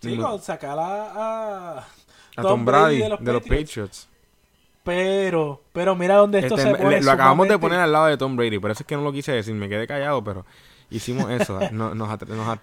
Sí, 0.00 0.16
con 0.16 0.40
sacar 0.40 0.78
a, 0.78 1.78
a, 1.78 2.42
Tom, 2.42 2.64
Brady, 2.64 2.98
de, 2.98 3.08
los, 3.08 3.42
Patriots. 3.42 4.08
Pero, 4.84 5.60
pero 5.72 5.96
mira 5.96 6.14
dónde 6.14 6.38
esto 6.38 6.54
este, 6.54 6.70
se 6.70 6.76
pone. 6.76 7.00
Lo 7.00 7.10
acabamos 7.10 7.48
de 7.48 7.58
poner 7.58 7.80
al 7.80 7.90
lado 7.90 8.06
de 8.06 8.16
Tom 8.16 8.36
Brady, 8.36 8.60
por 8.60 8.70
eso 8.70 8.84
es 8.84 8.86
que 8.86 8.96
no 8.96 9.02
lo 9.02 9.12
quise 9.12 9.32
decir, 9.32 9.54
me 9.54 9.68
quedé 9.68 9.88
callado, 9.88 10.22
pero 10.22 10.46
hicimos 10.90 11.30
eso. 11.30 11.58
nos, 11.72 11.94
nos, 11.94 12.08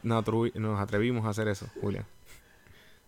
nos, 0.04 0.80
atrevimos 0.80 1.26
a 1.26 1.30
hacer 1.30 1.48
eso, 1.48 1.68
Julián. 1.82 2.06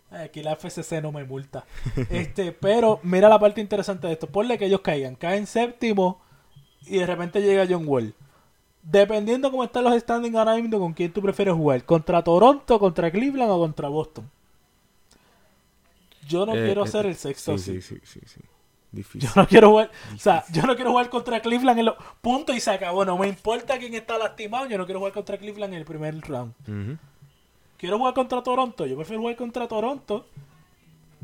Aquí 0.10 0.41
la 0.41 0.56
FCC 0.56 1.01
no 1.01 1.12
me 1.12 1.23
multa. 1.25 1.65
este, 2.10 2.51
pero 2.53 2.99
mira 3.03 3.27
la 3.27 3.39
parte 3.39 3.60
interesante 3.62 4.08
de 4.08 4.13
esto. 4.13 4.27
Ponle 4.27 4.58
que 4.58 4.65
ellos 4.65 4.82
caigan. 4.82 5.15
Caen 5.15 5.47
séptimo 5.47 6.21
y 6.86 6.99
de 6.99 7.06
repente 7.06 7.41
llega 7.41 7.65
John 7.69 7.84
Wall. 7.88 8.13
Dependiendo 8.82 9.51
cómo 9.51 9.65
están 9.65 9.84
los 9.84 9.99
standings 9.99 10.36
ahora 10.36 10.56
mismo, 10.56 10.80
con 10.80 10.93
quién 10.93 11.12
tú 11.12 11.21
prefieres 11.21 11.53
jugar. 11.56 11.84
¿Contra 11.84 12.23
Toronto, 12.23 12.80
contra 12.80 13.12
Cleveland 13.12 13.51
o 13.51 13.60
contra 13.60 13.89
Boston? 13.89 14.30
Yo 16.25 16.45
no 16.45 16.56
Eh, 16.56 16.65
quiero 16.65 16.86
eh, 16.86 16.88
ser 16.88 17.06
el 17.06 17.15
sexto. 17.15 17.58
Sí, 17.58 17.82
sí, 17.82 17.99
sí, 18.03 18.19
sí. 18.25 18.39
Difícil. 18.91 19.21
Yo 19.21 19.30
no 19.36 19.47
quiero 19.47 19.69
jugar, 19.69 19.91
o 20.15 20.17
sea, 20.17 20.45
yo 20.52 20.63
no 20.63 20.76
quiero 20.76 20.91
jugar 20.91 21.10
contra 21.10 21.41
Cleveland 21.41 21.80
en 21.80 21.86
los 21.86 21.95
puntos 22.21 22.56
y 22.56 22.60
se 22.60 22.71
acabó. 22.71 23.04
No 23.06 23.17
me 23.17 23.28
importa 23.28 23.78
quién 23.78 23.93
está 23.93 24.17
lastimado, 24.17 24.67
yo 24.67 24.78
no 24.78 24.86
quiero 24.86 25.00
jugar 25.00 25.13
contra 25.13 25.38
Cleveland 25.38 25.73
en 25.73 25.80
el 25.80 25.86
primer 25.86 26.19
round. 26.21 26.54
Quiero 27.78 27.97
jugar 27.97 28.13
contra 28.13 28.41
Toronto, 28.41 28.86
yo 28.86 28.95
prefiero 28.95 29.21
jugar 29.21 29.36
contra 29.36 29.67
Toronto 29.67 30.26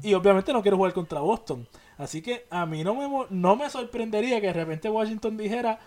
y 0.02 0.13
obviamente 0.13 0.54
no 0.54 0.62
quiero 0.62 0.78
jugar 0.78 0.93
contra 0.93 1.19
Boston. 1.19 1.67
Así 1.97 2.21
que 2.21 2.45
a 2.49 2.65
mí 2.65 2.84
no 2.84 2.95
me, 2.95 3.26
no 3.30 3.56
me 3.56 3.69
sorprendería 3.69 4.41
que 4.41 4.47
de 4.47 4.54
repente 4.54 4.89
Washington 4.89 5.38
dijera, 5.38 5.80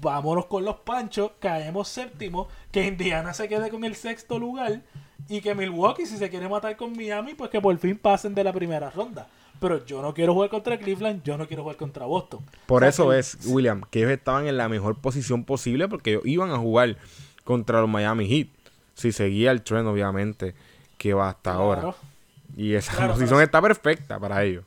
vámonos 0.00 0.46
con 0.46 0.64
los 0.64 0.76
panchos, 0.76 1.32
caemos 1.38 1.88
séptimo, 1.88 2.48
que 2.70 2.86
Indiana 2.86 3.32
se 3.34 3.48
quede 3.48 3.70
con 3.70 3.84
el 3.84 3.94
sexto 3.94 4.38
lugar 4.38 4.82
y 5.28 5.40
que 5.40 5.54
Milwaukee 5.54 6.06
si 6.06 6.16
se 6.18 6.30
quiere 6.30 6.48
matar 6.48 6.76
con 6.76 6.92
Miami, 6.96 7.34
pues 7.34 7.50
que 7.50 7.60
por 7.60 7.76
fin 7.78 7.96
pasen 7.96 8.34
de 8.34 8.44
la 8.44 8.52
primera 8.52 8.90
ronda. 8.90 9.28
Pero 9.62 9.86
yo 9.86 10.02
no 10.02 10.12
quiero 10.12 10.34
jugar 10.34 10.50
contra 10.50 10.76
Cleveland, 10.76 11.22
yo 11.22 11.38
no 11.38 11.46
quiero 11.46 11.62
jugar 11.62 11.76
contra 11.78 12.04
Boston. 12.04 12.40
Por 12.66 12.82
O 12.82 12.84
sea 12.84 12.88
eso 12.90 13.08
que- 13.10 13.18
es, 13.20 13.38
William, 13.46 13.82
que 13.90 14.00
ellos 14.00 14.10
estaban 14.10 14.46
en 14.46 14.56
la 14.58 14.68
mejor 14.68 14.96
posición 14.98 15.44
posible 15.44 15.88
porque 15.88 16.10
ellos 16.10 16.26
iban 16.26 16.50
a 16.50 16.58
jugar 16.58 16.96
contra 17.44 17.80
los 17.80 17.88
Miami 17.88 18.26
Heat. 18.28 18.48
Si 18.94 19.10
seguía 19.12 19.50
el 19.52 19.62
tren, 19.62 19.86
obviamente, 19.86 20.54
que 20.98 21.14
va 21.14 21.30
hasta 21.30 21.52
ahora. 21.54 21.94
Y 22.56 22.74
esa 22.74 22.92
Claro, 22.94 23.14
posición 23.14 23.40
está 23.40 23.62
perfecta 23.62 24.20
para 24.20 24.44
ellos. 24.44 24.64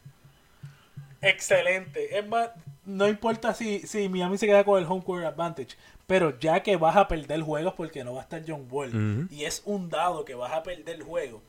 Excelente. 1.21 2.17
Es 2.17 2.27
más, 2.27 2.49
no 2.85 3.07
importa 3.07 3.53
si, 3.53 3.79
si 3.79 4.09
Miami 4.09 4.37
se 4.37 4.45
queda 4.47 4.63
con 4.63 4.79
el 4.81 4.85
home 4.89 5.03
court 5.03 5.25
advantage, 5.25 5.75
pero 6.07 6.37
ya 6.39 6.61
que 6.61 6.77
vas 6.77 6.95
a 6.95 7.07
perder 7.07 7.41
juegos 7.41 7.73
porque 7.75 8.03
no 8.03 8.13
va 8.13 8.21
a 8.21 8.23
estar 8.23 8.43
John 8.47 8.67
Wall 8.69 9.27
y 9.31 9.43
es 9.43 9.61
un 9.65 9.89
dado 9.89 10.23
que 10.25 10.35
vas 10.35 10.53
a 10.53 10.63
perder 10.63 11.01
juegos, 11.01 11.41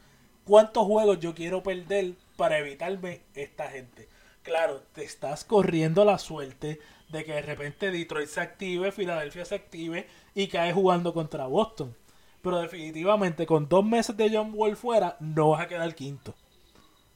¿cuántos 0.46 0.87
juegos 0.87 1.20
yo 1.20 1.35
quiero 1.35 1.62
perder 1.62 2.14
para 2.37 2.59
evitarme 2.59 3.20
esta 3.35 3.68
gente? 3.68 4.09
Claro, 4.42 4.80
te 4.94 5.04
estás 5.04 5.44
corriendo 5.44 6.04
la 6.04 6.18
suerte 6.18 6.78
de 7.09 7.24
que 7.24 7.32
de 7.32 7.42
repente 7.42 7.90
Detroit 7.90 8.28
se 8.28 8.40
active, 8.40 8.92
Filadelfia 8.92 9.44
se 9.44 9.56
active 9.56 10.06
y 10.35 10.46
cae 10.46 10.72
jugando 10.72 11.12
contra 11.12 11.46
Boston. 11.46 11.94
Pero 12.42 12.61
definitivamente 12.61 13.44
con 13.44 13.68
dos 13.68 13.85
meses 13.85 14.16
de 14.16 14.30
John 14.30 14.52
Wall 14.54 14.76
fuera, 14.76 15.16
no 15.18 15.50
vas 15.50 15.62
a 15.62 15.68
quedar 15.68 15.94
quinto. 15.94 16.35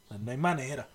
Sea, 0.08 0.18
No 0.18 0.32
hay 0.32 0.36
manera. 0.36 0.88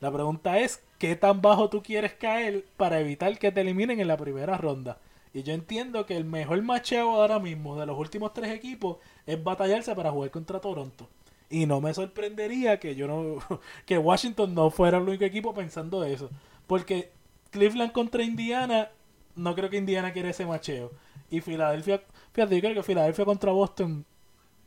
La 0.00 0.12
pregunta 0.12 0.58
es, 0.58 0.82
¿qué 0.98 1.16
tan 1.16 1.40
bajo 1.40 1.70
tú 1.70 1.82
quieres 1.82 2.12
caer 2.12 2.66
para 2.76 3.00
evitar 3.00 3.38
que 3.38 3.50
te 3.50 3.62
eliminen 3.62 3.98
en 3.98 4.08
la 4.08 4.18
primera 4.18 4.58
ronda? 4.58 4.98
Y 5.32 5.42
yo 5.42 5.54
entiendo 5.54 6.04
que 6.04 6.16
el 6.18 6.26
mejor 6.26 6.60
macheo 6.60 7.12
ahora 7.12 7.38
mismo 7.38 7.80
de 7.80 7.86
los 7.86 7.98
últimos 7.98 8.34
tres 8.34 8.50
equipos 8.50 8.98
es 9.24 9.42
batallarse 9.42 9.94
para 9.94 10.10
jugar 10.10 10.30
contra 10.30 10.60
Toronto. 10.60 11.08
Y 11.52 11.66
no 11.66 11.82
me 11.82 11.92
sorprendería 11.92 12.80
que 12.80 12.96
yo 12.96 13.06
no 13.06 13.60
que 13.86 13.98
Washington 13.98 14.54
no 14.54 14.70
fuera 14.70 14.96
el 14.96 15.04
único 15.04 15.24
equipo 15.24 15.52
pensando 15.52 16.02
eso. 16.02 16.30
Porque 16.66 17.12
Cleveland 17.50 17.92
contra 17.92 18.22
Indiana, 18.22 18.88
no 19.36 19.54
creo 19.54 19.68
que 19.68 19.76
Indiana 19.76 20.14
quiera 20.14 20.30
ese 20.30 20.46
macheo. 20.46 20.90
Y 21.30 21.42
Filadelfia, 21.42 22.02
fíjate, 22.32 22.54
yo 22.54 22.60
creo 22.62 22.74
que 22.74 22.82
Filadelfia 22.82 23.26
contra 23.26 23.52
Boston, 23.52 24.06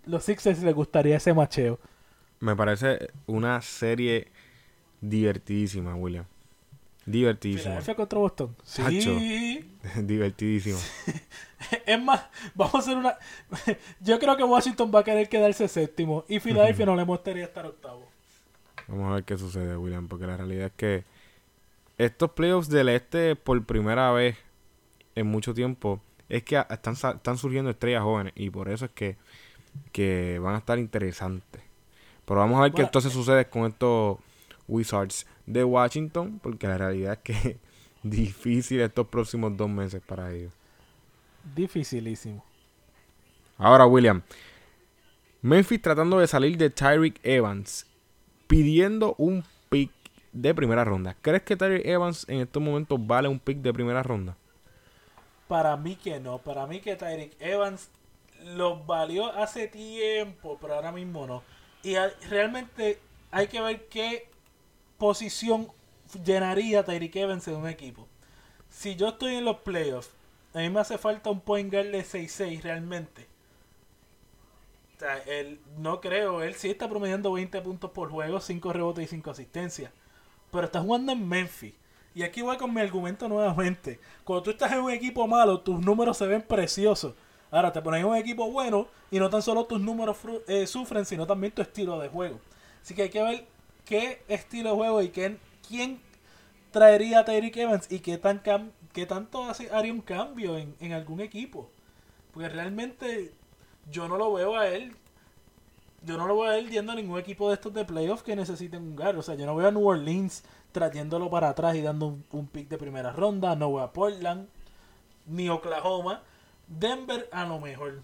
los 0.05 0.23
Sixers 0.23 0.61
les 0.61 0.75
gustaría 0.75 1.17
ese 1.17 1.33
macheo. 1.33 1.79
Me 2.39 2.55
parece 2.55 3.09
una 3.25 3.59
serie 3.63 4.27
divertidísima, 5.01 5.95
William. 5.95 6.25
Divertidísima. 7.05 7.63
Filadelfia 7.63 7.95
contra 7.95 8.19
Boston. 8.19 8.55
Sí. 8.63 9.69
Divertidísima. 10.03 10.79
Es 11.85 11.99
más, 11.99 12.21
vamos 12.53 12.75
a 12.75 12.77
hacer 12.79 12.97
una. 12.97 13.17
Yo 13.99 14.19
creo 14.19 14.37
que 14.37 14.43
Washington 14.43 14.91
va 14.93 14.99
a 14.99 15.03
querer 15.03 15.27
quedarse 15.29 15.67
séptimo 15.67 16.23
y 16.27 16.39
Filadelfia 16.39 16.85
no 16.85 16.95
le 16.95 17.03
gustaría 17.03 17.45
estar 17.45 17.65
octavo. 17.65 18.07
Vamos 18.87 19.11
a 19.11 19.15
ver 19.15 19.23
qué 19.23 19.37
sucede, 19.37 19.75
William, 19.75 20.07
porque 20.07 20.27
la 20.27 20.37
realidad 20.37 20.67
es 20.67 20.73
que 20.73 21.03
estos 21.97 22.31
playoffs 22.31 22.69
del 22.69 22.89
este 22.89 23.35
por 23.35 23.65
primera 23.65 24.11
vez 24.11 24.37
en 25.15 25.25
mucho 25.25 25.55
tiempo 25.55 26.01
es 26.29 26.43
que 26.43 26.63
están, 26.69 26.93
están 26.93 27.37
surgiendo 27.37 27.71
estrellas 27.71 28.03
jóvenes 28.03 28.33
y 28.35 28.49
por 28.49 28.69
eso 28.69 28.85
es 28.85 28.91
que, 28.91 29.17
que 29.91 30.37
van 30.39 30.55
a 30.55 30.59
estar 30.59 30.77
interesantes. 30.77 31.61
Pero 32.25 32.39
vamos 32.39 32.59
a 32.59 32.63
ver 32.63 32.73
qué 32.73 32.81
entonces 32.81 33.13
sucede 33.13 33.45
con 33.45 33.65
estos 33.65 34.17
Wizards 34.67 35.25
de 35.45 35.63
Washington, 35.63 36.39
porque 36.41 36.67
la 36.67 36.77
realidad 36.77 37.13
es 37.13 37.19
que 37.19 37.57
difícil 38.03 38.81
estos 38.81 39.07
próximos 39.07 39.55
dos 39.55 39.69
meses 39.69 40.01
para 40.05 40.31
ellos. 40.31 40.53
Dificilísimo. 41.55 42.43
Ahora, 43.57 43.85
William. 43.85 44.21
Memphis 45.41 45.81
tratando 45.81 46.17
de 46.17 46.27
salir 46.27 46.57
de 46.57 46.71
Tyreek 46.71 47.19
Evans, 47.23 47.85
pidiendo 48.47 49.13
un 49.19 49.43
pick 49.69 49.91
de 50.31 50.55
primera 50.55 50.83
ronda. 50.83 51.15
¿Crees 51.21 51.43
que 51.43 51.55
Tyreek 51.55 51.85
Evans 51.85 52.27
en 52.27 52.39
estos 52.39 52.61
momentos 52.61 52.99
vale 53.05 53.27
un 53.27 53.39
pick 53.39 53.59
de 53.59 53.71
primera 53.71 54.01
ronda? 54.01 54.35
Para 55.47 55.77
mí 55.77 55.95
que 55.95 56.19
no. 56.19 56.39
Para 56.39 56.65
mí 56.65 56.79
que 56.79 56.95
Tyreek 56.95 57.35
Evans 57.39 57.89
los 58.43 58.85
valió 58.85 59.31
hace 59.33 59.67
tiempo, 59.67 60.57
pero 60.59 60.75
ahora 60.75 60.91
mismo 60.91 61.27
no. 61.27 61.43
Y 61.83 61.95
realmente 62.27 62.99
hay 63.31 63.47
que 63.47 63.61
ver 63.61 63.87
qué 63.87 64.27
posición 64.97 65.69
llenaría 66.23 66.83
Tyreek 66.83 67.15
Evans 67.15 67.47
en 67.47 67.55
un 67.55 67.67
equipo. 67.67 68.07
Si 68.69 68.95
yo 68.95 69.09
estoy 69.09 69.35
en 69.35 69.45
los 69.45 69.57
playoffs, 69.57 70.11
a 70.53 70.59
mí 70.59 70.69
me 70.69 70.79
hace 70.79 70.97
falta 70.97 71.29
un 71.29 71.41
point 71.41 71.71
guard 71.71 71.91
de 71.91 72.03
6-6 72.03 72.61
realmente. 72.61 73.27
O 74.95 74.99
sea, 74.99 75.17
él, 75.23 75.59
no 75.77 75.99
creo, 75.99 76.41
él 76.41 76.55
sí 76.55 76.69
está 76.69 76.87
promediando 76.87 77.33
20 77.33 77.61
puntos 77.61 77.91
por 77.91 78.09
juego, 78.09 78.39
5 78.39 78.73
rebotes 78.73 79.05
y 79.05 79.07
5 79.07 79.31
asistencias. 79.31 79.91
Pero 80.51 80.65
está 80.65 80.79
jugando 80.79 81.11
en 81.11 81.27
Memphis. 81.27 81.73
Y 82.13 82.23
aquí 82.23 82.41
voy 82.41 82.55
con 82.55 82.73
mi 82.73 82.79
argumento 82.79 83.27
nuevamente. 83.27 83.99
Cuando 84.23 84.43
tú 84.43 84.51
estás 84.51 84.71
en 84.71 84.79
un 84.79 84.91
equipo 84.91 85.27
malo, 85.27 85.59
tus 85.59 85.81
números 85.81 86.17
se 86.17 86.25
ven 86.27 86.41
preciosos. 86.41 87.13
Ahora 87.51 87.73
te 87.73 87.81
pones 87.81 87.99
en 87.99 88.07
un 88.07 88.15
equipo 88.15 88.49
bueno 88.49 88.87
y 89.11 89.19
no 89.19 89.29
tan 89.29 89.41
solo 89.41 89.65
tus 89.65 89.81
números 89.81 90.17
eh, 90.47 90.65
sufren, 90.65 91.05
sino 91.05 91.27
también 91.27 91.53
tu 91.53 91.61
estilo 91.61 91.99
de 91.99 92.07
juego. 92.07 92.39
Así 92.81 92.95
que 92.95 93.03
hay 93.03 93.09
que 93.09 93.21
ver 93.21 93.45
qué 93.85 94.23
estilo 94.27 94.71
de 94.71 94.75
juego 94.75 95.01
y 95.01 95.09
qué, 95.09 95.37
quién 95.67 95.99
traería 96.71 97.19
a 97.19 97.25
Tyreek 97.25 97.57
Evans 97.57 97.91
y 97.91 97.99
qué, 97.99 98.17
tan 98.17 98.41
cam- 98.43 98.71
qué 98.93 99.05
tanto 99.05 99.43
hace- 99.45 99.71
haría 99.71 99.93
un 99.93 100.01
cambio 100.01 100.57
en, 100.57 100.75
en 100.79 100.93
algún 100.93 101.21
equipo. 101.21 101.69
Porque 102.33 102.49
realmente 102.49 103.33
yo 103.91 104.07
no 104.07 104.17
lo 104.17 104.33
veo 104.33 104.57
a 104.57 104.67
él. 104.69 104.95
Yo 106.03 106.17
no 106.17 106.27
lo 106.27 106.35
veo 106.37 106.49
a 106.51 106.57
él 106.57 106.69
yendo 106.69 106.91
a 106.91 106.95
ningún 106.95 107.19
equipo 107.19 107.47
de 107.49 107.55
estos 107.55 107.73
de 107.73 107.83
playoffs 107.85 108.21
que 108.23 108.35
necesiten 108.35 108.81
un 108.83 108.95
guard. 108.95 109.17
O 109.17 109.23
sea, 109.23 109.35
yo 109.35 109.45
no 109.45 109.55
veo 109.55 109.67
a 109.67 109.71
New 109.71 109.87
Orleans 109.87 110.43
trayéndolo 110.71 111.29
para 111.29 111.49
atrás 111.49 111.75
y 111.75 111.81
dando 111.81 112.07
un, 112.07 112.25
un 112.31 112.47
pick 112.47 112.67
de 112.69 112.77
primera 112.77 113.11
ronda. 113.11 113.55
No 113.55 113.73
veo 113.73 113.83
a 113.83 113.91
Portland, 113.93 114.47
ni 115.27 115.49
Oklahoma. 115.49 116.23
Denver 116.67 117.29
a 117.31 117.45
lo 117.45 117.59
mejor. 117.59 118.01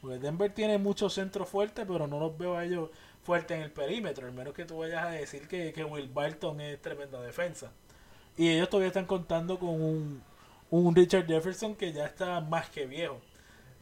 Porque 0.00 0.18
Denver 0.18 0.52
tiene 0.52 0.78
muchos 0.78 1.14
centros 1.14 1.48
fuertes, 1.48 1.86
pero 1.88 2.06
no 2.08 2.20
los 2.20 2.36
veo 2.38 2.56
a 2.56 2.64
ellos 2.64 2.90
fuertes 3.24 3.56
en 3.56 3.62
el 3.62 3.72
perímetro. 3.72 4.26
Al 4.26 4.32
menos 4.32 4.54
que 4.54 4.64
tú 4.64 4.78
vayas 4.78 5.04
a 5.04 5.10
decir 5.10 5.48
que, 5.48 5.72
que 5.72 5.84
Will 5.84 6.08
Barton 6.08 6.60
es 6.60 6.80
tremenda 6.80 7.20
defensa. 7.20 7.72
Y 8.36 8.50
ellos 8.50 8.68
todavía 8.68 8.88
están 8.88 9.06
contando 9.06 9.58
con 9.58 9.70
un, 9.70 10.22
un 10.70 10.94
Richard 10.94 11.26
Jefferson 11.26 11.74
que 11.74 11.92
ya 11.92 12.06
está 12.06 12.40
más 12.40 12.68
que 12.68 12.86
viejo. 12.86 13.20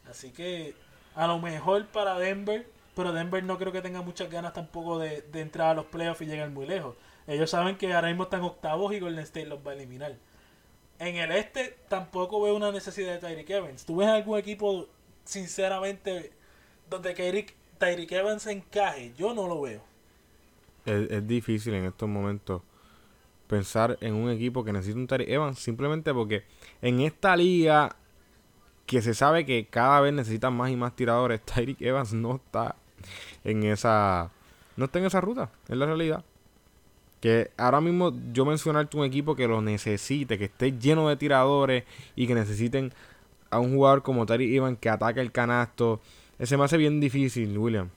Así 0.09 0.31
que 0.31 0.75
a 1.15 1.27
lo 1.27 1.39
mejor 1.39 1.87
para 1.87 2.17
Denver, 2.17 2.67
pero 2.95 3.13
Denver 3.13 3.43
no 3.43 3.57
creo 3.57 3.71
que 3.71 3.81
tenga 3.81 4.01
muchas 4.01 4.29
ganas 4.29 4.53
tampoco 4.53 4.99
de, 4.99 5.21
de 5.21 5.41
entrar 5.41 5.69
a 5.69 5.73
los 5.73 5.85
playoffs 5.85 6.21
y 6.21 6.25
llegar 6.25 6.49
muy 6.49 6.65
lejos. 6.65 6.95
Ellos 7.27 7.49
saben 7.49 7.77
que 7.77 7.93
ahora 7.93 8.09
mismo 8.09 8.23
están 8.23 8.41
octavos 8.41 8.93
y 8.93 8.99
Golden 8.99 9.23
State 9.23 9.47
los 9.47 9.65
va 9.65 9.71
a 9.71 9.75
eliminar. 9.75 10.15
En 10.99 11.15
el 11.15 11.31
este 11.31 11.77
tampoco 11.89 12.41
veo 12.41 12.55
una 12.55 12.71
necesidad 12.71 13.13
de 13.13 13.19
Tyreek 13.19 13.49
Evans. 13.49 13.85
¿Tú 13.85 13.97
ves 13.97 14.07
algún 14.07 14.37
equipo, 14.37 14.87
sinceramente, 15.25 16.31
donde 16.89 17.13
Tyreek, 17.13 17.55
Tyreek 17.83 18.11
Evans 18.13 18.47
encaje? 18.47 19.13
Yo 19.17 19.33
no 19.33 19.47
lo 19.47 19.61
veo. 19.61 19.81
Es, 20.85 21.27
difícil 21.27 21.73
en 21.73 21.85
estos 21.85 22.07
momentos 22.07 22.61
pensar 23.47 23.97
en 24.01 24.13
un 24.15 24.29
equipo 24.29 24.63
que 24.63 24.71
necesita 24.71 24.99
un 24.99 25.07
Tyreek 25.07 25.29
Evans 25.29 25.59
simplemente 25.59 26.13
porque 26.13 26.43
en 26.81 27.01
esta 27.01 27.35
liga 27.35 27.95
que 28.85 29.01
se 29.01 29.13
sabe 29.13 29.45
que 29.45 29.65
cada 29.69 29.99
vez 30.01 30.13
necesitan 30.13 30.53
más 30.53 30.71
y 30.71 30.75
más 30.75 30.95
tiradores, 30.95 31.41
Tyreek 31.45 31.81
Evans 31.81 32.13
no 32.13 32.35
está 32.35 32.75
en 33.43 33.63
esa 33.63 34.31
no 34.77 34.85
está 34.85 34.99
en 34.99 35.05
esa 35.05 35.21
ruta, 35.21 35.51
es 35.67 35.77
la 35.77 35.85
realidad. 35.85 36.23
Que 37.19 37.51
ahora 37.57 37.79
mismo 37.79 38.13
yo 38.33 38.45
mencionarte 38.45 38.97
un 38.97 39.05
equipo 39.05 39.35
que 39.35 39.47
lo 39.47 39.61
necesite, 39.61 40.37
que 40.37 40.45
esté 40.45 40.77
lleno 40.77 41.07
de 41.07 41.15
tiradores 41.15 41.83
y 42.15 42.27
que 42.27 42.35
necesiten 42.35 42.93
a 43.49 43.59
un 43.59 43.75
jugador 43.75 44.03
como 44.03 44.25
Tyreek 44.25 44.53
Evans 44.53 44.79
que 44.79 44.89
ataque 44.89 45.21
el 45.21 45.31
canasto, 45.31 46.01
ese 46.39 46.57
me 46.57 46.63
hace 46.63 46.77
bien 46.77 46.99
difícil, 46.99 47.57
William. 47.57 47.89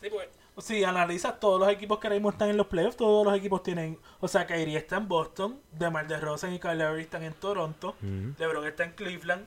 Sí, 0.00 0.08
pues, 0.10 0.28
si 0.58 0.84
analizas 0.84 1.38
todos 1.38 1.60
los 1.60 1.68
equipos 1.68 1.98
que 1.98 2.06
ahora 2.06 2.16
mismo 2.16 2.30
están 2.30 2.48
en 2.50 2.56
los 2.56 2.66
playoffs, 2.66 2.96
todos 2.96 3.24
los 3.24 3.36
equipos 3.36 3.62
tienen, 3.62 3.98
o 4.20 4.28
sea, 4.28 4.46
Kyrie 4.46 4.76
está 4.76 4.96
en 4.96 5.08
Boston, 5.08 5.60
DeMar 5.72 6.08
DeRozan 6.08 6.54
y 6.54 6.58
Kyle 6.58 6.78
Lowry 6.78 7.02
están 7.02 7.22
en 7.22 7.32
Toronto. 7.34 7.96
LeBron 8.38 8.66
está 8.66 8.84
en 8.84 8.92
Cleveland, 8.92 9.46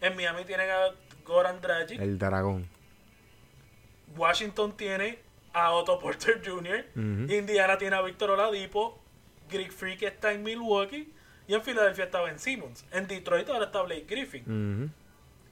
en 0.00 0.16
Miami 0.16 0.44
tienen 0.44 0.70
a 0.70 0.94
Goran 1.24 1.60
Dragic, 1.60 2.00
El 2.00 2.18
dragón. 2.18 2.68
Washington 4.16 4.76
tiene 4.76 5.18
a 5.52 5.72
Otto 5.72 5.98
Porter 5.98 6.40
Jr.. 6.44 6.86
Indiana 6.96 7.78
tiene 7.78 7.96
a 7.96 8.02
Víctor 8.02 8.30
Oladipo, 8.30 8.98
Greek 9.50 9.70
Freak 9.70 10.02
está 10.02 10.32
en 10.32 10.42
Milwaukee 10.42 11.12
y 11.46 11.54
en 11.54 11.62
Filadelfia 11.62 12.04
está 12.04 12.20
Ben 12.22 12.38
Simmons. 12.38 12.84
En 12.90 13.06
Detroit 13.06 13.48
ahora 13.48 13.66
está 13.66 13.82
Blake 13.82 14.06
Griffin. 14.08 14.92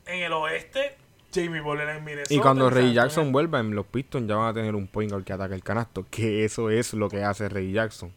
En 0.06 0.22
el 0.22 0.32
oeste, 0.32 0.96
Jamie 1.42 1.60
Butler 1.60 1.88
en 1.90 2.04
Minnesota. 2.04 2.34
Y 2.34 2.38
cuando 2.38 2.70
Ray 2.70 2.92
Jackson 2.92 3.30
vuelva, 3.32 3.60
en 3.60 3.74
los 3.74 3.86
Pistons 3.86 4.26
ya 4.26 4.36
van 4.36 4.48
a 4.48 4.54
tener 4.54 4.74
un 4.74 4.86
point 4.86 5.10
guard 5.10 5.24
que 5.24 5.32
ataque 5.32 5.54
el 5.54 5.62
canasto. 5.62 6.06
Que 6.10 6.44
eso 6.44 6.70
es 6.70 6.94
lo 6.94 7.08
que 7.08 7.22
hace 7.22 7.48
Ray 7.48 7.72
Jackson. 7.72 8.12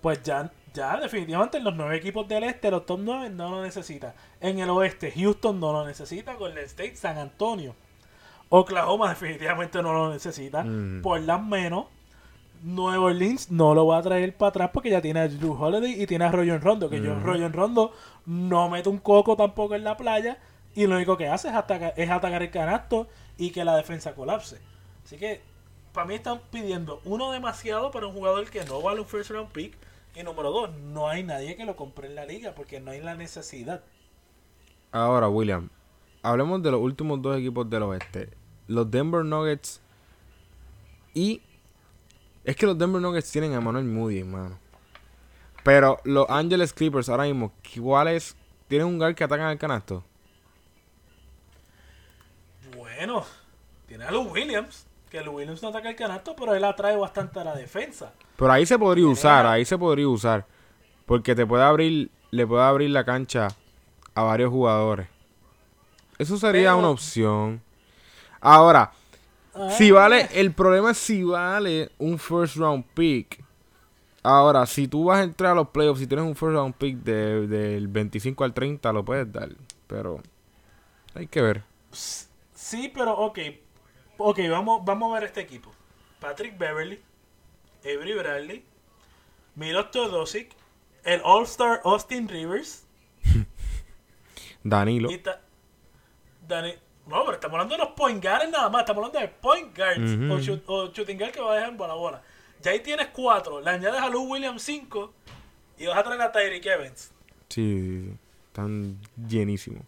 Pues 0.00 0.22
ya, 0.22 0.50
ya 0.72 0.98
definitivamente 0.98 1.58
en 1.58 1.64
los 1.64 1.74
nueve 1.76 1.96
equipos 1.96 2.26
del 2.26 2.44
este, 2.44 2.70
los 2.70 2.86
top 2.86 3.00
9 3.02 3.30
no 3.30 3.50
lo 3.50 3.62
necesita. 3.62 4.14
En 4.40 4.58
el 4.58 4.70
oeste, 4.70 5.12
Houston 5.12 5.60
no 5.60 5.72
lo 5.72 5.86
necesita. 5.86 6.34
Golden 6.34 6.64
State, 6.64 6.96
San 6.96 7.18
Antonio. 7.18 7.74
Oklahoma 8.48 9.10
definitivamente 9.10 9.80
no 9.82 9.92
lo 9.92 10.12
necesita. 10.12 10.64
Mm. 10.64 11.02
Por 11.02 11.20
las 11.20 11.42
menos. 11.42 11.86
Nueva 12.62 13.04
Orleans 13.06 13.50
no 13.50 13.74
lo 13.74 13.86
va 13.86 13.98
a 13.98 14.02
traer 14.02 14.36
para 14.36 14.50
atrás 14.50 14.70
porque 14.74 14.90
ya 14.90 15.00
tiene 15.00 15.20
a 15.20 15.28
Drew 15.28 15.52
Holiday 15.58 16.02
y 16.02 16.06
tiene 16.06 16.26
a 16.26 16.30
Royon 16.30 16.60
Rondo. 16.60 16.90
Que 16.90 17.00
yo, 17.00 17.12
Ujú. 17.12 17.24
Royon 17.24 17.54
Rondo 17.54 17.92
no 18.26 18.68
mete 18.68 18.90
un 18.90 18.98
coco 18.98 19.34
tampoco 19.34 19.74
en 19.74 19.84
la 19.84 19.96
playa. 19.96 20.36
Y 20.74 20.86
lo 20.86 20.96
único 20.96 21.16
que 21.16 21.28
hace 21.28 21.48
es 21.48 21.54
atacar, 21.54 21.94
es 21.96 22.10
atacar 22.10 22.42
el 22.42 22.50
canasto 22.50 23.08
y 23.36 23.50
que 23.50 23.64
la 23.64 23.76
defensa 23.76 24.14
colapse. 24.14 24.58
Así 25.04 25.16
que 25.16 25.40
para 25.92 26.06
mí 26.06 26.14
están 26.14 26.40
pidiendo 26.50 27.00
uno 27.04 27.32
demasiado 27.32 27.90
para 27.90 28.06
un 28.06 28.12
jugador 28.12 28.48
que 28.48 28.64
no 28.64 28.80
vale 28.80 29.00
un 29.00 29.06
first 29.06 29.30
round 29.30 29.50
pick. 29.50 29.76
Y 30.14 30.22
número 30.22 30.50
dos, 30.50 30.70
no 30.72 31.08
hay 31.08 31.22
nadie 31.22 31.56
que 31.56 31.64
lo 31.64 31.76
compre 31.76 32.08
en 32.08 32.14
la 32.16 32.24
liga 32.24 32.54
porque 32.54 32.80
no 32.80 32.90
hay 32.90 33.00
la 33.00 33.14
necesidad. 33.14 33.82
Ahora, 34.92 35.28
William, 35.28 35.70
hablemos 36.22 36.62
de 36.62 36.70
los 36.70 36.80
últimos 36.80 37.22
dos 37.22 37.38
equipos 37.38 37.68
del 37.70 37.84
oeste. 37.84 38.30
Los 38.66 38.90
Denver 38.90 39.24
Nuggets 39.24 39.80
y... 41.14 41.42
Es 42.42 42.56
que 42.56 42.66
los 42.66 42.78
Denver 42.78 43.02
Nuggets 43.02 43.30
tienen 43.30 43.54
a 43.54 43.60
Manuel 43.60 43.84
Moody, 43.84 44.20
hermano. 44.20 44.58
Pero 45.62 45.98
los 46.04 46.28
Angeles 46.28 46.72
Clippers 46.72 47.08
ahora 47.08 47.24
mismo, 47.24 47.52
¿cuáles 47.80 48.34
tienen 48.66 48.86
un 48.86 48.98
guard 48.98 49.14
que 49.14 49.24
atacan 49.24 49.46
al 49.46 49.58
canasto? 49.58 50.04
Bueno, 53.00 53.24
tiene 53.88 54.04
a 54.04 54.10
Lou 54.10 54.24
Williams. 54.30 54.84
Que 55.10 55.22
Lou 55.22 55.36
Williams 55.38 55.62
no 55.62 55.68
ataca 55.70 55.88
el 55.88 55.96
canasto, 55.96 56.36
pero 56.36 56.54
él 56.54 56.62
atrae 56.62 56.96
bastante 56.98 57.40
a 57.40 57.44
la 57.44 57.54
defensa. 57.56 58.12
Pero 58.36 58.52
ahí 58.52 58.66
se 58.66 58.78
podría 58.78 59.04
Tiene 59.04 59.12
usar, 59.14 59.46
a- 59.46 59.52
ahí 59.52 59.64
se 59.64 59.78
podría 59.78 60.06
usar. 60.06 60.44
Porque 61.06 61.34
te 61.34 61.46
puede 61.46 61.64
abrir, 61.64 62.10
le 62.30 62.46
puede 62.46 62.62
abrir 62.62 62.90
la 62.90 63.02
cancha 63.04 63.48
a 64.14 64.22
varios 64.22 64.50
jugadores. 64.50 65.08
Eso 66.18 66.36
sería 66.36 66.68
Pero- 66.72 66.78
una 66.80 66.88
opción. 66.90 67.62
Ahora, 68.38 68.92
si 69.78 69.90
Ah, 69.90 69.94
vale, 69.94 70.28
el 70.34 70.52
problema 70.52 70.90
es 70.90 70.98
si 70.98 71.24
vale 71.24 71.90
un 71.96 72.18
first 72.18 72.56
round 72.56 72.84
pick. 72.92 73.42
Ahora, 74.22 74.66
si 74.66 74.86
tú 74.88 75.04
vas 75.06 75.20
a 75.20 75.22
entrar 75.22 75.52
a 75.52 75.54
los 75.54 75.68
playoffs, 75.70 76.00
si 76.00 76.06
tienes 76.06 76.26
un 76.26 76.36
first 76.36 76.52
round 76.54 76.74
pick 76.74 76.98
de- 76.98 77.46
del 77.46 77.88
25 77.88 78.44
al 78.44 78.52
30, 78.52 78.92
lo 78.92 79.02
puedes 79.06 79.32
dar. 79.32 79.48
Pero 79.86 80.20
hay 81.14 81.26
que 81.28 81.40
ver. 81.40 81.62
Sí, 82.70 82.88
pero 82.94 83.14
ok. 83.18 83.38
Ok, 84.18 84.38
vamos, 84.48 84.84
vamos 84.84 85.10
a 85.10 85.14
ver 85.14 85.24
este 85.24 85.40
equipo. 85.40 85.72
Patrick 86.20 86.56
Beverly, 86.56 87.02
Avery 87.80 88.14
Bradley, 88.14 88.64
Milos 89.56 89.90
Teodosic, 89.90 90.52
el 91.02 91.20
All-Star 91.24 91.80
Austin 91.84 92.28
Rivers 92.28 92.84
Danilo. 94.62 95.08
ta- 95.18 95.40
Dani... 96.46 96.74
No, 97.06 97.22
pero 97.24 97.32
estamos 97.32 97.54
hablando 97.54 97.74
de 97.76 97.82
los 97.82 97.92
point 97.94 98.22
guards 98.22 98.50
nada 98.50 98.68
más. 98.68 98.82
Estamos 98.82 99.04
hablando 99.06 99.18
de 99.18 99.34
point 99.40 99.76
guards 99.76 99.98
o, 100.30 100.38
shoot- 100.38 100.62
o 100.66 100.92
shooting 100.92 101.18
guard 101.18 101.32
que 101.32 101.40
va 101.40 101.52
a 101.52 101.56
dejar 101.56 101.76
bola 101.76 101.94
a 101.94 101.96
bola. 101.96 102.22
Ya 102.62 102.70
ahí 102.70 102.80
tienes 102.80 103.08
cuatro. 103.08 103.60
Le 103.60 103.68
añades 103.70 104.00
a 104.00 104.08
Lou 104.08 104.30
Williams 104.30 104.62
5 104.62 105.12
y 105.78 105.86
vas 105.86 105.96
a 105.98 106.02
traer 106.04 106.20
a 106.22 106.30
Tyreek 106.30 106.64
Evans. 106.66 107.10
Sí. 107.48 108.12
Están 108.46 108.96
llenísimos. 109.28 109.82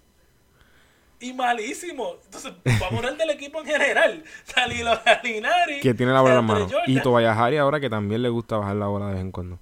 Y 1.22 1.32
malísimo. 1.32 2.16
Entonces, 2.24 2.52
vamos 2.64 2.92
a 2.92 2.96
hablar 2.96 3.16
del 3.16 3.30
equipo 3.30 3.60
en 3.60 3.66
general. 3.66 4.24
Salilo 4.44 4.90
Galinari. 5.04 5.80
Que 5.80 5.94
tiene 5.94 6.12
la 6.12 6.20
bola 6.20 6.34
en 6.38 6.46
la 6.46 6.52
Andre 6.52 6.54
mano. 6.54 6.68
Jordan. 6.70 6.90
Y 6.90 7.00
Tobias 7.00 7.38
Harris 7.38 7.60
ahora 7.60 7.80
que 7.80 7.88
también 7.88 8.22
le 8.22 8.28
gusta 8.28 8.56
bajar 8.56 8.76
la 8.76 8.86
bola 8.88 9.06
de 9.06 9.12
vez 9.14 9.20
en 9.22 9.30
cuando. 9.32 9.58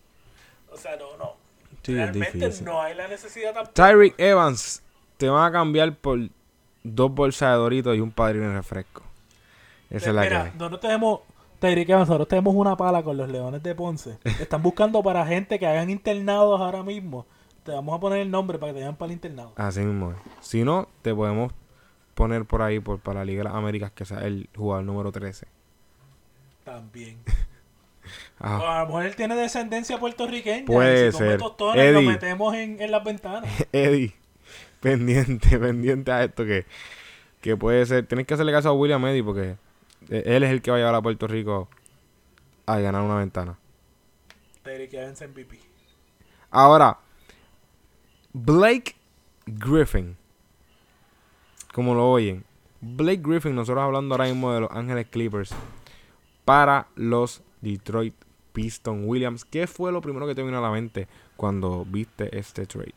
O 0.73 0.77
sea, 0.77 0.97
no, 0.97 1.17
no. 1.19 1.35
Sí, 1.83 1.95
Realmente 1.95 2.39
difícil. 2.39 2.65
no 2.67 2.81
hay 2.83 2.95
la 2.95 3.09
necesidad 3.09 3.53
tampoco. 3.55 3.73
Tyreek 3.75 4.15
Evans 4.19 4.83
te 5.17 5.29
van 5.29 5.45
a 5.49 5.53
cambiar 5.53 5.95
por 5.97 6.19
dos 6.83 7.13
bolsas 7.13 7.51
de 7.53 7.57
Doritos 7.57 7.97
y 7.97 8.01
un 8.01 8.11
padrino 8.11 8.49
de 8.49 8.55
refresco. 8.55 9.03
Esa 9.91 10.11
es 10.11 10.15
la 10.15 10.23
que 10.23 10.29
Mira, 10.29 10.43
hay. 10.45 10.51
nosotros 10.55 10.81
tenemos, 10.81 11.21
Tyreek 11.59 11.89
Evans, 11.91 12.09
nosotros 12.09 12.29
tenemos 12.29 12.55
una 12.55 12.77
pala 12.77 13.03
con 13.03 13.17
los 13.17 13.29
Leones 13.29 13.63
de 13.63 13.75
Ponce. 13.75 14.19
Están 14.25 14.63
buscando 14.63 15.03
para 15.03 15.27
gente 15.27 15.59
que 15.59 15.67
hagan 15.67 15.91
internados 15.91 16.61
ahora 16.61 16.83
mismo. 16.83 17.27
Te 17.71 17.77
vamos 17.77 17.97
a 17.97 18.01
poner 18.01 18.19
el 18.19 18.33
nombre 18.33 18.59
para 18.59 18.73
que 18.73 18.79
te 18.79 18.81
vayan 18.81 18.97
para 18.97 19.07
el 19.07 19.13
internado. 19.13 19.53
Así 19.55 19.79
mismo 19.79 20.11
es. 20.11 20.17
Si 20.41 20.65
no, 20.65 20.89
te 21.03 21.15
podemos 21.15 21.53
poner 22.15 22.45
por 22.45 22.63
ahí 22.63 22.81
por, 22.81 22.99
para 22.99 23.21
la 23.21 23.25
Liga 23.25 23.41
de 23.41 23.45
las 23.45 23.55
Américas 23.55 23.93
que 23.93 24.05
sea 24.05 24.27
el 24.27 24.49
jugador 24.57 24.85
número 24.85 25.13
13. 25.13 25.47
También. 26.65 27.19
Ah, 28.41 28.59
O 28.59 28.67
a 28.67 28.81
lo 28.81 28.87
mejor 28.87 29.05
él 29.05 29.15
tiene 29.15 29.37
descendencia 29.37 30.01
puertorriqueña. 30.01 30.65
Puede 30.65 31.09
y 31.09 31.13
si 31.13 31.19
ser. 31.19 31.39
tostones, 31.39 31.93
lo 31.93 31.99
Eddie. 32.01 32.09
metemos 32.09 32.55
en, 32.55 32.81
en 32.81 32.91
las 32.91 33.05
ventanas. 33.05 33.49
Eddie, 33.73 34.15
pendiente, 34.81 35.59
pendiente 35.61 36.11
a 36.11 36.25
esto 36.25 36.45
que, 36.45 36.67
que 37.41 37.57
puede 37.57 37.85
ser. 37.87 38.07
Tienes 38.07 38.27
que 38.27 38.35
hacerle 38.35 38.51
caso 38.51 38.71
a 38.71 38.73
William 38.73 39.05
Eddie 39.07 39.23
porque 39.23 39.57
eh, 40.09 40.23
él 40.25 40.43
es 40.43 40.51
el 40.51 40.61
que 40.63 40.71
va 40.73 40.79
a 40.79 40.81
llevar 40.81 40.95
a 40.97 41.03
Puerto 41.03 41.29
Rico 41.29 41.69
a 42.67 42.79
ganar 42.81 43.03
una 43.03 43.17
ventana. 43.17 43.59
Tyreek 44.65 44.93
Evans 44.95 45.21
MVP. 45.21 45.61
Ahora, 46.51 46.99
Blake 48.33 48.95
Griffin. 49.47 50.17
Como 51.73 51.95
lo 51.95 52.11
oyen. 52.11 52.45
Blake 52.81 53.23
Griffin, 53.23 53.55
nosotros 53.55 53.83
hablando 53.83 54.15
ahora 54.15 54.27
mismo 54.27 54.53
de 54.53 54.61
los 54.61 54.71
Ángeles 54.71 55.09
Clippers. 55.11 55.51
Para 56.45 56.87
los 56.95 57.43
Detroit 57.61 58.15
Pistons 58.53 59.05
Williams. 59.05 59.45
¿Qué 59.45 59.67
fue 59.67 59.91
lo 59.91 60.01
primero 60.01 60.27
que 60.27 60.35
te 60.35 60.43
vino 60.43 60.59
a 60.59 60.61
la 60.61 60.71
mente 60.71 61.09
cuando 61.37 61.85
viste 61.85 62.37
este 62.39 62.67
trade? 62.67 62.95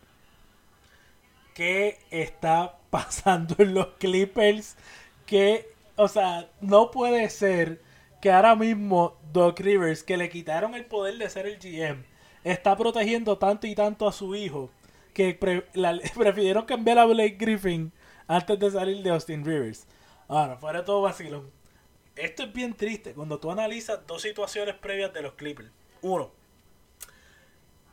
¿Qué 1.56 1.98
está 2.12 2.78
pasando 2.90 3.56
en 3.58 3.74
los 3.74 3.88
Clippers? 4.00 4.78
Que, 5.26 5.68
o 5.96 6.08
sea, 6.08 6.50
no 6.62 6.92
puede 6.92 7.30
ser 7.30 7.82
que 8.22 8.32
ahora 8.32 8.56
mismo 8.56 9.18
Doc 9.32 9.60
Rivers, 9.60 10.04
que 10.04 10.18
le 10.18 10.30
quitaron 10.30 10.76
el 10.76 10.86
poder 10.86 11.18
de 11.18 11.30
ser 11.30 11.48
el 11.48 11.58
GM, 11.58 12.04
está 12.44 12.78
protegiendo 12.78 13.38
tanto 13.38 13.68
y 13.68 13.76
tanto 13.76 14.08
a 14.08 14.12
su 14.12 14.36
hijo 14.36 14.70
que 15.14 15.34
pre- 15.34 15.66
la- 15.74 16.00
prefirieron 16.16 16.66
cambiar 16.66 17.00
a 17.00 17.06
Blake 17.06 17.38
Griffin 17.40 17.92
antes 18.28 18.60
de 18.60 18.72
salir 18.72 19.04
de 19.04 19.10
Austin 19.12 19.46
Rivers. 19.46 19.86
Ahora, 20.28 20.58
fuera 20.58 20.80
de 20.80 20.86
todo 20.86 21.02
vacilón. 21.02 21.50
Esto 22.16 22.44
es 22.44 22.54
bien 22.54 22.74
triste 22.74 23.14
cuando 23.14 23.40
tú 23.40 23.52
analizas 23.52 24.00
dos 24.08 24.22
situaciones 24.22 24.76
previas 24.76 25.14
de 25.14 25.22
los 25.24 25.34
Clippers. 25.34 25.70
Uno, 26.02 26.30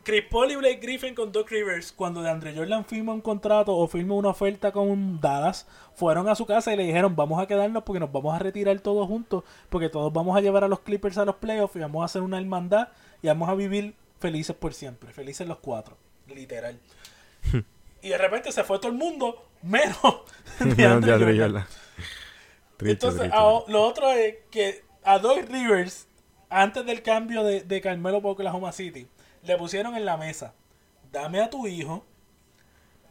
Chris 0.02 0.24
Paul 0.30 0.50
y 0.50 0.56
Blake 0.56 0.80
Griffin 0.80 1.14
con 1.14 1.30
Doc 1.30 1.50
Rivers, 1.50 1.92
cuando 1.92 2.22
DeAndre 2.22 2.54
Jordan 2.56 2.84
firma 2.86 3.12
un 3.12 3.20
contrato 3.20 3.76
o 3.76 3.86
firma 3.86 4.14
una 4.14 4.30
oferta 4.30 4.72
con 4.72 5.20
Dallas, 5.20 5.66
fueron 5.94 6.28
a 6.28 6.34
su 6.34 6.46
casa 6.46 6.72
y 6.72 6.76
le 6.76 6.84
dijeron, 6.84 7.14
vamos 7.14 7.40
a 7.40 7.46
quedarnos 7.46 7.82
porque 7.82 8.00
nos 8.00 8.10
vamos 8.10 8.34
a 8.34 8.38
retirar 8.38 8.80
todos 8.80 9.06
juntos, 9.06 9.44
porque 9.68 9.90
todos 9.90 10.10
vamos 10.12 10.36
a 10.36 10.40
llevar 10.40 10.64
a 10.64 10.68
los 10.68 10.80
Clippers 10.80 11.18
a 11.18 11.24
los 11.26 11.36
playoffs 11.36 11.76
y 11.76 11.80
vamos 11.80 12.02
a 12.02 12.06
hacer 12.06 12.22
una 12.22 12.38
hermandad 12.38 12.88
y 13.22 13.28
vamos 13.28 13.48
a 13.50 13.54
vivir 13.54 13.94
felices 14.18 14.56
por 14.56 14.72
siempre, 14.72 15.12
felices 15.12 15.46
los 15.46 15.58
cuatro, 15.58 15.96
literal. 16.34 16.78
y 18.02 18.08
de 18.08 18.18
repente 18.18 18.52
se 18.52 18.64
fue 18.64 18.78
todo 18.78 18.88
el 18.90 18.96
mundo, 18.98 19.48
menos. 19.62 19.96
Jordan. 21.38 21.66
Triste, 22.76 23.06
Entonces, 23.06 23.30
a- 23.32 23.70
lo 23.70 23.82
otro 23.82 24.10
es 24.12 24.36
que 24.50 24.82
a 25.04 25.18
Doc 25.18 25.48
Rivers, 25.48 26.06
antes 26.48 26.84
del 26.86 27.02
cambio 27.02 27.44
de, 27.44 27.60
de 27.62 27.80
Carmelo 27.80 28.22
por 28.22 28.32
Oklahoma 28.32 28.72
City, 28.72 29.06
le 29.42 29.56
pusieron 29.56 29.94
en 29.96 30.04
la 30.04 30.16
mesa, 30.16 30.54
dame 31.12 31.40
a 31.40 31.50
tu 31.50 31.66
hijo, 31.66 32.04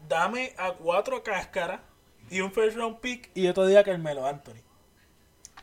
dame 0.08 0.54
a 0.58 0.74
cuatro 0.74 1.24
cáscaras 1.24 1.82
y 2.30 2.42
un 2.42 2.52
first 2.52 2.78
round 2.78 3.00
pick 3.00 3.30
y 3.36 3.52
te 3.52 3.68
diga 3.68 3.84
Carmelo 3.84 4.26
Anthony. 4.26 4.62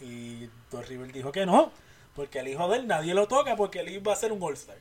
Y 0.01 0.49
Doc 0.71 0.87
Rivers 0.89 1.13
dijo 1.13 1.33
que 1.33 1.47
no, 1.47 1.73
porque 2.15 2.41
el 2.41 2.49
hijo 2.49 2.69
de 2.69 2.79
él 2.79 2.87
nadie 2.87 3.15
lo 3.15 3.27
toca 3.29 3.57
porque 3.57 3.81
él 3.81 3.89
iba 3.89 4.13
a 4.13 4.17
ser 4.17 4.33
un 4.33 4.43
All-Star. 4.43 4.77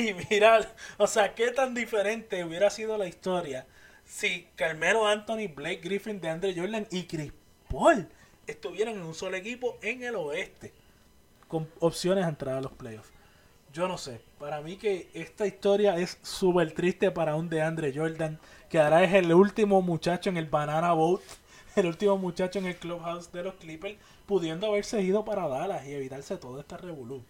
Y 0.08 0.14
mira, 0.30 0.60
o 0.96 1.06
sea, 1.06 1.34
qué 1.34 1.50
tan 1.50 1.74
diferente 1.74 2.44
hubiera 2.44 2.70
sido 2.70 2.96
la 2.96 3.06
historia 3.06 3.66
si 4.04 4.48
Carmelo 4.56 5.06
Anthony, 5.06 5.46
Blake 5.54 5.80
Griffin, 5.82 6.20
DeAndre 6.20 6.54
Jordan 6.54 6.86
y 6.90 7.04
Chris 7.04 7.32
Paul 7.68 8.08
estuvieran 8.46 8.94
en 8.94 9.02
un 9.02 9.14
solo 9.14 9.36
equipo 9.36 9.78
en 9.82 10.02
el 10.02 10.16
oeste 10.16 10.72
con 11.46 11.68
opciones 11.78 12.24
a 12.24 12.28
entrar 12.28 12.56
a 12.56 12.60
los 12.60 12.72
playoffs. 12.72 13.10
Yo 13.72 13.86
no 13.86 13.98
sé, 13.98 14.20
para 14.38 14.60
mí 14.62 14.76
que 14.76 15.08
esta 15.14 15.46
historia 15.46 15.96
es 15.96 16.18
súper 16.22 16.72
triste 16.72 17.12
para 17.12 17.36
un 17.36 17.48
DeAndre 17.48 17.92
Jordan, 17.94 18.40
que 18.68 18.80
ahora 18.80 19.04
es 19.04 19.14
el 19.14 19.32
último 19.32 19.80
muchacho 19.80 20.30
en 20.30 20.36
el 20.36 20.46
Banana 20.46 20.92
Boat, 20.92 21.20
el 21.76 21.86
último 21.86 22.16
muchacho 22.18 22.58
en 22.58 22.66
el 22.66 22.76
clubhouse 22.76 23.30
de 23.30 23.44
los 23.44 23.54
Clippers, 23.54 23.96
pudiendo 24.26 24.66
haberse 24.66 25.00
ido 25.02 25.24
para 25.24 25.46
Dallas 25.46 25.86
y 25.86 25.92
evitarse 25.92 26.36
todo 26.36 26.58
este 26.58 26.76
revolú. 26.76 27.22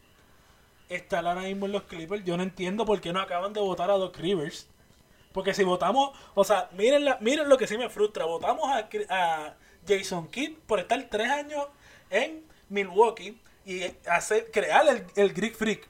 Está 0.91 1.21
ahora 1.21 1.37
mismo 1.37 1.67
en 1.67 1.73
los 1.73 1.85
Clippers, 1.85 2.25
yo 2.25 2.37
no 2.37 2.43
entiendo 2.43 2.85
por 2.85 3.01
qué 3.01 3.13
no 3.13 3.21
acaban 3.21 3.53
de 3.53 3.61
votar 3.61 3.91
a 3.91 3.95
Doc 3.95 4.17
Rivers. 4.19 4.69
Porque 5.33 5.55
si 5.55 5.63
votamos, 5.63 6.11
o 6.35 6.43
sea, 6.43 6.69
miren, 6.77 7.05
la, 7.05 7.17
miren 7.21 7.49
lo 7.49 7.57
que 7.57 7.69
sí 7.69 7.79
me 7.79 7.89
frustra. 7.89 8.25
Votamos 8.25 8.69
a 8.69 9.55
Jason 9.87 10.27
Kidd 10.27 10.59
por 10.67 10.81
estar 10.81 11.01
tres 11.09 11.31
años 11.31 11.67
en 12.11 12.45
Milwaukee 12.69 13.41
y 13.65 13.83
hacer, 14.09 14.51
crear 14.51 14.87
el, 14.89 15.07
el 15.15 15.33
Greek 15.33 15.55
Freak. 15.55 15.89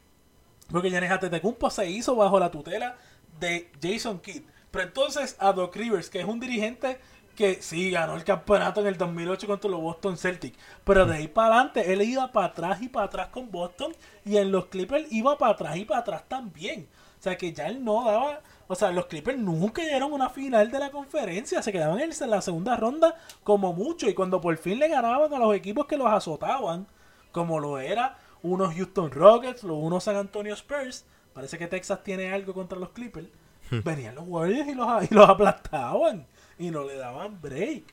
Porque 0.71 0.91
Giannis 0.91 1.11
Antetokounmpo 1.11 1.71
se 1.71 1.89
hizo 1.89 2.15
bajo 2.15 2.39
la 2.39 2.51
tutela 2.51 2.99
de 3.39 3.73
Jason 3.83 4.21
Kidd. 4.21 4.43
Pero 4.71 4.85
entonces 4.85 5.35
a 5.39 5.53
Doc 5.55 5.75
Rivers, 5.77 6.11
que 6.11 6.21
es 6.21 6.27
un 6.27 6.39
dirigente 6.39 7.01
que 7.41 7.62
sí 7.62 7.91
ganó 7.91 8.16
el 8.16 8.24
campeonato 8.24 8.82
en 8.82 8.86
el 8.86 8.99
2008 8.99 9.47
contra 9.47 9.70
los 9.70 9.80
Boston 9.80 10.18
Celtics. 10.18 10.59
Pero 10.84 11.07
de 11.07 11.16
ahí 11.16 11.26
para 11.26 11.55
adelante 11.55 11.91
él 11.91 12.03
iba 12.03 12.30
para 12.30 12.49
atrás 12.49 12.82
y 12.82 12.91
para 12.91 13.07
atrás 13.07 13.28
con 13.28 13.51
Boston. 13.51 13.97
Y 14.26 14.36
en 14.36 14.53
los 14.53 14.66
Clippers 14.66 15.11
iba 15.11 15.38
para 15.38 15.53
atrás 15.53 15.78
y 15.78 15.86
para 15.86 16.01
atrás 16.01 16.24
también. 16.28 16.86
O 17.18 17.22
sea 17.22 17.38
que 17.38 17.51
ya 17.55 17.66
él 17.68 17.82
no 17.82 18.05
daba. 18.05 18.41
O 18.68 18.74
sea, 18.74 18.91
los 18.91 19.07
Clippers 19.07 19.38
nunca 19.38 19.80
llegaron 19.82 20.12
a 20.12 20.16
una 20.16 20.28
final 20.28 20.70
de 20.70 20.80
la 20.80 20.91
conferencia. 20.91 21.62
Se 21.62 21.72
quedaban 21.72 21.99
en 22.01 22.30
la 22.30 22.43
segunda 22.43 22.76
ronda 22.76 23.16
como 23.43 23.72
mucho. 23.72 24.07
Y 24.07 24.12
cuando 24.12 24.38
por 24.38 24.59
fin 24.59 24.78
le 24.78 24.88
ganaban 24.88 25.32
a 25.32 25.38
los 25.38 25.55
equipos 25.55 25.86
que 25.86 25.97
los 25.97 26.09
azotaban, 26.09 26.86
como 27.32 27.59
lo 27.59 27.78
era 27.78 28.18
unos 28.43 28.74
Houston 28.74 29.11
Rockets, 29.11 29.62
los 29.62 29.78
unos 29.78 30.05
San 30.05 30.16
Antonio 30.16 30.53
Spurs. 30.53 31.07
Parece 31.32 31.57
que 31.57 31.68
Texas 31.68 32.05
tiene 32.05 32.34
algo 32.34 32.53
contra 32.53 32.78
los 32.78 32.91
Clippers. 32.91 33.28
Venían 33.70 34.14
los 34.14 34.24
Warriors 34.28 34.68
y 34.68 34.74
los, 34.74 35.11
y 35.11 35.14
los 35.14 35.26
aplastaban. 35.26 36.26
Y 36.61 36.71
no 36.71 36.85
le 36.85 36.95
daban 36.95 37.41
break. 37.41 37.85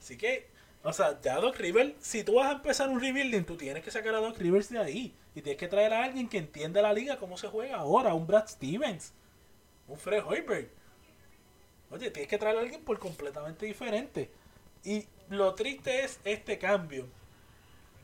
Así 0.00 0.16
que, 0.16 0.48
o 0.82 0.92
sea, 0.92 1.20
ya 1.20 1.36
Doc 1.36 1.56
Rivers, 1.58 1.92
si 2.00 2.24
tú 2.24 2.34
vas 2.34 2.48
a 2.48 2.56
empezar 2.56 2.88
un 2.88 3.00
rebuilding, 3.00 3.44
tú 3.44 3.56
tienes 3.56 3.84
que 3.84 3.90
sacar 3.90 4.14
a 4.14 4.18
Doc 4.18 4.38
Rivers 4.38 4.70
de 4.70 4.78
ahí. 4.78 5.14
Y 5.34 5.42
tienes 5.42 5.58
que 5.58 5.68
traer 5.68 5.92
a 5.92 6.04
alguien 6.04 6.28
que 6.28 6.38
entienda 6.38 6.80
la 6.80 6.92
liga, 6.92 7.18
cómo 7.18 7.36
se 7.36 7.48
juega 7.48 7.76
ahora. 7.76 8.14
Un 8.14 8.26
Brad 8.26 8.48
Stevens. 8.48 9.12
Un 9.86 9.98
Fred 9.98 10.24
Hoiberg. 10.24 10.70
Oye, 11.90 12.10
tienes 12.10 12.30
que 12.30 12.38
traer 12.38 12.56
a 12.56 12.60
alguien 12.60 12.82
por 12.82 12.98
completamente 12.98 13.66
diferente. 13.66 14.30
Y 14.84 15.04
lo 15.28 15.54
triste 15.54 16.04
es 16.04 16.18
este 16.24 16.58
cambio. 16.58 17.06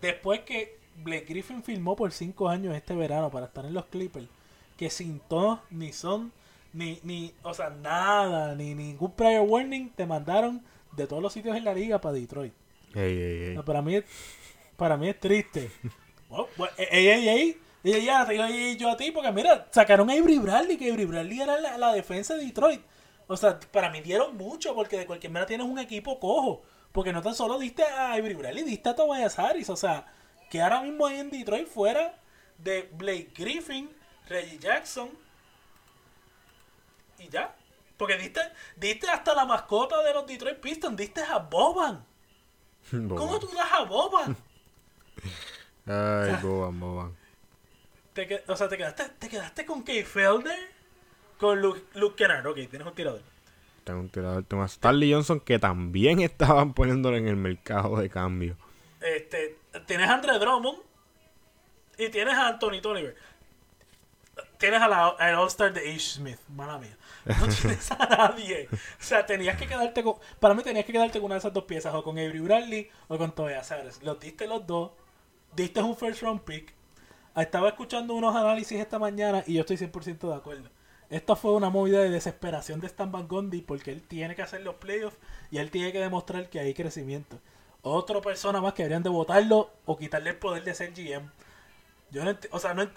Después 0.02 0.40
que 0.40 0.78
Blake 0.96 1.26
Griffin 1.26 1.62
firmó 1.62 1.96
por 1.96 2.12
5 2.12 2.48
años 2.48 2.74
este 2.74 2.94
verano 2.94 3.30
para 3.30 3.46
estar 3.46 3.64
en 3.64 3.74
los 3.74 3.86
Clippers, 3.86 4.28
que 4.76 4.90
sin 4.90 5.20
ton, 5.20 5.60
ni 5.70 5.92
son, 5.92 6.32
ni, 6.72 7.00
ni, 7.02 7.32
o 7.42 7.52
sea, 7.54 7.70
nada, 7.70 8.54
ni 8.54 8.74
ningún 8.74 9.12
prior 9.12 9.42
warning, 9.48 9.90
te 9.90 10.06
mandaron 10.06 10.62
de 10.92 11.06
todos 11.06 11.22
los 11.22 11.32
sitios 11.32 11.56
en 11.56 11.64
la 11.64 11.74
liga 11.74 12.00
para 12.00 12.14
Detroit. 12.14 12.52
Ey, 12.94 13.02
ey, 13.18 13.42
ey. 13.50 13.54
No, 13.54 13.64
para 13.64 13.82
mí, 13.82 13.96
es- 13.96 14.04
para 14.76 14.96
mí 14.96 15.08
es 15.08 15.18
triste. 15.20 15.70
Bueno, 16.30 16.46
bueno, 16.56 16.72
ey, 16.78 17.08
ey, 17.08 17.28
ey, 17.28 17.56
ey, 17.82 18.04
ya, 18.04 18.24
te 18.24 18.34
digo 18.34 18.44
yo 18.78 18.88
a 18.90 18.96
ti, 18.96 19.10
porque 19.10 19.32
mira, 19.32 19.66
sacaron 19.72 20.08
a 20.10 20.12
Avery 20.12 20.38
Bradley, 20.38 20.76
que 20.76 20.86
Avery 20.88 21.04
Bradley 21.04 21.40
era 21.40 21.58
la, 21.60 21.76
la 21.76 21.92
defensa 21.92 22.36
de 22.36 22.44
Detroit. 22.44 22.80
O 23.26 23.36
sea, 23.36 23.58
para 23.72 23.90
mí 23.90 24.00
dieron 24.00 24.36
mucho, 24.36 24.72
porque 24.72 24.96
de 24.96 25.06
cualquier 25.06 25.32
manera 25.32 25.48
tienes 25.48 25.66
un 25.66 25.80
equipo 25.80 26.20
cojo. 26.20 26.62
Porque 26.92 27.12
no 27.12 27.20
tan 27.20 27.34
solo 27.34 27.58
diste 27.58 27.82
a 27.82 28.12
Avery 28.12 28.34
Bradley, 28.34 28.62
diste 28.62 28.88
a 28.90 28.94
Tobias 28.94 29.36
Harris. 29.40 29.68
O 29.70 29.76
sea, 29.76 30.06
que 30.50 30.60
ahora 30.62 30.82
mismo 30.82 31.04
hay 31.06 31.18
en 31.18 31.30
Detroit 31.30 31.66
fuera 31.66 32.14
de 32.58 32.88
Blake 32.92 33.30
Griffin, 33.36 33.90
Reggie 34.28 34.58
Jackson 34.60 35.08
y 37.20 37.28
ya. 37.28 37.54
Porque 37.96 38.16
diste, 38.16 38.40
diste 38.76 39.08
hasta 39.08 39.34
la 39.34 39.44
mascota 39.44 40.02
de 40.02 40.14
los 40.14 40.26
Detroit 40.26 40.58
Pistons, 40.58 40.96
diste 40.96 41.22
a 41.22 41.38
Boban. 41.38 42.04
¿Cómo 42.90 43.38
tú 43.38 43.48
das 43.54 43.72
a 43.72 43.84
Boban? 43.84 44.36
Ay, 45.86 46.36
boban, 46.42 46.78
boban. 46.78 47.16
Te 48.12 48.44
o 48.46 48.56
sea, 48.56 48.68
te 48.68 48.76
quedaste, 48.76 49.08
te 49.18 49.28
quedaste 49.28 49.64
con 49.64 49.82
Kay 49.82 50.04
Felder, 50.04 50.58
con 51.38 51.60
Luke, 51.60 51.82
Luke 51.94 52.16
Kennard. 52.16 52.46
Ok, 52.46 52.56
tienes 52.68 52.86
un 52.86 52.94
tirador. 52.94 53.22
Tengo 53.84 54.00
un 54.00 54.08
tirador. 54.08 54.44
Tengo 54.44 54.62
a 54.62 54.68
Starley 54.68 55.12
Johnson 55.12 55.40
que 55.40 55.58
también 55.58 56.20
estaban 56.22 56.74
poniéndolo 56.74 57.16
en 57.16 57.28
el 57.28 57.36
mercado 57.36 57.96
de 57.96 58.08
cambio. 58.08 58.56
Este, 59.00 59.58
tienes 59.86 60.08
a 60.08 60.14
Andre 60.14 60.38
Drummond 60.38 60.78
y 61.98 62.08
tienes 62.08 62.34
a 62.34 62.48
Anthony 62.48 62.80
Tolliver. 62.82 63.16
Tienes 64.58 64.80
a 64.80 64.88
la, 64.88 65.08
al 65.08 65.34
All-Star 65.34 65.72
de 65.72 65.80
H. 65.80 66.16
Smith, 66.16 66.38
mala 66.48 66.78
mía. 66.78 66.96
No 67.24 67.48
tienes 67.48 67.90
a 67.92 68.06
nadie. 68.06 68.68
O 68.72 69.02
sea, 69.02 69.26
tenías 69.26 69.56
que 69.56 69.66
quedarte 69.66 70.02
con. 70.02 70.16
Para 70.38 70.54
mí, 70.54 70.62
tenías 70.62 70.84
que 70.84 70.92
quedarte 70.92 71.18
con 71.18 71.26
una 71.26 71.34
de 71.34 71.40
esas 71.40 71.52
dos 71.52 71.64
piezas, 71.64 71.94
o 71.94 72.02
con 72.02 72.18
Avery 72.18 72.40
Bradley 72.40 72.90
o 73.08 73.18
con 73.18 73.34
Tobias 73.34 73.70
Harris. 73.70 74.02
Los 74.02 74.18
diste 74.20 74.46
los 74.46 74.66
dos. 74.66 74.92
Diste 75.54 75.82
un 75.82 75.96
first 75.96 76.22
round 76.22 76.42
pick. 76.42 76.74
Estaba 77.36 77.68
escuchando 77.68 78.14
unos 78.14 78.34
análisis 78.34 78.78
esta 78.78 78.98
mañana 78.98 79.44
y 79.46 79.54
yo 79.54 79.60
estoy 79.60 79.76
100% 79.76 80.28
de 80.28 80.34
acuerdo. 80.34 80.68
Esto 81.10 81.34
fue 81.34 81.52
una 81.52 81.70
movida 81.70 82.00
de 82.00 82.10
desesperación 82.10 82.80
de 82.80 82.86
Stan 82.86 83.10
Van 83.10 83.26
Gundy 83.26 83.62
porque 83.62 83.90
él 83.90 84.02
tiene 84.02 84.36
que 84.36 84.42
hacer 84.42 84.60
los 84.62 84.76
playoffs 84.76 85.16
y 85.50 85.58
él 85.58 85.70
tiene 85.70 85.92
que 85.92 85.98
demostrar 85.98 86.48
que 86.48 86.60
hay 86.60 86.72
crecimiento. 86.74 87.38
Otra 87.82 88.20
persona 88.20 88.60
más 88.60 88.74
que 88.74 88.82
deberían 88.82 89.02
de 89.02 89.10
votarlo 89.10 89.70
o 89.86 89.96
quitarle 89.96 90.30
el 90.30 90.36
poder 90.36 90.62
de 90.64 90.74
ser 90.74 90.92
GM. 90.92 91.30
Yo 92.10 92.24
no 92.24 92.36
o 92.50 92.58
sea, 92.58 92.74
no 92.74 92.88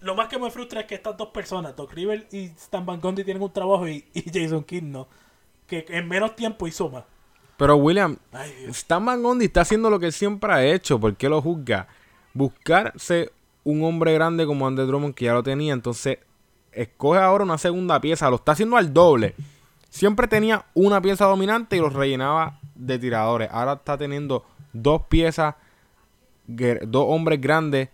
lo 0.00 0.14
más 0.14 0.28
que 0.28 0.38
me 0.38 0.50
frustra 0.50 0.80
es 0.80 0.86
que 0.86 0.94
estas 0.94 1.16
dos 1.16 1.28
personas, 1.28 1.74
Doc 1.76 1.92
River 1.92 2.26
y 2.32 2.46
Stan 2.46 2.84
Van 2.84 3.00
Gundy 3.00 3.24
tienen 3.24 3.42
un 3.42 3.52
trabajo 3.52 3.88
y, 3.88 4.04
y 4.14 4.22
Jason 4.22 4.64
Kidd 4.64 4.82
no. 4.82 5.08
Que 5.66 5.84
en 5.88 6.08
menos 6.08 6.34
tiempo 6.34 6.66
hizo 6.66 6.88
más. 6.88 7.04
Pero 7.58 7.76
William, 7.76 8.16
Ay. 8.32 8.52
Stan 8.68 9.04
Van 9.04 9.22
Gundy 9.22 9.46
está 9.46 9.62
haciendo 9.62 9.90
lo 9.90 9.98
que 9.98 10.12
siempre 10.12 10.52
ha 10.52 10.64
hecho. 10.64 10.98
¿Por 10.98 11.16
qué 11.16 11.28
lo 11.28 11.42
juzga? 11.42 11.88
Buscarse 12.32 13.32
un 13.64 13.82
hombre 13.82 14.14
grande 14.14 14.46
como 14.46 14.66
Andre 14.66 14.86
Drummond 14.86 15.14
que 15.14 15.26
ya 15.26 15.34
lo 15.34 15.42
tenía. 15.42 15.72
Entonces, 15.72 16.18
escoge 16.72 17.18
ahora 17.18 17.44
una 17.44 17.58
segunda 17.58 18.00
pieza. 18.00 18.30
Lo 18.30 18.36
está 18.36 18.52
haciendo 18.52 18.76
al 18.76 18.94
doble. 18.94 19.34
Siempre 19.90 20.28
tenía 20.28 20.66
una 20.74 21.00
pieza 21.00 21.24
dominante 21.24 21.76
y 21.76 21.80
los 21.80 21.92
rellenaba 21.92 22.60
de 22.76 22.98
tiradores. 22.98 23.48
Ahora 23.50 23.72
está 23.74 23.98
teniendo 23.98 24.44
dos 24.72 25.02
piezas, 25.08 25.56
dos 26.46 27.04
hombres 27.08 27.40
grandes, 27.40 27.88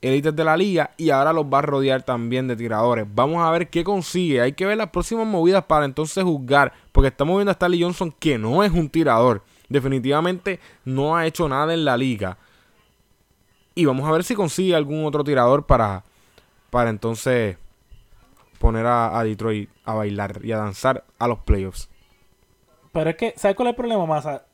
élites 0.00 0.34
de 0.34 0.44
la 0.44 0.56
liga. 0.56 0.90
Y 0.96 1.10
ahora 1.10 1.32
los 1.32 1.46
va 1.46 1.58
a 1.58 1.62
rodear 1.62 2.02
también 2.02 2.48
de 2.48 2.56
tiradores. 2.56 3.06
Vamos 3.14 3.42
a 3.42 3.50
ver 3.50 3.68
qué 3.68 3.84
consigue. 3.84 4.40
Hay 4.40 4.52
que 4.52 4.66
ver 4.66 4.76
las 4.76 4.90
próximas 4.90 5.26
movidas 5.26 5.64
para 5.64 5.84
entonces 5.84 6.24
juzgar. 6.24 6.72
Porque 6.92 7.08
estamos 7.08 7.36
viendo 7.36 7.50
a 7.50 7.52
Stanley 7.52 7.82
Johnson 7.82 8.14
que 8.18 8.38
no 8.38 8.62
es 8.64 8.72
un 8.72 8.88
tirador. 8.88 9.42
Definitivamente 9.68 10.60
no 10.84 11.16
ha 11.16 11.26
hecho 11.26 11.48
nada 11.48 11.74
en 11.74 11.84
la 11.84 11.96
liga. 11.96 12.38
Y 13.74 13.84
vamos 13.84 14.08
a 14.08 14.12
ver 14.12 14.24
si 14.24 14.34
consigue 14.34 14.74
algún 14.74 15.04
otro 15.04 15.22
tirador 15.22 15.66
para, 15.66 16.04
para 16.70 16.90
entonces 16.90 17.56
poner 18.58 18.86
a, 18.86 19.18
a 19.18 19.24
Detroit 19.24 19.70
a 19.84 19.94
bailar 19.94 20.40
y 20.42 20.52
a 20.52 20.56
danzar 20.58 21.04
a 21.18 21.28
los 21.28 21.38
playoffs. 21.40 21.88
Pero 22.92 23.10
es 23.10 23.16
que, 23.16 23.34
¿sabes 23.36 23.56
cuál 23.56 23.68
es 23.68 23.72
el 23.72 23.76
problema, 23.76 24.04
Masa? 24.06 24.47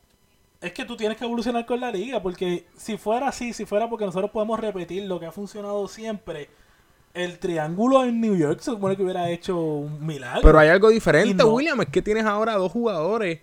Es 0.65 0.73
que 0.73 0.85
tú 0.85 0.97
tienes 0.97 1.17
que 1.19 1.25
evolucionar 1.25 1.67
con 1.67 1.79
la 1.81 1.91
liga, 1.91 2.23
porque 2.23 2.65
si 2.77 2.97
fuera 2.97 3.29
así, 3.29 3.53
si 3.53 3.67
fuera 3.67 3.89
porque 3.89 4.07
nosotros 4.07 4.31
podemos 4.31 4.59
repetir 4.59 5.03
lo 5.05 5.21
que 5.21 5.27
ha 5.27 5.33
funcionado 5.33 5.87
siempre, 5.89 6.49
el 7.12 7.39
triángulo 7.39 8.03
en 8.05 8.21
New 8.21 8.35
York 8.37 8.61
se 8.61 8.71
supone 8.71 8.97
que 8.97 9.03
hubiera 9.03 9.29
hecho 9.31 9.57
un 9.61 10.05
milagro. 10.05 10.41
Pero 10.43 10.59
hay 10.59 10.69
algo 10.69 10.89
diferente, 10.89 11.35
no. 11.35 11.51
William. 11.55 11.81
Es 11.83 11.89
que 11.89 12.03
tienes 12.03 12.25
ahora 12.25 12.55
dos 12.55 12.73
jugadores 12.73 13.41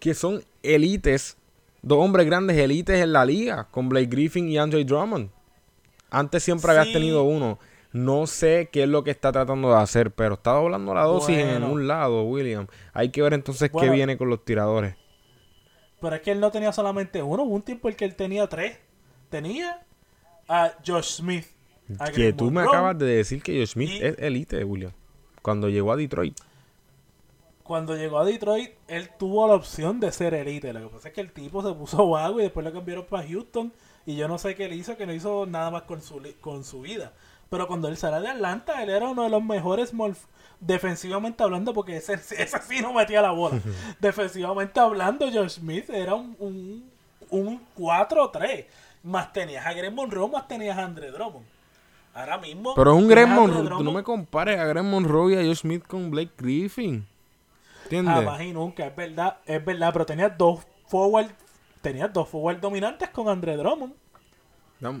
que 0.00 0.14
son 0.14 0.42
elites. 0.62 1.36
Dos 1.82 1.98
hombres 1.98 2.26
grandes 2.26 2.56
elites 2.56 3.00
en 3.00 3.12
la 3.12 3.24
liga. 3.24 3.68
Con 3.70 3.88
Blake 3.88 4.06
Griffin 4.06 4.48
y 4.48 4.56
Andre 4.58 4.84
Drummond. 4.84 5.30
Antes 6.10 6.42
siempre 6.42 6.70
habías 6.70 6.86
Sí. 6.88 6.92
tenido 6.94 7.22
uno. 7.24 7.58
No 7.92 8.26
sé 8.26 8.70
qué 8.72 8.84
es 8.84 8.88
lo 8.88 9.04
que 9.04 9.10
está 9.10 9.30
tratando 9.30 9.68
de 9.70 9.76
hacer. 9.76 10.10
Pero 10.12 10.34
está 10.34 10.52
doblando 10.52 10.94
la 10.94 11.02
dosis 11.02 11.36
en 11.38 11.64
un 11.64 11.86
lado, 11.86 12.24
William. 12.24 12.66
Hay 12.92 13.10
que 13.10 13.20
ver 13.22 13.34
entonces 13.34 13.70
qué 13.78 13.90
viene 13.90 14.16
con 14.16 14.28
los 14.30 14.44
tiradores. 14.44 14.94
Pero 16.02 16.16
es 16.16 16.22
que 16.22 16.32
él 16.32 16.40
no 16.40 16.50
tenía 16.50 16.72
solamente 16.72 17.22
uno, 17.22 17.44
hubo 17.44 17.54
un 17.54 17.62
tiempo 17.62 17.88
en 17.88 17.94
que 17.94 18.04
él 18.04 18.16
tenía 18.16 18.46
tres. 18.48 18.76
Tenía 19.30 19.80
a 20.48 20.72
Josh 20.86 21.18
Smith. 21.18 21.46
a 21.98 22.10
Que 22.10 22.32
tú 22.32 22.50
me 22.50 22.60
acabas 22.62 22.98
de 22.98 23.06
decir 23.06 23.42
que 23.42 23.58
Josh 23.58 23.70
Smith 23.74 23.90
Y- 23.90 24.04
es 24.04 24.18
elite, 24.18 24.64
William. 24.64 24.92
Cuando 25.40 25.68
llegó 25.68 25.92
a 25.92 25.96
Detroit. 25.96 26.36
Cuando 27.62 27.96
llegó 27.96 28.18
a 28.18 28.24
Detroit, 28.24 28.72
él 28.88 29.10
tuvo 29.18 29.46
la 29.46 29.54
opción 29.54 30.00
de 30.00 30.10
ser 30.10 30.34
elite. 30.34 30.72
Lo 30.72 30.80
que 30.80 30.94
pasa 30.96 31.08
es 31.08 31.14
que 31.14 31.20
el 31.20 31.32
tipo 31.32 31.62
se 31.62 31.72
puso 31.72 32.08
vago 32.10 32.40
y 32.40 32.42
después 32.42 32.66
lo 32.66 32.72
cambiaron 32.72 33.06
para 33.06 33.26
Houston. 33.26 33.72
Y 34.04 34.16
yo 34.16 34.26
no 34.26 34.36
sé 34.38 34.56
qué 34.56 34.68
le 34.68 34.74
hizo, 34.74 34.96
que 34.96 35.06
no 35.06 35.14
hizo 35.14 35.46
nada 35.46 35.70
más 35.70 35.82
con 35.82 36.02
su, 36.02 36.20
con 36.40 36.64
su 36.64 36.80
vida. 36.80 37.12
Pero 37.52 37.66
cuando 37.66 37.88
él 37.88 37.98
salió 37.98 38.22
de 38.22 38.28
Atlanta, 38.28 38.82
él 38.82 38.88
era 38.88 39.06
uno 39.06 39.24
de 39.24 39.28
los 39.28 39.44
mejores 39.44 39.92
defensivamente 40.58 41.42
hablando, 41.42 41.74
porque 41.74 41.98
ese, 41.98 42.14
ese 42.38 42.58
sí 42.66 42.80
no 42.80 42.94
metía 42.94 43.20
la 43.20 43.32
bola. 43.32 43.60
defensivamente 44.00 44.80
hablando, 44.80 45.30
Josh 45.30 45.58
Smith 45.58 45.90
era 45.90 46.14
un, 46.14 46.34
un, 46.38 46.90
un 47.28 47.60
4-3. 47.76 48.64
Más 49.02 49.34
tenías 49.34 49.66
a 49.66 49.74
Greg 49.74 49.92
Monroe, 49.92 50.30
más 50.30 50.48
tenías 50.48 50.78
a 50.78 50.84
Andre 50.84 51.10
Drummond. 51.10 51.44
Ahora 52.14 52.38
mismo. 52.38 52.74
Pero 52.74 52.92
es 52.92 53.02
un 53.02 53.06
Greg 53.06 53.28
Monroe. 53.28 53.68
Tú 53.68 53.84
no 53.84 53.92
me 53.92 54.02
compares 54.02 54.58
a 54.58 54.64
Greg 54.64 54.84
Monroe 54.84 55.34
y 55.34 55.36
a 55.36 55.46
Josh 55.46 55.58
Smith 55.58 55.86
con 55.86 56.10
Blake 56.10 56.32
Griffin. 56.38 57.06
¿Entiendes? 57.82 58.14
Jamás 58.14 58.40
y 58.40 58.52
nunca, 58.54 58.86
es 58.86 58.96
verdad, 58.96 59.36
es 59.44 59.62
verdad, 59.62 59.92
pero 59.92 60.06
tenías 60.06 60.38
dos 60.38 60.60
forward, 60.86 61.28
tenías 61.82 62.10
dos 62.14 62.26
forward 62.30 62.60
dominantes 62.60 63.10
con 63.10 63.28
Andre 63.28 63.58
Drummond 63.58 63.92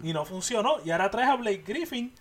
y 0.02 0.12
no 0.12 0.26
funcionó. 0.26 0.76
Y 0.84 0.90
ahora 0.90 1.10
traes 1.10 1.30
a 1.30 1.36
Blake 1.36 1.62
Griffin 1.66 2.12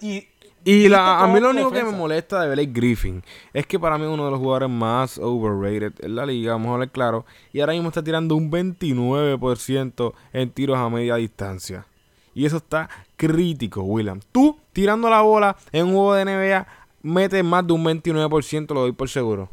y 0.00 0.26
Y 0.64 0.88
la, 0.88 1.20
a 1.20 1.26
mí 1.26 1.40
lo 1.40 1.50
único 1.50 1.70
que 1.70 1.84
me 1.84 1.90
molesta 1.90 2.40
de 2.40 2.54
Blake 2.54 2.72
Griffin 2.72 3.22
es 3.52 3.66
que 3.66 3.78
para 3.78 3.98
mí 3.98 4.04
es 4.04 4.10
uno 4.10 4.24
de 4.24 4.30
los 4.30 4.40
jugadores 4.40 4.70
más 4.70 5.18
overrated 5.18 5.92
en 6.02 6.16
la 6.16 6.24
liga, 6.24 6.52
vamos 6.52 6.70
a 6.70 6.72
hablar 6.74 6.90
claro. 6.90 7.26
Y 7.52 7.60
ahora 7.60 7.74
mismo 7.74 7.88
está 7.88 8.02
tirando 8.02 8.34
un 8.34 8.50
29% 8.50 10.14
en 10.32 10.50
tiros 10.50 10.78
a 10.78 10.88
media 10.88 11.16
distancia. 11.16 11.86
Y 12.34 12.46
eso 12.46 12.56
está 12.56 12.88
crítico, 13.16 13.82
William. 13.82 14.20
Tú 14.32 14.58
tirando 14.72 15.08
la 15.10 15.20
bola 15.20 15.56
en 15.70 15.86
un 15.86 15.92
juego 15.92 16.14
de 16.14 16.24
NBA, 16.24 16.66
metes 17.02 17.44
más 17.44 17.66
de 17.66 17.72
un 17.74 17.84
29%, 17.84 18.74
lo 18.74 18.80
doy 18.80 18.92
por 18.92 19.08
seguro. 19.08 19.50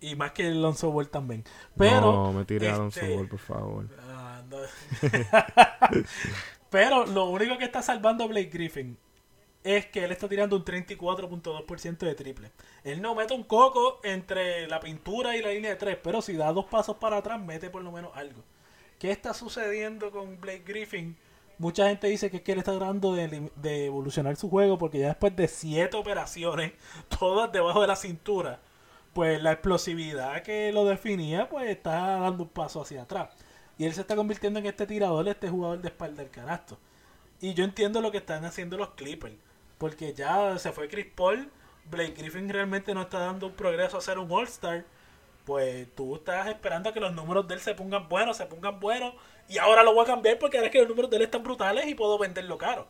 y 0.00 0.16
más 0.16 0.32
que 0.32 0.48
Alonso 0.48 0.90
Ball 0.90 1.08
también. 1.08 1.44
Pero 1.76 2.00
no, 2.12 2.32
me 2.32 2.44
tiré 2.44 2.70
a 2.70 2.74
Alonso 2.74 3.00
este, 3.00 3.14
Ball, 3.14 3.28
por 3.28 3.38
favor. 3.38 3.86
ah, 4.08 4.42
no. 4.50 4.56
Pero 6.72 7.04
lo 7.04 7.26
único 7.26 7.58
que 7.58 7.66
está 7.66 7.82
salvando 7.82 8.24
a 8.24 8.28
Blake 8.28 8.48
Griffin 8.50 8.96
es 9.62 9.84
que 9.86 10.04
él 10.04 10.10
está 10.10 10.26
tirando 10.26 10.56
un 10.56 10.64
34.2% 10.64 11.98
de 11.98 12.14
triple. 12.14 12.50
Él 12.82 13.02
no 13.02 13.14
mete 13.14 13.34
un 13.34 13.44
coco 13.44 14.00
entre 14.02 14.66
la 14.68 14.80
pintura 14.80 15.36
y 15.36 15.42
la 15.42 15.50
línea 15.50 15.68
de 15.68 15.76
tres, 15.76 15.98
pero 16.02 16.22
si 16.22 16.34
da 16.34 16.50
dos 16.50 16.64
pasos 16.64 16.96
para 16.96 17.18
atrás, 17.18 17.38
mete 17.38 17.68
por 17.68 17.82
lo 17.82 17.92
menos 17.92 18.12
algo. 18.14 18.42
¿Qué 18.98 19.10
está 19.10 19.34
sucediendo 19.34 20.10
con 20.10 20.40
Blake 20.40 20.64
Griffin? 20.66 21.14
Mucha 21.58 21.90
gente 21.90 22.06
dice 22.06 22.30
que 22.30 22.38
es 22.38 22.42
que 22.42 22.52
él 22.52 22.58
está 22.60 22.74
tratando 22.74 23.14
de, 23.14 23.50
de 23.54 23.84
evolucionar 23.84 24.36
su 24.36 24.48
juego 24.48 24.78
porque 24.78 24.98
ya 24.98 25.08
después 25.08 25.36
de 25.36 25.48
siete 25.48 25.98
operaciones, 25.98 26.72
todas 27.20 27.52
debajo 27.52 27.82
de 27.82 27.88
la 27.88 27.96
cintura, 27.96 28.60
pues 29.12 29.42
la 29.42 29.52
explosividad 29.52 30.42
que 30.42 30.72
lo 30.72 30.86
definía, 30.86 31.50
pues 31.50 31.68
está 31.68 32.18
dando 32.18 32.44
un 32.44 32.48
paso 32.48 32.80
hacia 32.80 33.02
atrás. 33.02 33.28
Y 33.78 33.84
él 33.84 33.94
se 33.94 34.02
está 34.02 34.16
convirtiendo 34.16 34.58
en 34.58 34.66
este 34.66 34.86
tirador, 34.86 35.26
este 35.28 35.48
jugador 35.48 35.80
de 35.80 35.88
espalda 35.88 36.22
del 36.22 36.30
canasto. 36.30 36.78
Y 37.40 37.54
yo 37.54 37.64
entiendo 37.64 38.00
lo 38.00 38.10
que 38.12 38.18
están 38.18 38.44
haciendo 38.44 38.76
los 38.76 38.90
Clippers. 38.90 39.34
Porque 39.78 40.14
ya 40.14 40.58
se 40.58 40.72
fue 40.72 40.88
Chris 40.88 41.06
Paul. 41.14 41.50
Blake 41.90 42.14
Griffin 42.16 42.48
realmente 42.48 42.94
no 42.94 43.02
está 43.02 43.18
dando 43.18 43.48
un 43.48 43.54
progreso 43.54 43.98
a 43.98 44.00
ser 44.00 44.18
un 44.18 44.30
All-Star. 44.30 44.84
Pues 45.44 45.88
tú 45.96 46.14
estás 46.14 46.46
esperando 46.46 46.88
a 46.88 46.92
que 46.92 47.00
los 47.00 47.12
números 47.12 47.48
de 47.48 47.54
él 47.54 47.60
se 47.60 47.74
pongan 47.74 48.08
buenos, 48.08 48.36
se 48.36 48.46
pongan 48.46 48.78
buenos. 48.78 49.14
Y 49.48 49.58
ahora 49.58 49.82
lo 49.82 49.92
voy 49.92 50.04
a 50.04 50.06
cambiar 50.06 50.38
porque 50.38 50.58
ahora 50.58 50.68
es 50.68 50.72
que 50.72 50.78
los 50.78 50.88
números 50.88 51.10
de 51.10 51.16
él 51.16 51.22
están 51.22 51.42
brutales 51.42 51.86
y 51.86 51.96
puedo 51.96 52.16
venderlo 52.16 52.56
caro. 52.56 52.86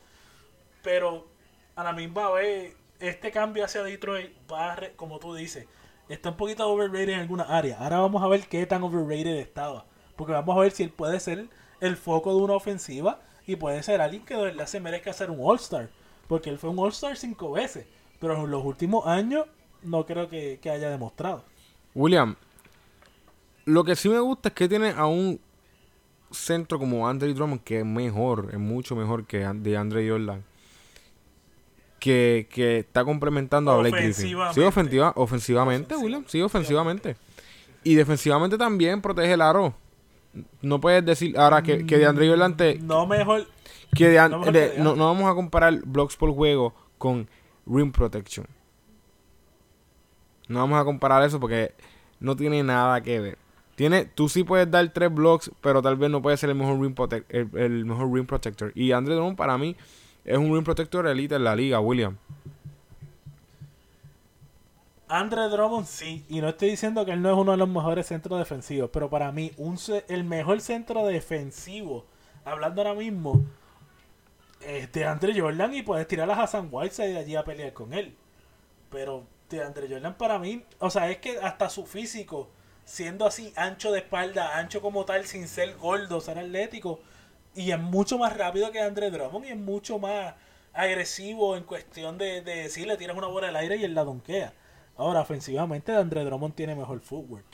Pero 0.83 1.27
a 1.75 1.85
la 1.85 1.93
misma 1.95 2.31
vez, 2.31 2.77
este 3.01 3.31
cambio 3.31 3.65
hacia 3.65 3.83
Detroit 3.83 4.33
va, 4.51 4.77
como 4.97 5.19
tú 5.19 5.35
dices, 5.35 5.67
está 6.11 6.29
un 6.31 6.37
poquito 6.37 6.69
overrated 6.69 7.15
en 7.15 7.21
algunas 7.21 7.49
áreas. 7.49 7.81
Ahora 7.81 8.01
vamos 8.01 8.23
a 8.23 8.29
ver 8.29 8.47
qué 8.49 8.67
tan 8.67 8.83
overrated 8.83 9.39
estaba. 9.39 9.87
Porque 10.23 10.35
vamos 10.35 10.57
a 10.57 10.61
ver 10.61 10.71
si 10.71 10.85
él 10.85 10.91
puede 10.91 11.19
ser 11.19 11.49
el 11.81 11.97
foco 11.97 12.33
de 12.33 12.43
una 12.43 12.53
ofensiva 12.53 13.21
y 13.45 13.57
puede 13.57 13.83
ser 13.83 14.01
alguien 14.01 14.25
que 14.25 14.37
de 14.37 14.43
verdad 14.45 14.67
se 14.67 14.79
merezca 14.79 15.13
ser 15.13 15.33
un 15.33 15.39
All-Star. 15.41 15.91
Porque 16.29 16.49
él 16.49 16.61
fue 16.61 16.71
un 16.71 16.79
All-Star 16.79 17.17
cinco 17.17 17.51
veces. 17.51 17.87
Pero 18.21 18.37
en 18.37 18.49
los 18.49 18.65
últimos 18.65 19.05
años 19.05 19.47
no 19.83 20.07
creo 20.07 20.29
que, 20.29 20.61
que 20.63 20.71
haya 20.71 20.91
demostrado. 20.91 21.45
William, 21.93 22.37
lo 23.65 23.83
que 23.83 23.97
sí 23.97 24.09
me 24.09 24.21
gusta 24.21 24.51
es 24.51 24.55
que 24.55 24.69
tiene 24.69 24.91
a 24.91 25.07
un 25.07 25.41
centro 26.31 26.79
como 26.79 27.09
Andre 27.09 27.35
Drummond 27.35 27.65
que 27.65 27.81
es 27.81 27.85
mejor, 27.85 28.51
es 28.53 28.61
mucho 28.61 28.95
mejor 28.95 29.27
que 29.27 29.39
de 29.39 29.77
Andre 29.77 30.09
Jordan. 30.09 30.45
Que, 31.99 32.47
que 32.49 32.79
está 32.79 33.05
complementando 33.05 33.73
a 33.73 33.79
Blake 33.79 33.97
Griffin. 33.97 34.37
Sí, 34.55 34.61
ofensiva, 34.61 35.13
ofensivamente, 35.17 35.97
William. 35.97 36.25
Sí, 36.29 36.41
ofensivamente. 36.41 37.17
Y 37.83 37.97
defensivamente 37.97 38.57
también 38.57 39.03
protege 39.03 39.33
el 39.33 39.41
aro. 39.41 39.75
No 40.63 40.81
puedes 40.81 41.05
decir 41.05 41.39
ahora 41.39 41.63
que, 41.63 41.85
que 41.87 41.99
de 41.99 42.07
Andre 42.07 42.29
Jordan 42.29 42.57
te, 42.57 42.79
No 42.79 43.07
mejor. 43.07 43.47
que 43.95 44.09
de, 44.09 44.29
No 44.29 44.39
mejor 44.39 44.53
de- 44.55 44.71
que 44.71 44.77
de 44.79 44.83
no, 44.83 44.97
no 44.97 45.07
vamos 45.07 45.31
a 45.31 45.35
comparar 45.35 45.81
blocks 45.85 46.17
por 46.17 46.33
juego 46.35 46.75
con 46.99 47.29
rim 47.67 47.93
protection. 47.93 48.47
No 50.49 50.61
vamos 50.61 50.81
a 50.81 50.85
comparar 50.85 51.23
eso 51.25 51.39
porque 51.41 51.75
no 52.21 52.37
tiene 52.37 52.63
nada 52.63 53.01
que 53.03 53.21
ver. 53.21 53.39
Tiene, 53.75 54.05
tú 54.05 54.29
sí 54.29 54.45
puedes 54.45 54.71
dar 54.71 54.87
tres 54.93 55.13
blocks, 55.13 55.51
pero 55.61 55.81
tal 55.83 55.97
vez 55.97 56.11
no 56.11 56.21
puede 56.21 56.37
ser 56.37 56.51
el 56.51 56.57
mejor 56.57 56.79
rim, 56.81 56.95
protec- 56.95 57.25
el, 57.31 57.49
el 57.59 57.85
mejor 57.85 58.13
rim 58.13 58.27
protector. 58.27 58.71
Y 58.75 58.93
Andre 58.93 59.15
Drummond 59.15 59.37
para 59.37 59.57
mí 59.59 59.77
es 60.25 60.37
un 60.37 60.53
rim 60.55 60.63
protector 60.65 61.07
elite 61.07 61.35
en 61.37 61.45
la 61.45 61.57
liga, 61.57 61.81
William. 61.81 62.17
Andre 65.15 65.51
Drummond 65.51 65.87
sí, 65.87 66.25
y 66.31 66.41
no 66.41 66.49
estoy 66.49 66.71
diciendo 66.71 67.05
que 67.05 67.13
él 67.13 67.21
no 67.21 67.31
es 67.31 67.37
uno 67.37 67.53
de 67.53 67.59
los 67.59 67.69
mejores 67.69 68.07
centros 68.07 68.39
defensivos, 68.39 68.89
pero 68.91 69.11
para 69.11 69.31
mí 69.31 69.53
un 69.59 69.79
el 70.09 70.25
mejor 70.25 70.63
centro 70.63 71.05
defensivo, 71.05 72.07
hablando 72.47 72.81
ahora 72.81 72.95
mismo, 72.95 73.45
es 74.63 74.91
de 74.91 75.05
Andre 75.05 75.39
Jordan 75.39 75.75
y 75.75 75.83
puedes 75.83 76.09
tirar 76.09 76.31
a 76.31 76.43
Hassan 76.43 76.69
Whiteside 76.71 77.13
de 77.13 77.19
allí 77.19 77.37
a 77.37 77.45
pelear 77.45 77.75
con 77.75 77.93
él. 77.93 78.17
Pero 78.89 79.27
de 79.51 79.63
Andre 79.63 79.87
Jordan 79.87 80.17
para 80.17 80.39
mí, 80.39 80.65
o 80.79 80.89
sea, 80.89 81.11
es 81.11 81.19
que 81.19 81.37
hasta 81.41 81.69
su 81.69 81.85
físico, 81.85 82.49
siendo 82.87 83.27
así 83.27 83.53
ancho 83.55 83.93
de 83.93 83.99
espalda, 83.99 84.57
ancho 84.57 84.81
como 84.81 85.05
tal, 85.05 85.27
sin 85.27 85.47
ser 85.47 85.77
gordo, 85.77 86.23
ser 86.23 86.39
atlético, 86.39 87.01
y 87.55 87.73
es 87.73 87.79
mucho 87.79 88.17
más 88.17 88.35
rápido 88.35 88.73
que 88.73 88.81
Andre 88.81 89.11
Drummond 89.11 89.45
y 89.45 89.49
es 89.51 89.59
mucho 89.59 89.99
más 89.99 90.37
agresivo 90.73 91.55
en 91.55 91.65
cuestión 91.65 92.17
de, 92.17 92.41
de 92.41 92.71
le 92.87 92.97
tiras 92.97 93.15
una 93.15 93.27
bola 93.27 93.49
al 93.49 93.57
aire 93.57 93.77
y 93.77 93.85
él 93.85 93.95
la 93.95 94.05
donkea. 94.05 94.55
Ahora, 94.97 95.21
ofensivamente, 95.21 95.95
Andre 95.95 96.25
Drummond 96.25 96.55
tiene 96.55 96.75
mejor 96.75 97.01
footwork. 97.01 97.45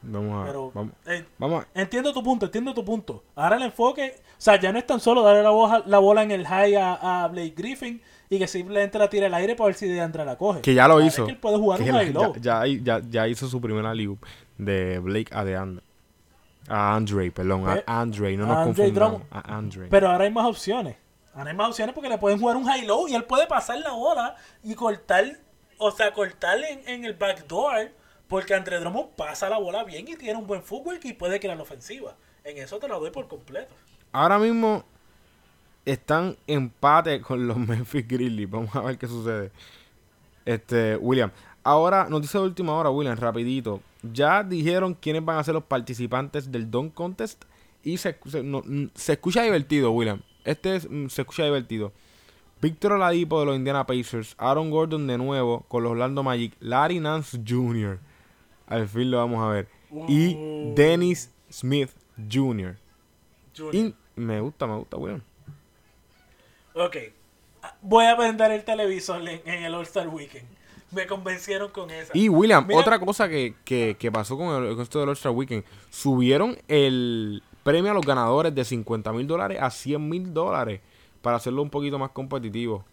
Vamos 0.00 0.42
a, 0.42 0.46
Pero 0.46 0.70
vamos, 0.72 0.92
eh, 1.06 1.24
vamos 1.38 1.64
a- 1.64 1.80
entiendo 1.80 2.12
tu 2.12 2.22
punto, 2.22 2.46
entiendo 2.46 2.72
tu 2.72 2.84
punto. 2.84 3.24
Ahora 3.34 3.56
el 3.56 3.62
enfoque, 3.62 4.14
o 4.16 4.34
sea, 4.40 4.58
ya 4.60 4.70
no 4.72 4.78
es 4.78 4.86
tan 4.86 5.00
solo 5.00 5.22
darle 5.22 5.42
la, 5.42 5.50
boja- 5.50 5.82
la 5.86 5.98
bola 5.98 6.22
en 6.22 6.30
el 6.30 6.46
high 6.46 6.76
a, 6.76 7.24
a 7.24 7.28
Blake 7.28 7.54
Griffin 7.56 8.00
y 8.30 8.38
que 8.38 8.46
simplemente 8.46 8.96
la 8.98 9.10
tire 9.10 9.26
al 9.26 9.34
aire 9.34 9.56
para 9.56 9.66
ver 9.66 9.74
si 9.74 9.88
de 9.88 10.00
Andre 10.00 10.24
la 10.24 10.36
coge. 10.38 10.60
que 10.60 10.72
ya 10.72 10.86
lo 10.86 10.94
Ahora 10.94 11.06
es 11.06 11.14
hizo. 11.14 11.26
que 11.26 11.32
él 11.32 11.38
puede 11.38 11.56
jugar 11.58 11.78
Que 11.82 11.90
un 11.90 11.96
high 11.96 12.12
low. 12.12 12.32
ya, 12.36 12.64
ya, 12.64 12.78
ya, 12.82 13.02
ya 13.10 13.26
hizo 13.28 13.48
su 13.48 13.60
primera 13.60 13.92
loop 13.92 14.18
de 14.56 15.00
Blake 15.00 15.34
a 15.34 15.44
de 15.44 15.56
Andre. 15.56 15.84
A 16.68 16.94
Andre, 16.94 17.30
perdón, 17.32 17.64
Eh, 17.76 17.82
a 17.84 18.00
Andre, 18.00 18.36
no 18.36 18.46
nos 18.46 18.56
Andre 18.56 18.74
confundamos. 18.84 19.10
Drummond. 19.28 19.46
A 19.48 19.56
Andre. 19.56 19.86
Pero 19.90 20.10
ahora 20.10 20.24
hay 20.24 20.30
más 20.30 20.46
opciones. 20.46 20.96
Ahora 21.34 21.50
hay 21.50 21.56
más 21.56 21.68
opciones 21.70 21.92
porque 21.94 22.08
le 22.08 22.18
pueden 22.18 22.38
jugar 22.38 22.56
un 22.56 22.64
high 22.66 22.86
low 22.86 23.08
y 23.08 23.14
él 23.14 23.24
puede 23.24 23.46
pasar 23.48 23.78
la 23.78 23.92
bola 23.92 24.36
y 24.62 24.74
cortar, 24.74 25.24
o 25.78 25.90
sea, 25.90 26.12
cortar 26.12 26.58
en, 26.86 27.04
el 27.04 27.14
backdoor 27.14 27.90
porque 28.28 28.54
Andre 28.54 28.78
Drummond 28.80 29.10
pasa 29.16 29.48
la 29.48 29.58
bola 29.58 29.84
bien 29.84 30.06
y 30.08 30.16
tiene 30.16 30.38
un 30.38 30.46
buen 30.46 30.62
footwork 30.62 31.04
y 31.04 31.12
puede 31.14 31.40
crear 31.40 31.56
la 31.56 31.62
ofensiva. 31.62 32.14
En 32.44 32.58
eso 32.58 32.78
te 32.78 32.88
lo 32.88 33.00
doy 33.00 33.10
por 33.10 33.26
completo. 33.28 33.74
Ahora 34.12 34.38
mismo 34.38 34.84
están 35.84 36.36
empate 36.46 37.20
con 37.20 37.46
los 37.46 37.56
Memphis 37.56 38.06
Grizzlies. 38.06 38.50
Vamos 38.50 38.74
a 38.74 38.80
ver 38.82 38.98
qué 38.98 39.06
sucede. 39.06 39.50
Este, 40.44 40.96
William. 40.96 41.30
Ahora, 41.64 42.06
noticia 42.08 42.40
de 42.40 42.46
última 42.46 42.72
hora, 42.74 42.90
William, 42.90 43.16
rapidito. 43.16 43.80
Ya 44.02 44.42
dijeron 44.42 44.94
quiénes 44.94 45.24
van 45.24 45.38
a 45.38 45.44
ser 45.44 45.54
los 45.54 45.64
participantes 45.64 46.50
del 46.50 46.70
Dunk 46.70 46.94
Contest. 46.94 47.44
Y 47.82 47.96
se, 47.98 48.18
se- 48.26 48.90
se 48.94 49.12
escucha 49.12 49.42
divertido, 49.42 49.90
William. 49.92 50.20
Este 50.44 50.76
es- 50.76 50.88
mm, 50.88 51.08
se 51.08 51.22
escucha 51.22 51.44
divertido. 51.44 51.92
Víctor 52.60 52.92
Oladipo 52.92 53.38
de 53.40 53.46
los 53.46 53.56
Indiana 53.56 53.86
Pacers, 53.86 54.34
Aaron 54.38 54.70
Gordon 54.70 55.06
de 55.06 55.16
nuevo 55.18 55.64
con 55.68 55.82
los 55.82 55.92
Orlando 55.92 56.22
Magic, 56.22 56.54
Larry 56.60 56.98
Nance 57.00 57.38
Jr. 57.46 57.98
Al 58.66 58.88
fin 58.88 59.10
lo 59.10 59.18
vamos 59.18 59.40
a 59.42 59.48
ver. 59.48 59.68
Y. 60.08 60.72
Dennis 60.74 61.30
Smith 61.50 61.90
Jr. 62.30 62.76
Y 63.72 63.94
me 64.16 64.40
gusta, 64.40 64.66
me 64.66 64.76
gusta, 64.76 64.96
William. 64.96 65.22
Ok. 66.74 66.96
Voy 67.82 68.04
a 68.04 68.14
vender 68.14 68.50
el 68.52 68.64
televisor 68.64 69.20
en, 69.26 69.40
en 69.44 69.64
el 69.64 69.74
All-Star 69.74 70.08
Weekend. 70.08 70.46
Me 70.90 71.06
convencieron 71.06 71.70
con 71.70 71.90
esa. 71.90 72.12
Y 72.16 72.28
William, 72.28 72.66
Mira- 72.66 72.80
otra 72.80 72.98
cosa 72.98 73.28
que, 73.28 73.54
que, 73.64 73.96
que 73.98 74.10
pasó 74.12 74.36
con, 74.36 74.64
el, 74.64 74.74
con 74.74 74.82
esto 74.82 75.00
del 75.00 75.08
All-Star 75.10 75.32
Weekend, 75.32 75.64
subieron 75.90 76.56
el 76.68 77.42
premio 77.62 77.90
a 77.90 77.94
los 77.94 78.06
ganadores 78.06 78.54
de 78.54 78.64
50 78.64 79.12
mil 79.12 79.26
dólares 79.26 79.58
a 79.60 79.70
100 79.70 80.08
mil 80.08 80.32
dólares 80.32 80.80
para 81.22 81.36
hacerlo 81.36 81.62
un 81.62 81.70
poquito 81.70 81.98
más 81.98 82.10
competitivo. 82.10 82.84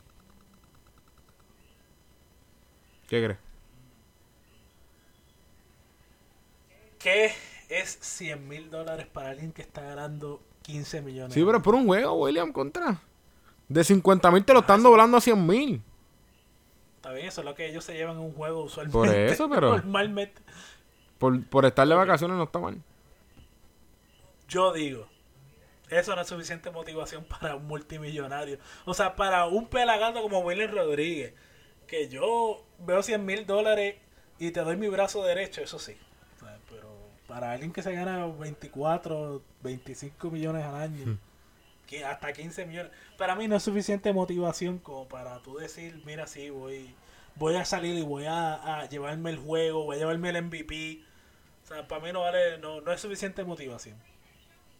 ¿Qué 3.08 3.24
crees? 3.24 3.40
¿Qué 7.00 7.32
es 7.70 7.98
100 8.02 8.48
mil 8.48 8.70
dólares 8.72 9.06
para 9.06 9.30
alguien 9.30 9.52
que 9.52 9.62
está 9.62 9.82
ganando 9.82 10.42
15 10.64 11.02
millones? 11.02 11.34
Sí, 11.34 11.44
pero 11.46 11.58
es 11.58 11.64
por 11.64 11.76
un 11.76 11.86
juego, 11.86 12.14
William, 12.14 12.52
contra. 12.52 13.00
De 13.68 13.84
50 13.84 14.32
mil 14.32 14.44
te 14.44 14.54
lo 14.54 14.60
están 14.60 14.82
doblando 14.82 15.18
a 15.18 15.22
100 15.22 15.46
mil. 15.46 15.82
Está 16.96 17.12
bien, 17.12 17.28
eso 17.28 17.42
es 17.42 17.46
lo 17.46 17.54
que 17.54 17.68
ellos 17.70 17.84
se 17.84 17.94
llevan 17.94 18.16
en 18.18 18.24
un 18.24 18.34
juego 18.34 18.64
usualmente. 18.64 18.98
Por 18.98 19.10
eso, 19.10 19.50
pero- 19.54 19.70
Normalmente. 19.74 20.42
Por, 21.20 21.46
por 21.46 21.66
estar 21.66 21.88
de 21.88 21.96
vacaciones 21.96 22.36
no 22.38 22.44
está 22.44 22.60
mal. 22.60 22.82
Yo 24.48 24.74
digo, 24.74 25.08
eso 25.90 26.16
no 26.16 26.22
es 26.22 26.28
suficiente 26.28 26.72
motivación 26.72 27.24
para 27.40 27.56
un 27.56 27.66
multimillonario. 27.66 28.60
O 28.86 28.94
sea, 28.94 29.16
para 29.16 29.46
un 29.46 29.68
pelagato 29.68 30.22
como 30.22 30.40
William 30.40 30.72
Rodríguez, 30.72 31.34
que 31.88 32.08
yo 32.08 32.66
veo 32.80 33.04
100 33.04 33.26
mil 33.26 33.46
dólares 33.46 33.96
y 34.40 34.52
te 34.52 34.62
doy 34.62 34.78
mi 34.78 34.88
brazo 34.88 35.24
derecho, 35.24 35.62
eso 35.62 35.80
sí. 35.80 35.96
Pero 36.70 36.98
para 37.28 37.52
alguien 37.52 37.72
que 37.72 37.82
se 37.82 37.94
gana 37.94 38.26
24, 38.26 39.42
25 39.62 40.32
millones 40.32 40.64
al 40.66 40.76
año, 40.76 41.18
que 41.88 42.04
hasta 42.04 42.34
15 42.34 42.66
millones, 42.66 42.92
para 43.18 43.36
mí 43.36 43.48
no 43.48 43.56
es 43.56 43.64
suficiente 43.64 44.12
motivación 44.12 44.80
como 44.80 45.08
para 45.08 45.40
tú 45.40 45.58
decir, 45.58 46.02
mira, 46.06 46.28
sí, 46.28 46.50
voy, 46.50 46.96
voy 47.36 47.56
a 47.56 47.66
salir 47.66 47.96
y 47.96 48.02
voy 48.02 48.26
a, 48.26 48.80
a 48.82 48.90
llevarme 48.90 49.30
el 49.30 49.38
juego, 49.38 49.84
voy 49.84 49.98
a 49.98 50.00
llevarme 50.00 50.30
el 50.30 50.44
MVP. 50.44 51.04
O 51.64 51.68
sea, 51.68 51.88
para 51.88 52.04
mí 52.04 52.12
no 52.12 52.22
vale, 52.22 52.58
no, 52.58 52.82
no 52.82 52.92
es 52.92 53.00
suficiente 53.00 53.44
motivación. 53.44 53.98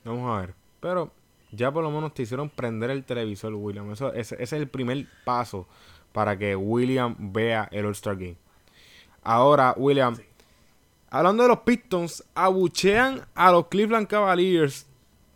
Vamos 0.04 0.30
a 0.30 0.42
ver. 0.42 0.65
Pero 0.86 1.12
ya 1.52 1.72
por 1.72 1.84
lo 1.84 1.90
menos 1.90 2.14
te 2.14 2.22
hicieron 2.22 2.48
prender 2.48 2.92
el 2.92 3.04
televisor, 3.04 3.56
William. 3.56 3.92
Eso, 3.92 4.14
ese, 4.14 4.36
ese 4.36 4.44
es 4.44 4.54
el 4.54 4.68
primer 4.68 5.08
paso 5.24 5.66
para 6.12 6.38
que 6.38 6.56
William 6.56 7.16
vea 7.18 7.68
el 7.72 7.88
All-Star 7.88 8.16
Game. 8.16 8.38
Ahora, 9.24 9.74
William, 9.76 10.16
hablando 11.10 11.42
de 11.42 11.50
los 11.50 11.62
Pistons, 11.62 12.24
abuchean 12.36 13.26
a 13.34 13.52
los 13.52 13.66
Cleveland 13.66 14.06
Cavaliers 14.06 14.86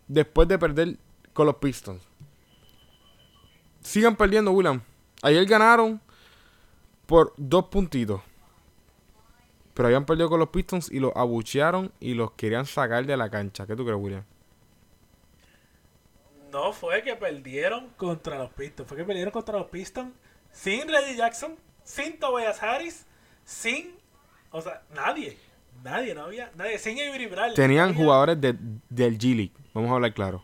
después 0.07 0.47
de 0.47 0.59
perder 0.59 0.97
con 1.33 1.47
los 1.47 1.55
Pistons. 1.55 2.03
Sigan 3.81 4.15
perdiendo, 4.15 4.51
William. 4.51 4.83
Ayer 5.23 5.47
ganaron 5.47 5.99
por 7.07 7.33
dos 7.37 7.65
puntitos. 7.69 8.21
Pero 9.73 9.87
habían 9.87 10.05
perdido 10.05 10.29
con 10.29 10.39
los 10.39 10.49
Pistons 10.49 10.91
y 10.91 10.99
los 10.99 11.11
abuchearon 11.15 11.91
y 11.99 12.13
los 12.13 12.33
querían 12.33 12.67
sacar 12.67 13.03
de 13.07 13.17
la 13.17 13.31
cancha. 13.31 13.65
¿Qué 13.65 13.75
tú 13.75 13.83
crees, 13.83 13.99
William? 13.99 14.23
No 16.51 16.73
fue 16.73 17.03
que 17.03 17.15
perdieron 17.15 17.89
contra 17.97 18.37
los 18.37 18.51
Pistons, 18.51 18.87
fue 18.87 18.97
que 18.97 19.03
perdieron 19.03 19.31
contra 19.31 19.57
los 19.57 19.67
Pistons 19.67 20.13
sin 20.51 20.87
Reggie 20.87 21.15
Jackson, 21.15 21.55
sin 21.83 22.19
Tobias 22.19 22.61
Harris, 22.61 23.05
sin, 23.43 23.95
o 24.51 24.61
sea, 24.61 24.81
nadie, 24.93 25.37
nadie, 25.83 26.15
no 26.15 26.23
había, 26.23 26.51
nadie, 26.55 26.79
sin 26.79 26.99
Avery 26.99 27.27
Bradley. 27.27 27.55
Tenían 27.55 27.89
no 27.89 27.95
jugadores 27.95 28.39
de, 28.41 28.55
del 28.89 29.17
G-League. 29.17 29.53
Vamos 29.73 29.91
a 29.91 29.95
hablar 29.95 30.13
claro. 30.13 30.43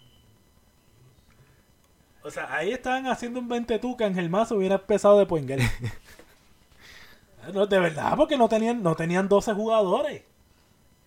O 2.24 2.32
sea, 2.32 2.54
ahí 2.56 2.72
estaban 2.72 3.06
haciendo 3.08 3.40
un 3.40 3.48
20 3.48 3.78
tú 3.80 3.96
que 3.96 4.04
Ángel 4.04 4.30
Mazo 4.30 4.56
hubiera 4.56 4.76
empezado 4.76 5.20
de 5.20 5.28
Poingal. 5.28 5.60
no, 7.54 7.68
de 7.68 7.80
verdad, 7.80 8.16
porque 8.18 8.38
no 8.38 8.50
tenían, 8.50 8.82
no 8.82 8.96
tenían 8.96 9.30
12 9.30 9.54
jugadores. 9.54 10.24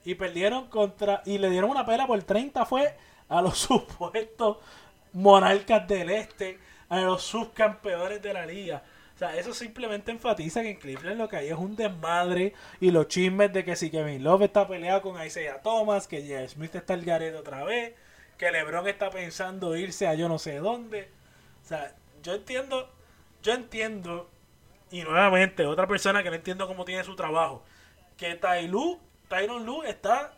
Y 0.05 0.15
perdieron 0.15 0.69
contra, 0.69 1.23
y 1.27 1.39
le 1.39 1.51
dieron 1.51 1.71
una 1.71 1.85
pela 1.85 2.07
por 2.07 2.23
30 2.23 2.65
fue 2.67 2.97
a 3.29 3.43
los 3.43 3.59
supuestos 3.59 4.59
monarcas 5.13 5.87
del 5.89 6.11
este, 6.11 6.59
a 6.89 7.01
los 7.01 7.23
subcampeones 7.23 8.23
de 8.23 8.33
la 8.33 8.47
liga. 8.47 8.83
O 9.15 9.19
sea, 9.19 9.37
eso 9.37 9.53
simplemente 9.53 10.13
enfatiza 10.13 10.63
que 10.63 10.71
en 10.71 10.77
Cleveland 10.77 11.19
lo 11.19 11.29
que 11.29 11.37
hay 11.39 11.49
es 11.49 11.57
un 11.57 11.75
desmadre 11.75 12.55
y 12.81 12.93
los 12.93 13.09
chismes 13.09 13.53
de 13.53 13.65
que 13.65 13.75
si 13.75 13.91
Kevin 13.91 14.23
Love 14.23 14.43
está 14.43 14.69
peleado 14.69 15.03
con 15.03 15.21
Isaiah 15.21 15.61
Thomas, 15.61 16.07
que 16.07 16.21
J.R. 16.21 16.49
Smith 16.49 16.77
está 16.77 16.95
al 16.95 17.05
garete 17.05 17.37
otra 17.37 17.65
vez, 17.65 17.95
que 18.37 18.53
LeBron 18.53 18.87
está 18.87 19.11
pensando 19.11 19.77
irse 19.77 20.07
a 20.07 20.15
yo 20.15 20.29
no 20.29 20.39
sé 20.39 20.59
dónde. 20.59 21.11
O 21.65 21.67
sea, 21.67 21.97
yo 22.23 22.35
entiendo, 22.35 22.89
yo 23.43 23.55
entiendo, 23.55 24.31
y 24.93 25.03
nuevamente, 25.03 25.67
otra 25.67 25.89
persona 25.89 26.23
que 26.23 26.31
no 26.31 26.37
entiendo 26.37 26.69
cómo 26.69 26.85
tiene 26.85 27.03
su 27.03 27.17
trabajo, 27.17 27.65
que 28.17 28.37
Tyloo, 28.37 29.01
Tyron 29.29 29.67
Lu 29.67 29.83
está, 29.83 30.33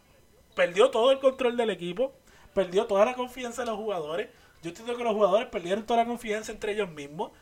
perdió 0.56 0.90
todo 0.90 1.12
el 1.12 1.20
control 1.20 1.58
del 1.58 1.68
equipo, 1.68 2.14
perdió 2.54 2.86
toda 2.86 3.04
la 3.04 3.14
confianza 3.14 3.62
de 3.62 3.66
los 3.66 3.76
jugadores. 3.76 4.30
Yo 4.62 4.70
entiendo 4.70 4.96
que 4.96 5.04
los 5.04 5.14
jugadores 5.14 5.48
perdieron 5.48 5.86
toda 5.86 6.00
la 6.00 6.06
confianza 6.06 6.52
entre 6.52 6.72
ellos 6.72 6.90
mismos 6.90 7.32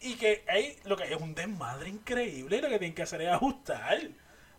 y 0.00 0.14
que 0.14 0.44
hay 0.48 0.76
lo 0.84 0.96
que 0.96 1.04
es 1.04 1.20
un 1.20 1.34
desmadre 1.34 1.88
increíble 1.88 2.56
y 2.56 2.60
lo 2.60 2.68
que 2.68 2.78
tienen 2.78 2.94
que 2.94 3.02
hacer 3.02 3.22
es 3.22 3.28
ajustar. 3.28 3.98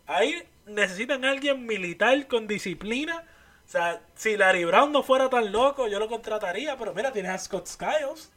Ahí 0.06 0.42
necesitan 0.66 1.24
a 1.24 1.30
alguien 1.30 1.66
militar 1.66 2.26
con 2.28 2.46
disciplina. 2.46 3.24
O 3.64 3.68
sea, 3.68 4.00
si 4.14 4.36
Larry 4.36 4.64
Brown 4.64 4.92
no 4.92 5.02
fuera 5.02 5.28
tan 5.28 5.50
loco, 5.50 5.88
yo 5.88 5.98
lo 5.98 6.08
contrataría, 6.08 6.76
pero 6.76 6.94
mira, 6.94 7.12
tienes 7.12 7.32
a 7.32 7.38
Scott 7.38 7.66
Skiles. 7.66 8.32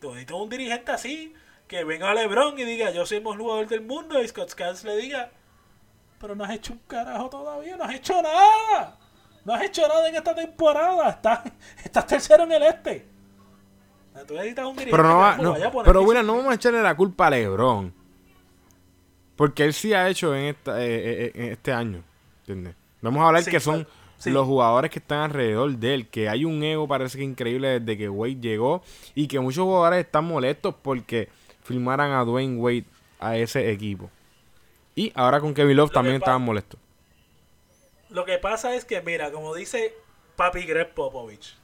Tú 0.00 0.08
necesitas 0.08 0.36
un 0.36 0.48
dirigente 0.48 0.90
así, 0.90 1.34
que 1.68 1.84
venga 1.84 2.10
a 2.10 2.14
LeBron 2.14 2.58
y 2.58 2.64
diga, 2.64 2.90
yo 2.90 3.06
soy 3.06 3.18
el 3.18 3.22
mejor 3.22 3.38
jugador 3.38 3.68
del 3.68 3.82
mundo, 3.82 4.20
y 4.20 4.26
Scott 4.26 4.50
Skiles 4.50 4.82
le 4.82 4.96
diga, 4.96 5.30
pero 6.20 6.34
no 6.34 6.42
has 6.42 6.50
hecho 6.50 6.72
un 6.72 6.80
carajo 6.80 7.30
todavía, 7.30 7.76
no 7.76 7.84
has 7.84 7.94
hecho 7.94 8.20
nada. 8.20 8.98
No 9.44 9.54
has 9.54 9.62
hecho 9.62 9.86
nada 9.88 10.08
en 10.08 10.14
esta 10.14 10.34
temporada. 10.34 11.10
Estás, 11.10 11.40
estás 11.84 12.06
tercero 12.06 12.44
en 12.44 12.52
el 12.52 12.62
este. 12.62 13.06
O 14.10 14.14
sea, 14.14 14.26
Tú 14.26 14.34
necesitas 14.34 14.66
un 14.66 14.76
dirigente 14.76 14.96
Pero 14.96 15.08
no 15.08 15.18
va, 15.18 15.36
no, 15.36 15.56
pero 15.84 16.02
William, 16.02 16.26
no 16.26 16.36
vamos 16.36 16.52
a 16.52 16.54
echarle 16.54 16.82
la 16.82 16.94
culpa 16.94 17.26
a 17.26 17.30
LeBron. 17.30 17.92
Porque 19.36 19.64
él 19.64 19.72
sí 19.72 19.92
ha 19.92 20.08
hecho 20.08 20.34
en, 20.36 20.44
esta, 20.44 20.80
eh, 20.82 21.24
eh, 21.24 21.32
en 21.34 21.52
este 21.52 21.72
año. 21.72 22.04
¿Entiendes? 22.40 22.74
Vamos 23.00 23.22
a 23.22 23.26
hablar 23.28 23.42
Sí, 23.42 23.50
que 23.50 23.58
son 23.58 23.84
claro. 23.84 23.90
Sí. 24.18 24.30
los 24.30 24.46
jugadores 24.46 24.90
que 24.90 24.98
están 25.00 25.20
alrededor 25.20 25.72
de 25.76 25.94
él. 25.94 26.08
Que 26.08 26.28
hay 26.28 26.44
un 26.44 26.62
ego, 26.62 26.86
parece 26.86 27.18
que 27.18 27.24
increíble, 27.24 27.80
desde 27.80 27.98
que 27.98 28.08
Wade 28.08 28.40
llegó. 28.40 28.82
Y 29.14 29.26
que 29.26 29.40
muchos 29.40 29.64
jugadores 29.64 30.04
están 30.04 30.26
molestos 30.26 30.74
porque 30.80 31.28
firmaran 31.64 32.12
a 32.12 32.24
Dwayne 32.24 32.58
Wade 32.58 32.84
a 33.18 33.36
ese 33.36 33.70
equipo. 33.72 34.10
Y 34.94 35.10
ahora 35.14 35.40
con 35.40 35.54
Kevin 35.54 35.76
Love 35.78 35.90
Lo 35.90 35.94
también 35.94 36.16
estaban 36.16 36.42
molestos. 36.42 36.78
Lo 38.12 38.26
que 38.26 38.36
pasa 38.36 38.74
es 38.74 38.84
que, 38.84 39.00
mira, 39.00 39.32
como 39.32 39.54
dice 39.54 39.94
Papi 40.36 40.66
Greg 40.66 40.92
Popovich, 40.92 41.56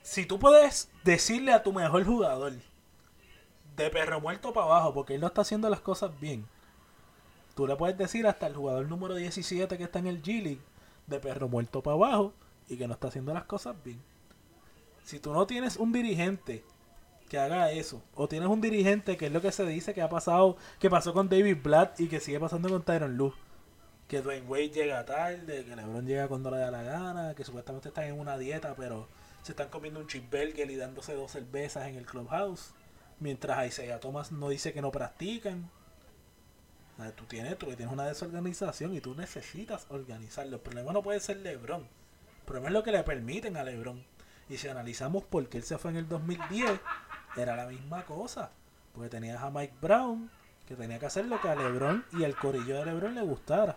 si 0.00 0.24
tú 0.24 0.38
puedes 0.38 0.90
decirle 1.04 1.52
a 1.52 1.62
tu 1.62 1.74
mejor 1.74 2.04
jugador 2.04 2.54
de 3.76 3.90
perro 3.90 4.18
muerto 4.18 4.54
para 4.54 4.64
abajo, 4.64 4.94
porque 4.94 5.16
él 5.16 5.20
no 5.20 5.26
está 5.26 5.42
haciendo 5.42 5.68
las 5.68 5.80
cosas 5.80 6.18
bien, 6.18 6.46
tú 7.54 7.66
le 7.66 7.76
puedes 7.76 7.98
decir 7.98 8.26
hasta 8.26 8.46
el 8.46 8.56
jugador 8.56 8.88
número 8.88 9.14
17 9.14 9.76
que 9.76 9.84
está 9.84 9.98
en 9.98 10.06
el 10.06 10.22
G-League 10.22 10.62
de 11.06 11.20
perro 11.20 11.48
muerto 11.48 11.82
para 11.82 11.94
abajo 11.94 12.32
y 12.66 12.78
que 12.78 12.88
no 12.88 12.94
está 12.94 13.08
haciendo 13.08 13.34
las 13.34 13.44
cosas 13.44 13.76
bien. 13.84 14.00
Si 15.04 15.20
tú 15.20 15.34
no 15.34 15.46
tienes 15.46 15.76
un 15.76 15.92
dirigente 15.92 16.64
que 17.28 17.38
haga 17.38 17.72
eso, 17.72 18.02
o 18.14 18.26
tienes 18.26 18.48
un 18.48 18.62
dirigente 18.62 19.18
que 19.18 19.26
es 19.26 19.32
lo 19.32 19.42
que 19.42 19.52
se 19.52 19.66
dice 19.66 19.92
que 19.92 20.00
ha 20.00 20.08
pasado, 20.08 20.56
que 20.78 20.88
pasó 20.88 21.12
con 21.12 21.28
David 21.28 21.58
Blatt 21.62 22.00
y 22.00 22.08
que 22.08 22.20
sigue 22.20 22.40
pasando 22.40 22.70
con 22.70 22.82
Tyron 22.82 23.18
Lue 23.18 23.34
que 24.08 24.22
Dwayne 24.22 24.46
Wade 24.46 24.70
llega 24.70 25.04
tarde, 25.04 25.64
que 25.66 25.76
LeBron 25.76 26.06
llega 26.06 26.28
cuando 26.28 26.50
le 26.50 26.58
da 26.58 26.70
la 26.70 26.82
gana, 26.82 27.34
que 27.34 27.44
supuestamente 27.44 27.88
están 27.88 28.04
en 28.04 28.18
una 28.18 28.38
dieta, 28.38 28.74
pero 28.74 29.06
se 29.42 29.52
están 29.52 29.68
comiendo 29.68 30.00
un 30.00 30.06
cheeseburger 30.06 30.70
y 30.70 30.76
dándose 30.76 31.14
dos 31.14 31.30
cervezas 31.30 31.86
en 31.86 31.96
el 31.96 32.06
clubhouse, 32.06 32.72
mientras 33.20 33.66
Isaiah 33.66 34.00
Thomas 34.00 34.32
no 34.32 34.48
dice 34.48 34.72
que 34.72 34.80
no 34.80 34.90
practican. 34.90 35.70
O 36.98 37.12
tú 37.12 37.26
tienes, 37.26 37.56
tú 37.58 37.66
tienes 37.66 37.92
una 37.92 38.06
desorganización 38.06 38.94
y 38.94 39.00
tú 39.00 39.14
necesitas 39.14 39.86
organizarlo. 39.90 40.56
El 40.56 40.62
problema 40.62 40.92
no 40.92 41.02
puede 41.02 41.20
ser 41.20 41.36
LeBron. 41.36 41.82
El 41.82 42.44
problema 42.46 42.68
es 42.68 42.72
lo 42.72 42.82
que 42.82 42.92
le 42.92 43.02
permiten 43.04 43.56
a 43.56 43.62
LeBron. 43.62 44.04
Y 44.48 44.56
si 44.56 44.68
analizamos 44.68 45.22
por 45.22 45.48
qué 45.48 45.58
él 45.58 45.64
se 45.64 45.76
fue 45.78 45.90
en 45.90 45.98
el 45.98 46.08
2010, 46.08 46.80
era 47.36 47.54
la 47.54 47.66
misma 47.66 48.04
cosa. 48.06 48.50
Porque 48.94 49.10
tenías 49.10 49.42
a 49.42 49.50
Mike 49.50 49.74
Brown, 49.80 50.30
que 50.66 50.74
tenía 50.74 50.98
que 50.98 51.06
hacer 51.06 51.26
lo 51.26 51.40
que 51.40 51.48
a 51.48 51.54
LeBron 51.54 52.04
y 52.12 52.24
al 52.24 52.34
corillo 52.34 52.78
de 52.78 52.86
LeBron 52.86 53.14
le 53.14 53.20
gustara. 53.20 53.76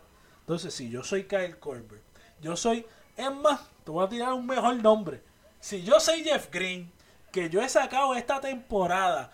Entonces, 0.51 0.73
si 0.73 0.89
yo 0.89 1.01
soy 1.01 1.23
Kyle 1.23 1.57
Korver, 1.57 2.01
yo 2.41 2.57
soy, 2.57 2.85
es 3.15 3.31
más, 3.31 3.61
te 3.85 3.91
voy 3.91 4.05
a 4.05 4.09
tirar 4.09 4.33
un 4.33 4.45
mejor 4.45 4.75
nombre. 4.75 5.21
Si 5.61 5.81
yo 5.81 5.97
soy 6.01 6.25
Jeff 6.25 6.49
Green 6.51 6.91
que 7.31 7.49
yo 7.49 7.61
he 7.61 7.69
sacado 7.69 8.13
esta 8.15 8.41
temporada, 8.41 9.31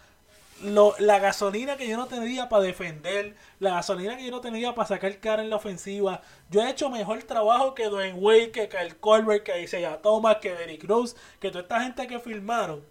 la 0.61 1.18
gasolina 1.18 1.76
que 1.76 1.88
yo 1.88 1.97
no 1.97 2.05
tenía 2.05 2.49
para 2.49 2.61
defender, 2.61 3.36
la 3.59 3.72
gasolina 3.72 4.15
que 4.15 4.26
yo 4.26 4.30
no 4.30 4.41
tenía 4.41 4.76
para 4.76 4.89
sacar 4.89 5.18
cara 5.18 5.41
en 5.41 5.49
la 5.49 5.55
ofensiva, 5.55 6.22
yo 6.51 6.61
he 6.61 6.70
hecho 6.70 6.88
mejor 6.91 7.24
trabajo 7.24 7.74
que 7.74 7.89
Dwayne 7.89 8.20
Wade, 8.20 8.51
que 8.51 8.70
Kyle 8.70 8.95
Colbert, 8.99 9.41
que 9.41 9.63
Isaiah 9.63 9.99
Thomas, 9.99 10.38
que 10.38 10.53
Derrick 10.53 10.84
Rose, 10.84 11.18
que 11.39 11.49
toda 11.49 11.63
esta 11.63 11.82
gente 11.82 12.05
que 12.05 12.20
filmaron. 12.20 12.84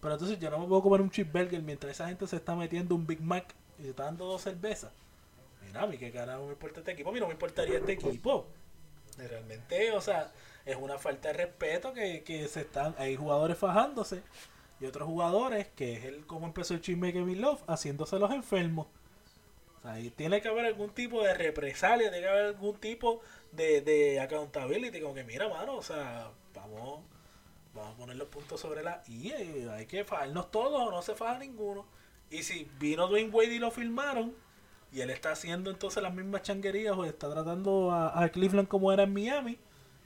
Pero 0.00 0.14
entonces 0.14 0.40
yo 0.40 0.50
no 0.50 0.58
me 0.58 0.66
puedo 0.66 0.82
comer 0.82 1.02
un 1.02 1.10
cheeseburger 1.10 1.62
mientras 1.62 1.92
esa 1.92 2.08
gente 2.08 2.26
se 2.26 2.34
está 2.34 2.56
metiendo 2.56 2.96
un 2.96 3.06
Big 3.06 3.22
Mac 3.22 3.54
y 3.78 3.82
se 3.84 3.90
está 3.90 4.06
dando 4.06 4.24
dos 4.24 4.42
cervezas. 4.42 4.90
Mira, 5.66 5.82
a 5.82 5.86
mí 5.86 5.98
qué 5.98 6.10
carajo 6.10 6.46
me 6.46 6.52
importa 6.52 6.80
este 6.80 6.92
equipo, 6.92 7.10
a 7.10 7.12
mí 7.12 7.20
no 7.20 7.26
me 7.26 7.32
importaría 7.32 7.78
este 7.78 7.92
equipo. 7.92 8.46
Realmente, 9.16 9.92
o 9.92 10.00
sea, 10.00 10.32
es 10.64 10.76
una 10.76 10.98
falta 10.98 11.28
de 11.28 11.34
respeto 11.34 11.92
que, 11.92 12.22
que 12.24 12.48
se 12.48 12.62
están, 12.62 12.94
hay 12.98 13.16
jugadores 13.16 13.56
fajándose 13.58 14.22
y 14.80 14.86
otros 14.86 15.06
jugadores, 15.06 15.68
que 15.76 15.94
es 15.94 16.04
el 16.04 16.26
como 16.26 16.46
empezó 16.46 16.74
el 16.74 16.80
chisme 16.80 17.08
de 17.08 17.14
Kevin 17.14 17.40
Love, 17.40 17.62
haciéndose 17.66 18.18
los 18.18 18.30
enfermos. 18.30 18.86
O 19.78 19.82
sea, 19.82 19.92
ahí 19.92 20.10
tiene 20.10 20.40
que 20.40 20.48
haber 20.48 20.66
algún 20.66 20.90
tipo 20.90 21.22
de 21.22 21.34
represalia, 21.34 22.10
tiene 22.10 22.26
que 22.26 22.32
haber 22.32 22.44
algún 22.46 22.76
tipo 22.78 23.20
de, 23.52 23.80
de 23.82 24.20
accountability, 24.20 25.00
como 25.00 25.14
que 25.14 25.24
mira, 25.24 25.48
mano, 25.48 25.76
o 25.76 25.82
sea, 25.82 26.30
vamos, 26.54 27.02
vamos 27.74 27.94
a 27.94 27.96
poner 27.96 28.16
los 28.16 28.28
puntos 28.28 28.60
sobre 28.60 28.82
la 28.82 29.02
I, 29.06 29.30
eh, 29.30 29.68
hay 29.70 29.86
que 29.86 30.04
fajarnos 30.04 30.50
todos 30.50 30.80
o 30.80 30.90
no 30.90 31.02
se 31.02 31.14
faja 31.14 31.38
ninguno. 31.38 31.86
Y 32.30 32.42
si 32.42 32.68
vino 32.78 33.06
Dwayne 33.06 33.30
Wade 33.30 33.54
y 33.54 33.58
lo 33.58 33.70
filmaron, 33.70 34.34
y 34.94 35.00
él 35.00 35.10
está 35.10 35.32
haciendo 35.32 35.70
entonces 35.70 36.00
las 36.00 36.14
mismas 36.14 36.42
changuerías 36.42 36.96
o 36.96 37.04
está 37.04 37.28
tratando 37.28 37.90
a, 37.92 38.28
Cleveland 38.28 38.68
como 38.68 38.92
era 38.92 39.02
en 39.02 39.12
Miami, 39.12 39.58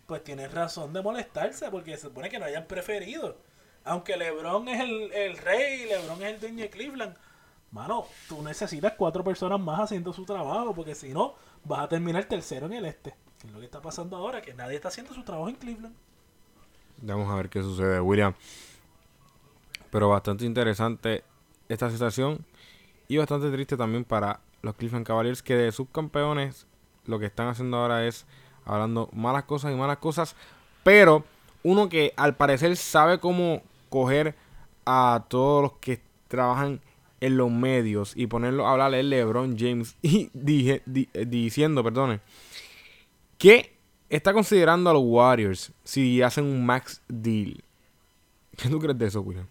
pues 0.06 0.24
tiene 0.24 0.48
razón 0.48 0.94
de 0.94 1.02
molestarse 1.02 1.70
porque 1.70 1.94
se 1.96 2.04
supone 2.04 2.30
que 2.30 2.38
no 2.38 2.46
hayan 2.46 2.66
preferido. 2.66 3.36
Aunque 3.84 4.16
LeBron 4.16 4.66
es 4.68 4.80
el, 4.80 5.12
el 5.12 5.36
rey, 5.36 5.84
LeBron 5.84 6.22
es 6.22 6.34
el 6.34 6.40
dueño 6.40 6.62
de 6.62 6.70
Cleveland. 6.70 7.16
Mano, 7.70 8.06
tú 8.30 8.42
necesitas 8.42 8.94
cuatro 8.96 9.22
personas 9.22 9.60
más 9.60 9.78
haciendo 9.78 10.10
su 10.14 10.24
trabajo 10.24 10.74
porque 10.74 10.94
si 10.94 11.12
no, 11.12 11.34
vas 11.64 11.80
a 11.80 11.88
terminar 11.88 12.24
tercero 12.24 12.64
en 12.64 12.72
el 12.72 12.86
este. 12.86 13.14
Es 13.44 13.52
lo 13.52 13.58
que 13.58 13.66
está 13.66 13.82
pasando 13.82 14.16
ahora, 14.16 14.40
que 14.40 14.54
nadie 14.54 14.76
está 14.76 14.88
haciendo 14.88 15.12
su 15.12 15.22
trabajo 15.22 15.50
en 15.50 15.56
Cleveland. 15.56 15.94
Vamos 17.02 17.30
a 17.30 17.34
ver 17.36 17.50
qué 17.50 17.60
sucede, 17.60 18.00
William. 18.00 18.32
Pero 19.90 20.08
bastante 20.08 20.46
interesante 20.46 21.24
esta 21.68 21.90
situación 21.90 22.42
y 23.06 23.18
bastante 23.18 23.50
triste 23.50 23.76
también 23.76 24.06
para 24.06 24.40
los 24.62 24.74
Cleveland 24.74 25.06
Cavaliers 25.06 25.42
que 25.42 25.54
de 25.54 25.72
subcampeones 25.72 26.66
lo 27.06 27.18
que 27.18 27.26
están 27.26 27.48
haciendo 27.48 27.78
ahora 27.78 28.06
es 28.06 28.26
hablando 28.64 29.08
malas 29.12 29.44
cosas 29.44 29.72
y 29.72 29.76
malas 29.76 29.98
cosas, 29.98 30.36
pero 30.82 31.24
uno 31.62 31.88
que 31.88 32.12
al 32.16 32.36
parecer 32.36 32.76
sabe 32.76 33.18
cómo 33.18 33.62
coger 33.88 34.34
a 34.84 35.24
todos 35.28 35.62
los 35.62 35.72
que 35.80 36.00
trabajan 36.28 36.80
en 37.20 37.36
los 37.36 37.50
medios 37.50 38.12
y 38.14 38.26
ponerlo 38.26 38.66
a 38.66 38.72
hablar 38.72 38.94
es 38.94 39.04
LeBron 39.04 39.56
James 39.58 39.96
y 40.02 40.30
eh, 40.34 40.82
diciendo, 41.26 41.82
perdone, 41.82 42.20
que 43.38 43.74
está 44.08 44.32
considerando 44.32 44.90
a 44.90 44.92
los 44.92 45.02
Warriors 45.04 45.72
si 45.84 46.22
hacen 46.22 46.44
un 46.44 46.64
max 46.64 47.02
deal. 47.08 47.62
¿Qué 48.56 48.68
tú 48.68 48.78
crees 48.78 48.98
de 48.98 49.06
eso, 49.06 49.20
William? 49.20 49.46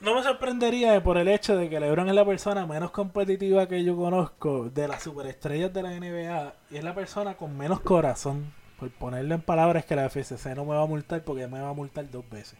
No 0.00 0.14
me 0.14 0.22
sorprendería 0.22 1.02
por 1.02 1.18
el 1.18 1.26
hecho 1.26 1.56
de 1.56 1.68
que 1.68 1.80
LeBron 1.80 2.08
es 2.08 2.14
la 2.14 2.24
persona 2.24 2.66
menos 2.66 2.92
competitiva 2.92 3.66
que 3.66 3.82
yo 3.82 3.96
conozco 3.96 4.70
de 4.70 4.86
las 4.86 5.02
superestrellas 5.02 5.72
de 5.72 5.82
la 5.82 5.90
NBA 5.90 6.54
y 6.70 6.76
es 6.76 6.84
la 6.84 6.94
persona 6.94 7.36
con 7.36 7.56
menos 7.56 7.80
corazón. 7.80 8.54
Por 8.78 8.90
ponerle 8.92 9.34
en 9.34 9.40
palabras 9.40 9.84
que 9.84 9.96
la 9.96 10.08
FCC 10.08 10.54
no 10.54 10.64
me 10.64 10.76
va 10.76 10.82
a 10.82 10.86
multar 10.86 11.24
porque 11.24 11.48
me 11.48 11.60
va 11.60 11.70
a 11.70 11.72
multar 11.72 12.08
dos 12.12 12.28
veces. 12.30 12.56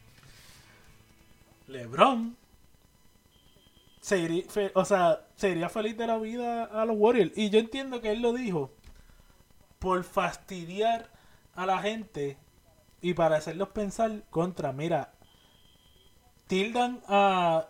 LeBron 1.68 2.36
se 4.00 4.18
iría, 4.18 4.44
o 4.74 4.84
sea, 4.84 5.20
se 5.36 5.50
iría 5.50 5.68
feliz 5.68 5.96
de 5.96 6.08
la 6.08 6.18
vida 6.18 6.64
a 6.64 6.84
los 6.84 6.96
Warriors. 6.98 7.30
Y 7.36 7.50
yo 7.50 7.60
entiendo 7.60 8.00
que 8.00 8.10
él 8.10 8.20
lo 8.20 8.32
dijo 8.32 8.72
por 9.78 10.02
fastidiar 10.02 11.08
a 11.54 11.66
la 11.66 11.78
gente 11.78 12.36
y 13.00 13.14
para 13.14 13.36
hacerlos 13.36 13.68
pensar 13.68 14.24
contra, 14.30 14.72
mira, 14.72 15.12
tildan 16.48 17.00
a 17.08 17.68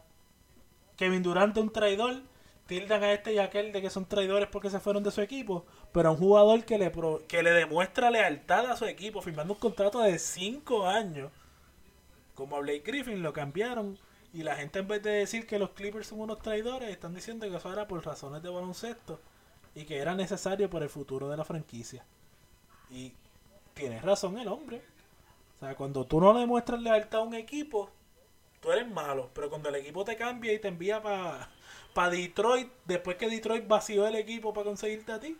Kevin 0.96 1.22
Durant 1.22 1.54
de 1.54 1.60
un 1.60 1.70
traidor, 1.72 2.22
tildan 2.66 3.02
a 3.02 3.12
este 3.12 3.34
y 3.34 3.38
a 3.38 3.44
aquel 3.44 3.72
de 3.72 3.82
que 3.82 3.90
son 3.90 4.06
traidores 4.06 4.48
porque 4.48 4.70
se 4.70 4.80
fueron 4.80 5.02
de 5.02 5.10
su 5.10 5.20
equipo, 5.20 5.66
pero 5.92 6.08
a 6.08 6.12
un 6.12 6.18
jugador 6.18 6.64
que 6.64 6.78
le, 6.78 6.90
pro- 6.90 7.22
que 7.28 7.42
le 7.42 7.50
demuestra 7.52 8.10
lealtad 8.10 8.66
a 8.70 8.76
su 8.76 8.84
equipo, 8.86 9.22
firmando 9.22 9.54
un 9.54 9.60
contrato 9.60 10.00
de 10.00 10.18
5 10.18 10.86
años, 10.86 11.30
como 12.34 12.56
a 12.56 12.60
Blake 12.60 12.82
Griffin, 12.84 13.22
lo 13.22 13.32
cambiaron. 13.32 13.98
Y 14.34 14.42
la 14.42 14.56
gente 14.56 14.78
en 14.80 14.88
vez 14.88 15.02
de 15.02 15.10
decir 15.10 15.46
que 15.46 15.58
los 15.58 15.70
Clippers 15.70 16.08
son 16.08 16.20
unos 16.20 16.40
traidores, 16.40 16.90
están 16.90 17.14
diciendo 17.14 17.48
que 17.48 17.56
eso 17.56 17.72
era 17.72 17.88
por 17.88 18.04
razones 18.04 18.42
de 18.42 18.50
baloncesto 18.50 19.20
y 19.74 19.84
que 19.84 19.96
era 19.98 20.14
necesario 20.14 20.68
por 20.68 20.82
el 20.82 20.90
futuro 20.90 21.28
de 21.30 21.36
la 21.38 21.44
franquicia. 21.44 22.04
Y 22.90 23.14
tienes 23.74 24.02
razón 24.02 24.38
el 24.38 24.48
hombre. 24.48 24.82
O 25.56 25.60
sea, 25.60 25.74
cuando 25.76 26.04
tú 26.04 26.20
no 26.20 26.32
le 26.38 26.46
muestras 26.46 26.80
lealtad 26.82 27.20
a 27.20 27.24
un 27.24 27.34
equipo, 27.34 27.90
tú 28.60 28.72
eres 28.72 28.88
malo. 28.88 29.30
Pero 29.34 29.50
cuando 29.50 29.68
el 29.68 29.76
equipo 29.76 30.04
te 30.04 30.16
cambia 30.16 30.52
y 30.52 30.58
te 30.58 30.68
envía 30.68 31.02
para 31.02 32.10
Detroit, 32.10 32.70
después 32.84 33.16
que 33.16 33.28
Detroit 33.28 33.66
vació 33.66 34.06
el 34.06 34.16
equipo 34.16 34.52
para 34.52 34.64
conseguirte 34.64 35.12
a 35.12 35.20
ti, 35.20 35.36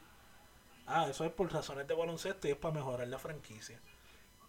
ah, 0.87 1.09
eso 1.09 1.25
es 1.25 1.33
por 1.33 1.53
razones 1.53 1.87
de 1.87 1.95
baloncesto 1.95 2.49
y 2.49 2.53
es 2.53 2.57
para 2.57 2.75
mejorar 2.75 3.09
la 3.09 3.19
franquicia. 3.19 3.81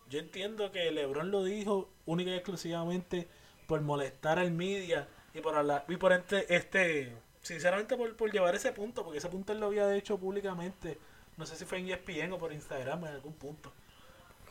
Yo 0.09 0.19
entiendo 0.19 0.71
que 0.71 0.91
LeBron 0.91 1.29
lo 1.29 1.43
dijo 1.43 1.89
única 2.05 2.31
y 2.31 2.35
exclusivamente 2.35 3.27
por 3.67 3.81
molestar 3.81 4.39
al 4.39 4.51
media 4.51 5.07
y 5.33 5.41
por 5.41 5.55
hablar, 5.55 5.85
y 5.87 5.97
por 5.97 6.11
este, 6.13 6.53
este 6.53 7.15
sinceramente 7.41 7.95
por, 7.95 8.15
por 8.15 8.31
llevar 8.31 8.55
ese 8.55 8.71
punto, 8.71 9.03
porque 9.03 9.19
ese 9.19 9.29
punto 9.29 9.53
él 9.53 9.59
lo 9.59 9.67
había 9.67 9.95
hecho 9.95 10.17
públicamente, 10.17 10.97
no 11.37 11.45
sé 11.45 11.55
si 11.55 11.65
fue 11.65 11.77
en 11.77 11.89
ESPN 11.89 12.33
o 12.33 12.39
por 12.39 12.51
Instagram 12.51 13.05
en 13.05 13.13
algún 13.13 13.33
punto. 13.33 13.71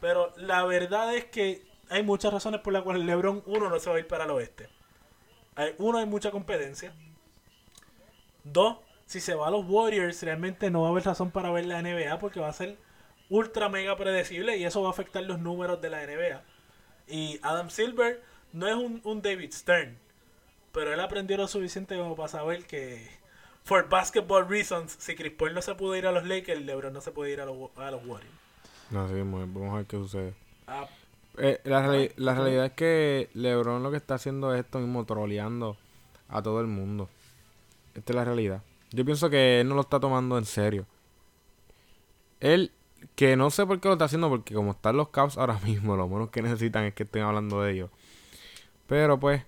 Pero 0.01 0.33
la 0.37 0.65
verdad 0.65 1.15
es 1.15 1.25
que 1.27 1.67
hay 1.91 2.03
muchas 2.03 2.33
razones 2.33 2.61
por 2.61 2.73
las 2.73 2.83
cuales 2.83 3.05
LeBron 3.05 3.43
uno 3.47 3.69
no 3.69 3.79
se 3.79 3.91
va 3.91 3.97
a 3.97 3.99
ir 3.99 4.07
para 4.07 4.25
el 4.25 4.31
oeste. 4.31 4.69
Hay, 5.55 5.75
uno, 5.79 5.99
hay 5.99 6.07
mucha 6.07 6.31
competencia. 6.31 6.93
Dos, 8.45 8.79
si 9.07 9.21
se 9.21 9.35
va 9.35 9.49
a 9.49 9.51
los 9.51 9.65
Warriors, 9.67 10.23
realmente 10.23 10.71
no 10.71 10.83
va 10.83 10.89
a 10.89 10.91
haber 10.91 11.05
razón 11.05 11.31
para 11.31 11.51
ver 11.51 11.67
la 11.67 11.83
NBA 11.83 12.19
porque 12.19 12.41
va 12.41 12.49
a 12.49 12.53
ser 12.53 12.79
ultra 13.31 13.69
mega 13.69 13.97
predecible 13.97 14.57
y 14.57 14.65
eso 14.65 14.83
va 14.83 14.89
a 14.89 14.93
afectar 14.93 15.23
los 15.25 15.39
números 15.39 15.81
de 15.81 15.91
la 15.91 16.07
NBA. 16.07 16.43
Y 17.09 17.41
Adam 17.43 17.71
Silver 17.71 18.23
no 18.53 18.69
es 18.69 18.75
un, 18.75 19.01
un 19.05 19.23
David 19.23 19.53
Stern, 19.53 19.99
pero 20.73 20.93
él 20.93 21.01
aprendió 21.01 21.37
lo 21.37 21.49
suficiente 21.49 21.97
como 21.97 22.17
para 22.17 22.29
saber 22.29 22.67
que, 22.67 23.09
for 23.65 23.89
basketball 23.89 24.49
reasons, 24.49 24.97
si 24.99 25.15
Chris 25.15 25.33
Paul 25.33 25.55
no 25.55 25.63
se 25.63 25.75
pudo 25.75 25.97
ir 25.97 26.07
a 26.07 26.13
los 26.13 26.27
Lakers, 26.27 26.61
LeBron 26.61 26.93
no 26.93 27.01
se 27.01 27.11
puede 27.11 27.33
ir 27.33 27.41
a 27.41 27.47
los, 27.47 27.71
a 27.77 27.91
los 27.91 28.05
Warriors. 28.07 28.35
No, 28.91 29.07
sí, 29.09 29.15
vamos 29.15 29.75
a 29.75 29.77
ver 29.77 29.87
qué 29.87 29.97
sucede. 29.97 30.35
Ah, 30.67 30.87
Eh, 31.39 31.61
la, 31.65 31.87
reali- 31.87 32.13
la 32.17 32.35
realidad 32.35 32.67
es 32.67 32.73
que 32.73 33.31
LeBron 33.35 33.83
lo 33.83 33.91
que 33.91 33.97
está 33.97 34.15
haciendo 34.15 34.55
es 34.55 34.61
esto 34.65 34.79
mismo, 34.81 35.05
troleando 35.05 35.77
a 36.29 36.43
todo 36.43 36.61
el 36.61 36.67
mundo. 36.67 37.09
Esta 37.95 38.13
es 38.13 38.17
la 38.17 38.25
realidad. 38.25 38.63
Yo 38.93 39.05
pienso 39.05 39.31
que 39.31 39.61
él 39.61 39.69
no 39.69 39.75
lo 39.75 39.83
está 39.83 40.01
tomando 40.01 40.39
en 40.39 40.45
serio. 40.45 40.87
Él, 42.41 42.73
que 43.15 43.37
no 43.37 43.51
sé 43.51 43.67
por 43.67 43.81
qué 43.81 43.89
lo 43.89 43.95
está 43.95 44.07
haciendo, 44.07 44.29
porque 44.29 44.55
como 44.55 44.73
están 44.73 44.97
los 44.97 45.09
Cavs 45.09 45.39
ahora 45.39 45.59
mismo, 45.65 45.97
lo 45.97 46.09
menos 46.09 46.31
que 46.31 46.43
necesitan 46.43 46.85
es 46.85 46.95
que 46.95 47.05
estén 47.05 47.23
hablando 47.23 47.63
de 47.63 47.73
ellos. 47.73 47.91
Pero 48.87 49.19
pues, 49.21 49.43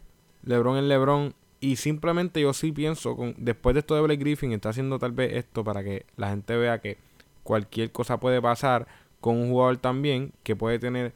LeBron 0.45 0.79
es 0.79 0.85
LeBron. 0.85 1.35
Y 1.63 1.77
simplemente 1.77 2.41
yo 2.41 2.55
sí 2.55 2.73
pienso, 2.73 3.17
con, 3.17 3.35
después 3.37 3.75
de 3.75 3.81
esto 3.81 3.95
de 3.95 4.01
Blake 4.01 4.21
Griffin, 4.21 4.53
está 4.53 4.71
haciendo 4.71 4.99
tal 4.99 5.13
vez 5.13 5.35
esto 5.35 5.63
para 5.63 5.85
que 5.85 6.07
la 6.17 6.31
gente 6.31 6.57
vea 6.57 6.81
que 6.81 6.97
cualquier 7.43 7.93
cosa 7.93 8.19
puede 8.19 8.41
pasar 8.41 8.87
con 9.21 9.37
un 9.37 9.51
jugador 9.51 9.77
también 9.77 10.33
que 10.43 10.57
puede 10.57 10.79
tener 10.79 11.13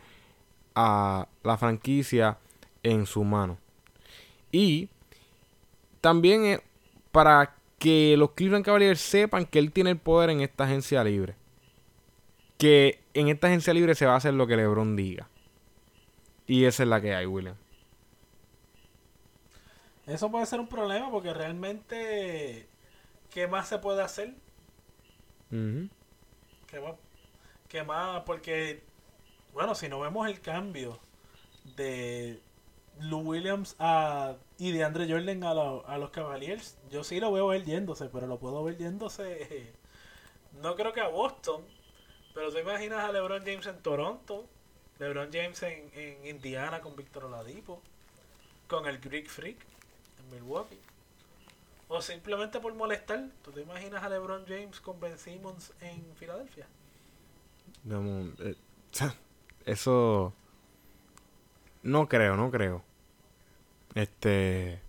a 0.75 1.29
la 1.43 1.57
franquicia 1.57 2.39
en 2.83 3.07
su 3.07 3.25
mano. 3.25 3.59
Y 4.53 4.89
también 6.01 6.45
es 6.45 6.61
para 7.13 7.57
que 7.79 8.17
los 8.17 8.33
Cleveland 8.33 8.65
Cavaliers 8.65 9.01
sepan 9.01 9.47
que 9.47 9.59
él 9.59 9.73
tiene 9.73 9.91
el 9.91 9.99
poder 9.99 10.31
en 10.31 10.41
esta 10.41 10.65
agencia 10.65 11.03
libre. 11.05 11.35
Que 12.59 13.01
en 13.15 13.29
esta 13.29 13.49
agencia 13.49 13.75
libre 13.75 13.95
se 13.95 14.07
va 14.07 14.15
a 14.15 14.17
hacer 14.17 14.35
lo 14.35 14.47
que 14.47 14.57
LeBron 14.57 14.97
diga. 14.97 15.29
Y 16.47 16.65
esa 16.65 16.83
es 16.83 16.89
la 16.89 17.01
que 17.01 17.15
hay, 17.15 17.27
William. 17.27 17.57
Eso 20.07 20.31
puede 20.31 20.45
ser 20.47 20.61
un 20.61 20.69
problema 20.69 21.11
porque 21.11 21.33
realmente, 21.33 22.67
¿qué 23.31 23.47
más 23.47 23.69
se 23.69 23.79
puede 23.79 24.03
hacer? 24.03 24.35
¿Qué 25.51 26.81
más? 26.81 26.95
¿Qué 27.69 27.83
más? 27.83 28.23
Porque, 28.25 28.83
bueno, 29.55 29.75
si 29.75 29.89
no 29.89 30.01
vemos 30.01 30.29
el 30.29 30.41
cambio 30.41 30.99
de 31.77 32.41
Lou 33.01 33.21
Williams 33.21 33.77
a, 33.79 34.35
y 34.59 34.73
de 34.73 34.85
Andre 34.85 35.11
Jordan 35.11 35.43
a, 35.45 35.51
a 35.51 35.99
los 35.99 36.11
Cavaliers, 36.11 36.77
yo 36.91 37.03
sí 37.03 37.21
lo 37.21 37.33
veo 37.33 37.53
él 37.53 37.65
yéndose, 37.65 38.11
pero 38.11 38.27
lo 38.27 38.39
puedo 38.39 38.63
ver 38.63 38.77
yéndose, 38.77 39.73
no 40.63 40.75
creo 40.77 40.93
que 40.93 41.01
a 41.01 41.09
Boston, 41.09 41.65
pero 42.35 42.51
tú 42.51 42.59
imaginas 42.59 43.05
a 43.05 43.13
LeBron 43.13 43.45
James 43.45 43.67
en 43.67 43.81
Toronto, 43.81 44.45
LeBron 44.99 45.31
James 45.33 45.63
en, 45.63 45.91
en 45.95 46.27
Indiana 46.27 46.81
con 46.81 46.95
Víctor 46.97 47.25
Oladipo. 47.25 47.81
Con 48.69 48.87
el 48.87 48.99
Greek 48.99 49.29
Freak 49.29 49.59
en 50.19 50.31
Milwaukee. 50.31 50.79
O 51.89 52.01
simplemente 52.01 52.61
por 52.61 52.75
molestar. 52.75 53.29
¿Tú 53.45 53.53
te 53.53 53.61
imaginas 53.61 54.03
a 54.03 54.09
LeBron 54.09 54.45
James 54.47 54.81
con 54.81 54.99
Ben 55.01 55.19
Simmons 55.19 55.73
en 55.81 56.03
Filadelfia? 56.17 56.67
No, 57.85 58.33
eh, 58.39 58.57
eso. 59.65 60.33
No 61.83 62.09
creo, 62.09 62.37
no 62.37 62.51
creo. 62.51 62.83
Este. 63.95 64.81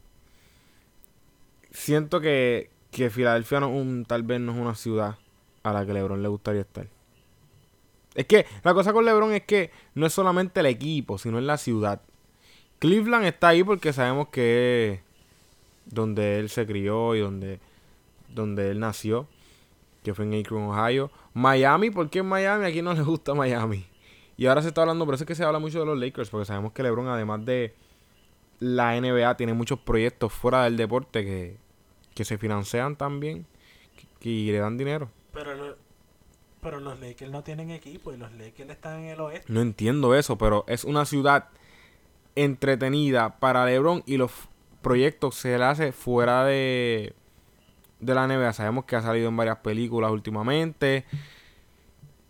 Siento 1.71 2.21
que, 2.21 2.69
que 2.91 3.09
Filadelfia 3.09 3.59
no, 3.59 4.03
tal 4.05 4.23
vez 4.23 4.39
no 4.39 4.53
es 4.53 4.57
una 4.57 4.75
ciudad 4.75 5.17
a 5.63 5.73
la 5.73 5.85
que 5.85 5.93
LeBron 5.93 6.21
le 6.21 6.29
gustaría 6.29 6.61
estar. 6.61 6.87
Es 8.13 8.25
que 8.25 8.45
la 8.63 8.73
cosa 8.73 8.93
con 8.93 9.03
LeBron 9.03 9.33
es 9.33 9.43
que 9.43 9.71
no 9.93 10.05
es 10.05 10.13
solamente 10.13 10.61
el 10.61 10.67
equipo, 10.67 11.17
sino 11.17 11.37
es 11.37 11.43
la 11.43 11.57
ciudad. 11.57 12.01
Cleveland 12.79 13.25
está 13.25 13.49
ahí 13.49 13.63
porque 13.63 13.91
sabemos 13.91 14.29
que 14.29 14.93
es 14.93 14.99
donde 15.85 16.39
él 16.39 16.49
se 16.49 16.65
crió 16.65 17.15
y 17.15 17.19
donde, 17.19 17.59
donde 18.29 18.71
él 18.71 18.79
nació, 18.79 19.27
que 20.03 20.13
fue 20.13 20.25
en 20.25 20.39
Akron, 20.39 20.63
Ohio. 20.63 21.11
Miami, 21.33 21.89
¿por 21.91 22.09
qué 22.09 22.23
Miami? 22.23 22.65
A 22.65 22.71
quién 22.71 22.85
no 22.85 22.93
le 22.93 23.01
gusta 23.01 23.33
Miami. 23.33 23.85
Y 24.37 24.47
ahora 24.47 24.61
se 24.61 24.67
está 24.69 24.81
hablando, 24.81 25.05
por 25.05 25.15
eso 25.15 25.23
es 25.23 25.27
que 25.27 25.35
se 25.35 25.43
habla 25.43 25.59
mucho 25.59 25.79
de 25.79 25.85
los 25.85 25.97
Lakers, 25.97 26.29
porque 26.29 26.45
sabemos 26.45 26.73
que 26.73 26.83
LeBron, 26.83 27.07
además 27.07 27.45
de 27.45 27.73
la 28.59 28.95
NBA, 28.99 29.37
tiene 29.37 29.53
muchos 29.53 29.79
proyectos 29.79 30.33
fuera 30.33 30.63
del 30.63 30.75
deporte 30.77 31.23
que, 31.23 31.57
que 32.13 32.25
se 32.25 32.37
financian 32.37 32.95
también 32.95 33.45
y 34.21 34.51
le 34.51 34.57
dan 34.57 34.77
dinero. 34.77 35.09
Pero, 35.31 35.53
lo- 35.55 35.75
pero 36.61 36.79
los 36.79 36.99
Lakers 36.99 37.31
no 37.31 37.43
tienen 37.43 37.69
equipo 37.71 38.11
y 38.13 38.17
los 38.17 38.31
Lakers 38.33 38.69
están 38.71 38.99
en 39.03 39.09
el 39.09 39.19
oeste. 39.21 39.51
No 39.53 39.61
entiendo 39.61 40.15
eso, 40.15 40.37
pero 40.37 40.65
es 40.67 40.83
una 40.83 41.05
ciudad 41.05 41.49
entretenida 42.35 43.39
para 43.39 43.65
LeBron 43.65 44.03
y 44.05 44.17
los 44.17 44.31
proyectos 44.81 45.35
se 45.35 45.57
le 45.57 45.63
hace 45.63 45.91
fuera 45.91 46.43
de, 46.43 47.13
de 47.99 48.13
la 48.15 48.27
NBA. 48.27 48.51
Sabemos 48.53 48.85
que 48.85 48.95
ha 48.95 49.01
salido 49.01 49.29
en 49.29 49.37
varias 49.37 49.57
películas 49.59 50.11
últimamente. 50.11 51.05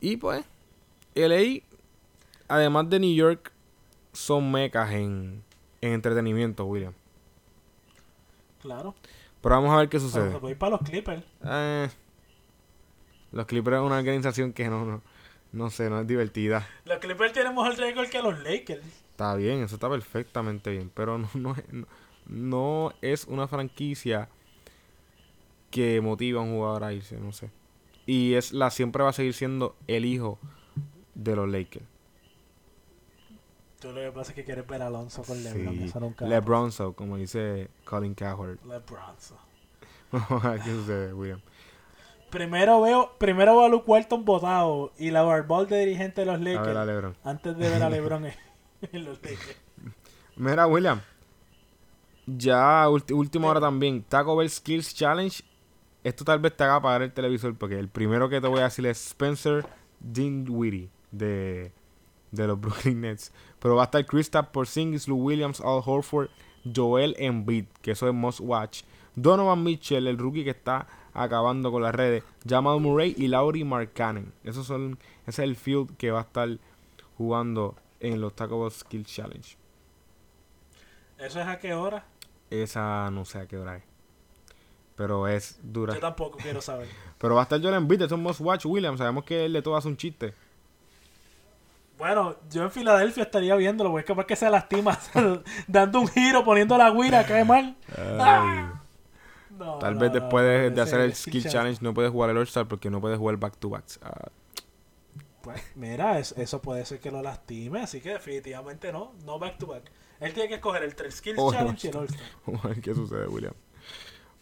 Y 0.02 0.18
pues, 0.18 0.44
LA, 1.16 1.62
además 2.48 2.90
de 2.90 3.00
New 3.00 3.14
York, 3.16 3.52
son 4.14 4.52
mecas 4.52 4.92
en, 4.92 5.44
en 5.82 5.94
entretenimiento, 5.94 6.66
William. 6.66 6.94
Claro. 8.62 8.96
Pero 9.42 9.56
vamos 9.56 9.72
a 9.74 9.78
ver 9.78 9.90
qué 9.90 9.98
Pero 9.98 10.10
sucede. 10.10 10.32
se 10.32 10.40
puede 10.40 10.54
ir 10.54 10.58
para 10.58 10.72
los 10.72 10.82
Clippers. 10.82 11.24
Eh, 11.44 11.90
los 13.32 13.46
Clippers 13.46 13.78
es 13.78 13.84
una 13.84 13.98
organización 13.98 14.54
que 14.54 14.68
no, 14.70 14.86
no, 14.86 15.02
no 15.52 15.70
sé, 15.70 15.90
no 15.90 16.00
es 16.02 16.08
divertida. 16.08 16.68
Los 16.86 16.98
Clippers 17.00 17.34
tienen 17.34 17.54
mejor 17.54 17.76
récord 17.78 18.08
que 18.10 18.22
los 18.22 18.40
Lakers. 18.40 18.84
Está 19.12 19.36
bien, 19.36 19.62
eso 19.64 19.76
está 19.76 19.90
perfectamente 19.90 20.72
bien, 20.72 20.92
pero 20.94 21.18
no, 21.18 21.30
no, 21.36 21.54
es- 21.56 21.72
no, 21.74 21.88
no 22.28 22.94
es 23.02 23.26
una 23.26 23.48
franquicia 23.48 24.30
que 25.70 26.02
motiva 26.02 26.40
a 26.40 26.44
un 26.44 26.54
jugador 26.56 26.84
a 26.86 26.94
irse, 26.94 27.18
no 27.20 27.32
sé. 27.32 27.52
Y 28.06 28.34
es 28.34 28.52
la 28.54 28.72
siempre 28.72 29.04
va 29.04 29.10
a 29.10 29.14
seguir 29.14 29.34
siendo 29.34 29.76
el 29.88 30.06
hijo 30.06 30.40
de 31.16 31.36
los 31.36 31.50
Lakers. 31.50 31.86
Tú 33.86 33.92
lo 33.92 34.02
que 34.02 34.12
pasa 34.12 34.32
es 34.32 34.36
que 34.36 34.44
quieres 34.44 34.66
ver 34.66 34.82
a 34.82 34.88
Alonso 34.88 35.22
con 35.22 35.44
LeBron. 35.44 35.76
Sí, 35.76 35.84
Eso 35.84 36.00
nunca 36.00 36.26
LeBronzo, 36.26 36.94
como 36.94 37.18
dice 37.18 37.70
Colin 37.84 38.16
Cowherd. 38.16 38.58
LeBron. 38.64 39.16
Vamos 40.12 40.44
a 40.46 40.50
ver 40.50 40.62
qué 40.62 40.72
sucede, 40.72 41.14
William. 41.14 41.40
Primero 42.32 42.82
veo, 42.82 43.12
primero 43.20 43.58
veo 43.58 43.66
a 43.66 43.70
Luke 43.70 43.86
Walton 43.86 44.26
votado 44.26 44.92
y 44.98 45.12
la 45.12 45.22
barbol 45.22 45.68
de 45.68 45.82
dirigente 45.82 46.22
de 46.22 46.26
los 46.26 46.38
A 46.38 46.40
ver 46.40 46.58
a 46.58 46.62
Lakers. 46.64 46.88
LeBron. 46.88 47.18
Antes 47.24 47.58
de 47.58 47.70
ver 47.70 47.84
a 47.84 47.90
LeBron 47.92 48.26
en, 48.26 49.06
los 49.06 49.22
Lakers. 49.22 49.58
Mira, 50.36 50.66
William. 50.66 51.00
Ya, 52.26 52.90
última 52.90 53.50
hora 53.50 53.62
también. 53.62 54.02
Taco 54.02 54.36
Bell 54.36 54.50
Skills 54.50 54.96
Challenge. 54.96 55.44
Esto 56.04 56.26
tal 56.26 56.40
vez 56.40 56.58
te 56.58 56.64
haga 56.64 56.78
apagar 56.78 57.04
el 57.04 57.14
televisor 57.14 57.56
porque 57.56 57.78
el 57.78 57.90
primero 57.90 58.30
que 58.30 58.42
te 58.42 58.48
voy 58.48 58.62
a 58.62 58.64
decir 58.64 58.88
es 58.88 59.10
Spencer 59.10 59.64
Dinwiddie 60.00 60.90
de, 61.12 61.72
de 62.36 62.48
los 62.48 62.60
Brooklyn 62.62 63.02
Nets. 63.02 63.32
Pero 63.60 63.76
va 63.76 63.84
a 63.84 63.86
estar 63.86 64.06
Kristaps 64.06 64.50
Porzingis, 64.50 65.08
Lou 65.08 65.18
Williams, 65.18 65.62
Al 65.62 65.82
Horford, 65.86 66.30
Joel 66.74 67.16
Embiid, 67.18 67.66
que 67.82 67.92
eso 67.92 68.08
es 68.08 68.14
must 68.14 68.40
watch. 68.42 68.84
Donovan 69.16 69.64
Mitchell, 69.64 70.08
el 70.08 70.18
rookie 70.18 70.44
que 70.44 70.50
está 70.50 70.88
acabando 71.14 71.72
con 71.72 71.82
las 71.82 71.96
redes. 71.96 72.24
Jamal 72.48 72.80
Murray 72.80 73.16
y 73.18 73.28
Laurie 73.28 73.64
Markkanen. 73.64 74.34
Esos 74.44 74.68
son, 74.68 75.00
ese 75.26 75.44
es 75.44 75.50
el 75.50 75.56
field 75.56 75.96
que 75.98 76.12
va 76.12 76.20
a 76.20 76.24
estar 76.24 76.50
jugando 77.18 77.76
en 78.00 78.22
los 78.22 78.36
Taco 78.36 78.62
Bell 78.62 78.72
Skills 78.72 79.08
Challenge. 79.08 79.58
¿Eso 81.18 81.40
es 81.40 81.48
a 81.48 81.58
qué 81.60 81.74
hora? 81.74 82.06
Esa 82.50 83.10
no 83.12 83.26
sé 83.26 83.40
a 83.40 83.48
qué 83.48 83.58
hora 83.58 83.78
es. 83.78 83.84
Pero 84.96 85.28
es 85.28 85.60
dura. 85.64 85.94
Yo 85.94 86.00
tampoco 86.00 86.38
quiero 86.38 86.62
saber. 86.62 86.88
Pero 87.18 87.36
va 87.36 87.42
a 87.42 87.44
estar 87.44 87.62
Joel 87.62 87.76
Embiid, 87.76 88.02
eso 88.02 88.16
es 88.16 88.22
must 88.22 88.42
watch 88.42 88.66
William. 88.66 88.98
Sabemos 88.98 89.24
que 89.24 89.46
él 89.46 89.54
de 89.54 89.62
todo 89.62 89.78
hace 89.78 89.88
un 89.88 89.98
chiste. 89.98 90.34
Bueno, 91.98 92.36
yo 92.50 92.64
en 92.64 92.72
Filadelfia 92.72 93.24
estaría 93.24 93.56
viéndolo, 93.56 93.90
güey. 93.92 94.04
Capaz 94.04 94.26
que 94.26 94.36
se 94.36 94.50
lastima 94.50 95.00
dando 95.68 96.02
un 96.02 96.08
giro, 96.08 96.44
poniendo 96.44 96.78
la 96.78 96.92
guira, 96.92 97.26
cae 97.26 97.46
mal. 97.46 97.76
Ah. 97.98 98.82
No, 99.58 99.78
Tal 99.80 99.94
no, 99.94 100.00
vez 100.02 100.12
después 100.12 100.44
de, 100.46 100.70
no, 100.70 100.76
de 100.76 100.82
ese 100.82 100.82
hacer 100.82 101.00
el 101.00 101.16
skill 101.16 101.32
Skill 101.32 101.42
challenge. 101.44 101.54
Challenge 101.58 101.84
no 101.84 101.94
puedes 101.94 102.12
jugar 102.12 102.30
el 102.32 102.38
All-Star 102.38 102.68
porque 102.68 102.90
no 102.90 103.00
puedes 103.00 103.18
jugar 103.18 103.38
back 103.38 103.56
to 103.58 103.70
backs. 103.70 104.00
Ah, 104.04 104.28
Pues, 105.42 105.62
mira, 105.76 106.20
es- 106.20 106.34
eso 106.38 106.62
puede 106.62 106.84
ser 106.86 107.00
que 107.00 107.10
lo 107.12 107.22
lastime, 107.22 107.82
así 107.84 108.02
que 108.02 108.10
definitivamente 108.10 108.92
no, 108.92 109.14
no 109.26 109.40
back 109.40 109.58
to 109.58 109.68
back. 109.68 109.84
Él 110.20 110.34
tiene 110.34 110.50
que 110.50 110.56
escoger 110.56 110.84
el 110.84 110.94
3 110.96 111.16
Skills 111.16 111.38
Oh, 111.40 111.54
Challenge 111.54 111.88
y 111.88 111.90
el. 111.92 111.98
All-Star. 111.98 112.62
Ver 112.64 112.82
qué 112.82 112.94
sucede, 112.94 113.28
William. 113.28 113.54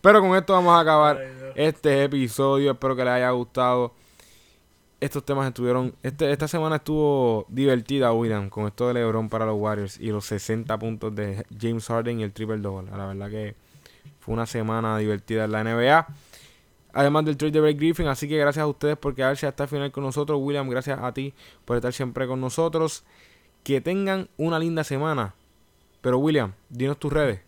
Pero 0.02 0.20
con 0.22 0.36
esto 0.36 0.54
vamos 0.54 0.74
a 0.76 0.80
acabar 0.82 1.18
Ay, 1.18 1.52
este 1.56 2.04
episodio. 2.06 2.72
Espero 2.72 2.96
que 2.96 3.04
les 3.06 3.14
haya 3.14 3.30
gustado. 3.30 3.94
Estos 5.04 5.26
temas 5.26 5.46
estuvieron. 5.46 5.94
Este, 6.02 6.32
esta 6.32 6.48
semana 6.48 6.78
estuvo 6.78 7.46
divertida, 7.50 8.14
William, 8.14 8.50
con 8.50 8.68
esto 8.68 8.88
de 8.88 8.94
LeBron 8.94 9.28
para 9.28 9.46
los 9.46 9.60
Warriors 9.60 10.00
y 10.00 10.08
los 10.12 10.24
60 10.28 10.80
puntos 10.80 11.14
de 11.14 11.46
James 11.60 11.86
Harden 11.88 12.22
y 12.22 12.24
el 12.24 12.32
triple 12.32 12.56
double. 12.60 12.90
La 12.90 13.08
verdad 13.08 13.30
que 13.30 13.54
fue 14.22 14.34
una 14.34 14.46
semana 14.46 14.98
divertida 14.98 15.44
en 15.44 15.52
la 15.52 15.62
NBA. 15.66 16.08
Además 16.94 17.26
del 17.26 17.36
trade 17.36 17.52
de 17.52 17.60
Blake 17.60 17.78
Griffin. 17.80 18.08
Así 18.08 18.30
que 18.30 18.38
gracias 18.38 18.64
a 18.64 18.68
ustedes 18.68 18.96
por 18.96 19.14
quedarse 19.14 19.46
hasta 19.46 19.64
el 19.64 19.70
final 19.70 19.92
con 19.92 20.06
nosotros. 20.06 20.40
William, 20.42 20.70
gracias 20.70 20.98
a 20.98 21.14
ti 21.14 21.34
por 21.66 21.76
estar 21.76 21.92
siempre 21.92 22.26
con 22.26 22.40
nosotros. 22.40 23.04
Que 23.62 23.82
tengan 23.82 24.30
una 24.38 24.58
linda 24.58 24.86
semana. 24.86 25.36
Pero 26.00 26.18
William, 26.20 26.54
dinos 26.70 26.98
tus 26.98 27.12
redes. 27.12 27.42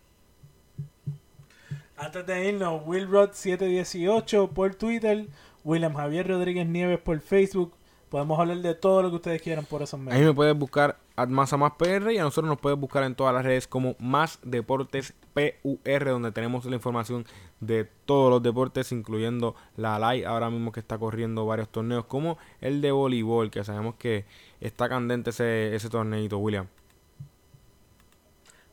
Antes 1.96 2.26
de 2.26 2.50
irnos, 2.50 2.82
WillRod718 2.82 4.50
por 4.50 4.74
Twitter, 4.74 5.26
William 5.66 5.94
Javier 5.94 6.28
Rodríguez 6.28 6.66
Nieves 6.66 7.00
por 7.00 7.18
Facebook. 7.20 7.74
Podemos 8.08 8.38
hablar 8.38 8.58
de 8.58 8.74
todo 8.76 9.02
lo 9.02 9.10
que 9.10 9.16
ustedes 9.16 9.42
quieran 9.42 9.64
por 9.64 9.82
esos 9.82 9.98
Ahí 9.98 10.06
medios. 10.06 10.26
me 10.28 10.32
puedes 10.32 10.56
buscar 10.56 10.96
a 11.16 11.26
más 11.26 11.52
a 11.52 11.56
más 11.56 11.72
PR 11.72 12.12
y 12.12 12.18
a 12.18 12.22
nosotros 12.22 12.48
nos 12.48 12.60
puedes 12.60 12.78
buscar 12.78 13.02
en 13.02 13.16
todas 13.16 13.34
las 13.34 13.44
redes 13.44 13.66
como 13.66 13.96
Más 13.98 14.38
Deportes 14.44 15.12
PUR, 15.34 16.04
donde 16.04 16.30
tenemos 16.30 16.64
la 16.66 16.76
información 16.76 17.26
de 17.58 17.84
todos 18.04 18.30
los 18.30 18.40
deportes, 18.44 18.92
incluyendo 18.92 19.56
la 19.76 19.98
LAI 19.98 20.22
ahora 20.22 20.50
mismo 20.50 20.70
que 20.70 20.78
está 20.78 20.98
corriendo 20.98 21.44
varios 21.46 21.68
torneos, 21.68 22.04
como 22.04 22.38
el 22.60 22.80
de 22.80 22.92
voleibol, 22.92 23.50
que 23.50 23.64
sabemos 23.64 23.96
que 23.96 24.24
está 24.60 24.88
candente 24.88 25.30
ese, 25.30 25.74
ese 25.74 25.90
torneito, 25.90 26.38
William. 26.38 26.68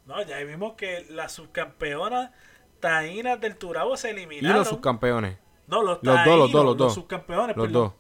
No, 0.06 0.22
ya 0.22 0.38
vimos 0.44 0.74
que 0.74 1.08
las 1.10 1.32
subcampeonas 1.32 2.30
taínas 2.80 3.40
del 3.42 3.56
Turabo 3.56 3.98
se 3.98 4.10
Y 4.10 4.12
eliminaron. 4.12 4.60
los 4.60 4.68
subcampeones, 4.68 5.38
No, 5.68 5.82
los, 5.84 6.00
Los 6.02 6.26
dos, 6.26 6.38
los 6.38 6.52
dos, 6.52 6.66
los 6.66 6.78
dos. 6.78 6.94
subcampeones, 6.94 7.56
los 7.56 7.66
perdón, 7.68 7.84
dos, 7.84 7.94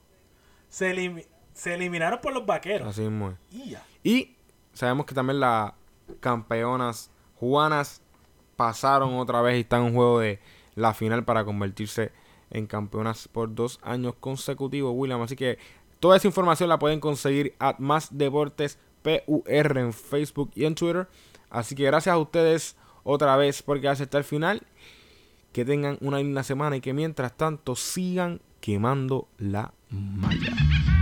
Se, 0.69 0.93
elimi- 0.95 1.25
se 1.53 1.73
eliminaron 1.75 2.19
por 2.21 2.33
los 2.33 2.45
vaqueros. 2.45 2.87
así 2.87 3.01
mismo 3.01 3.29
es. 3.31 3.37
Y. 3.51 3.75
Y 4.03 4.35
sabemos 4.73 5.05
que 5.05 5.15
también 5.15 5.39
las 5.39 5.71
campeonas 6.19 7.09
juanas 7.39 8.01
pasaron 8.55 9.15
otra 9.15 9.41
vez 9.41 9.57
y 9.57 9.61
están 9.61 9.85
en 9.85 9.93
juego 9.95 10.19
de 10.19 10.39
la 10.75 10.93
final 10.93 11.23
para 11.23 11.45
convertirse 11.45 12.11
en 12.49 12.67
campeonas 12.67 13.27
por 13.27 13.53
dos 13.53 13.79
años 13.83 14.13
consecutivos, 14.19 14.91
William. 14.95 15.21
Así 15.21 15.35
que 15.35 15.57
toda 15.99 16.17
esa 16.17 16.27
información 16.27 16.69
la 16.69 16.79
pueden 16.79 16.99
conseguir 16.99 17.55
a 17.59 17.75
Más 17.79 18.15
Deportes 18.17 18.77
PUR 19.01 19.77
en 19.77 19.93
Facebook 19.93 20.51
y 20.55 20.65
en 20.65 20.75
Twitter. 20.75 21.07
Así 21.49 21.75
que 21.75 21.83
gracias 21.83 22.13
a 22.13 22.17
ustedes 22.17 22.75
otra 23.03 23.35
vez 23.37 23.61
por 23.63 23.79
quedarse 23.81 24.03
hasta 24.03 24.17
el 24.17 24.23
final. 24.23 24.61
Que 25.53 25.63
tengan 25.63 25.97
una 26.01 26.17
linda 26.17 26.43
semana 26.43 26.75
y 26.75 26.81
que 26.81 26.93
mientras 26.93 27.37
tanto 27.37 27.75
sigan 27.75 28.41
quemando 28.59 29.27
la 29.37 29.73
malla. 29.89 30.92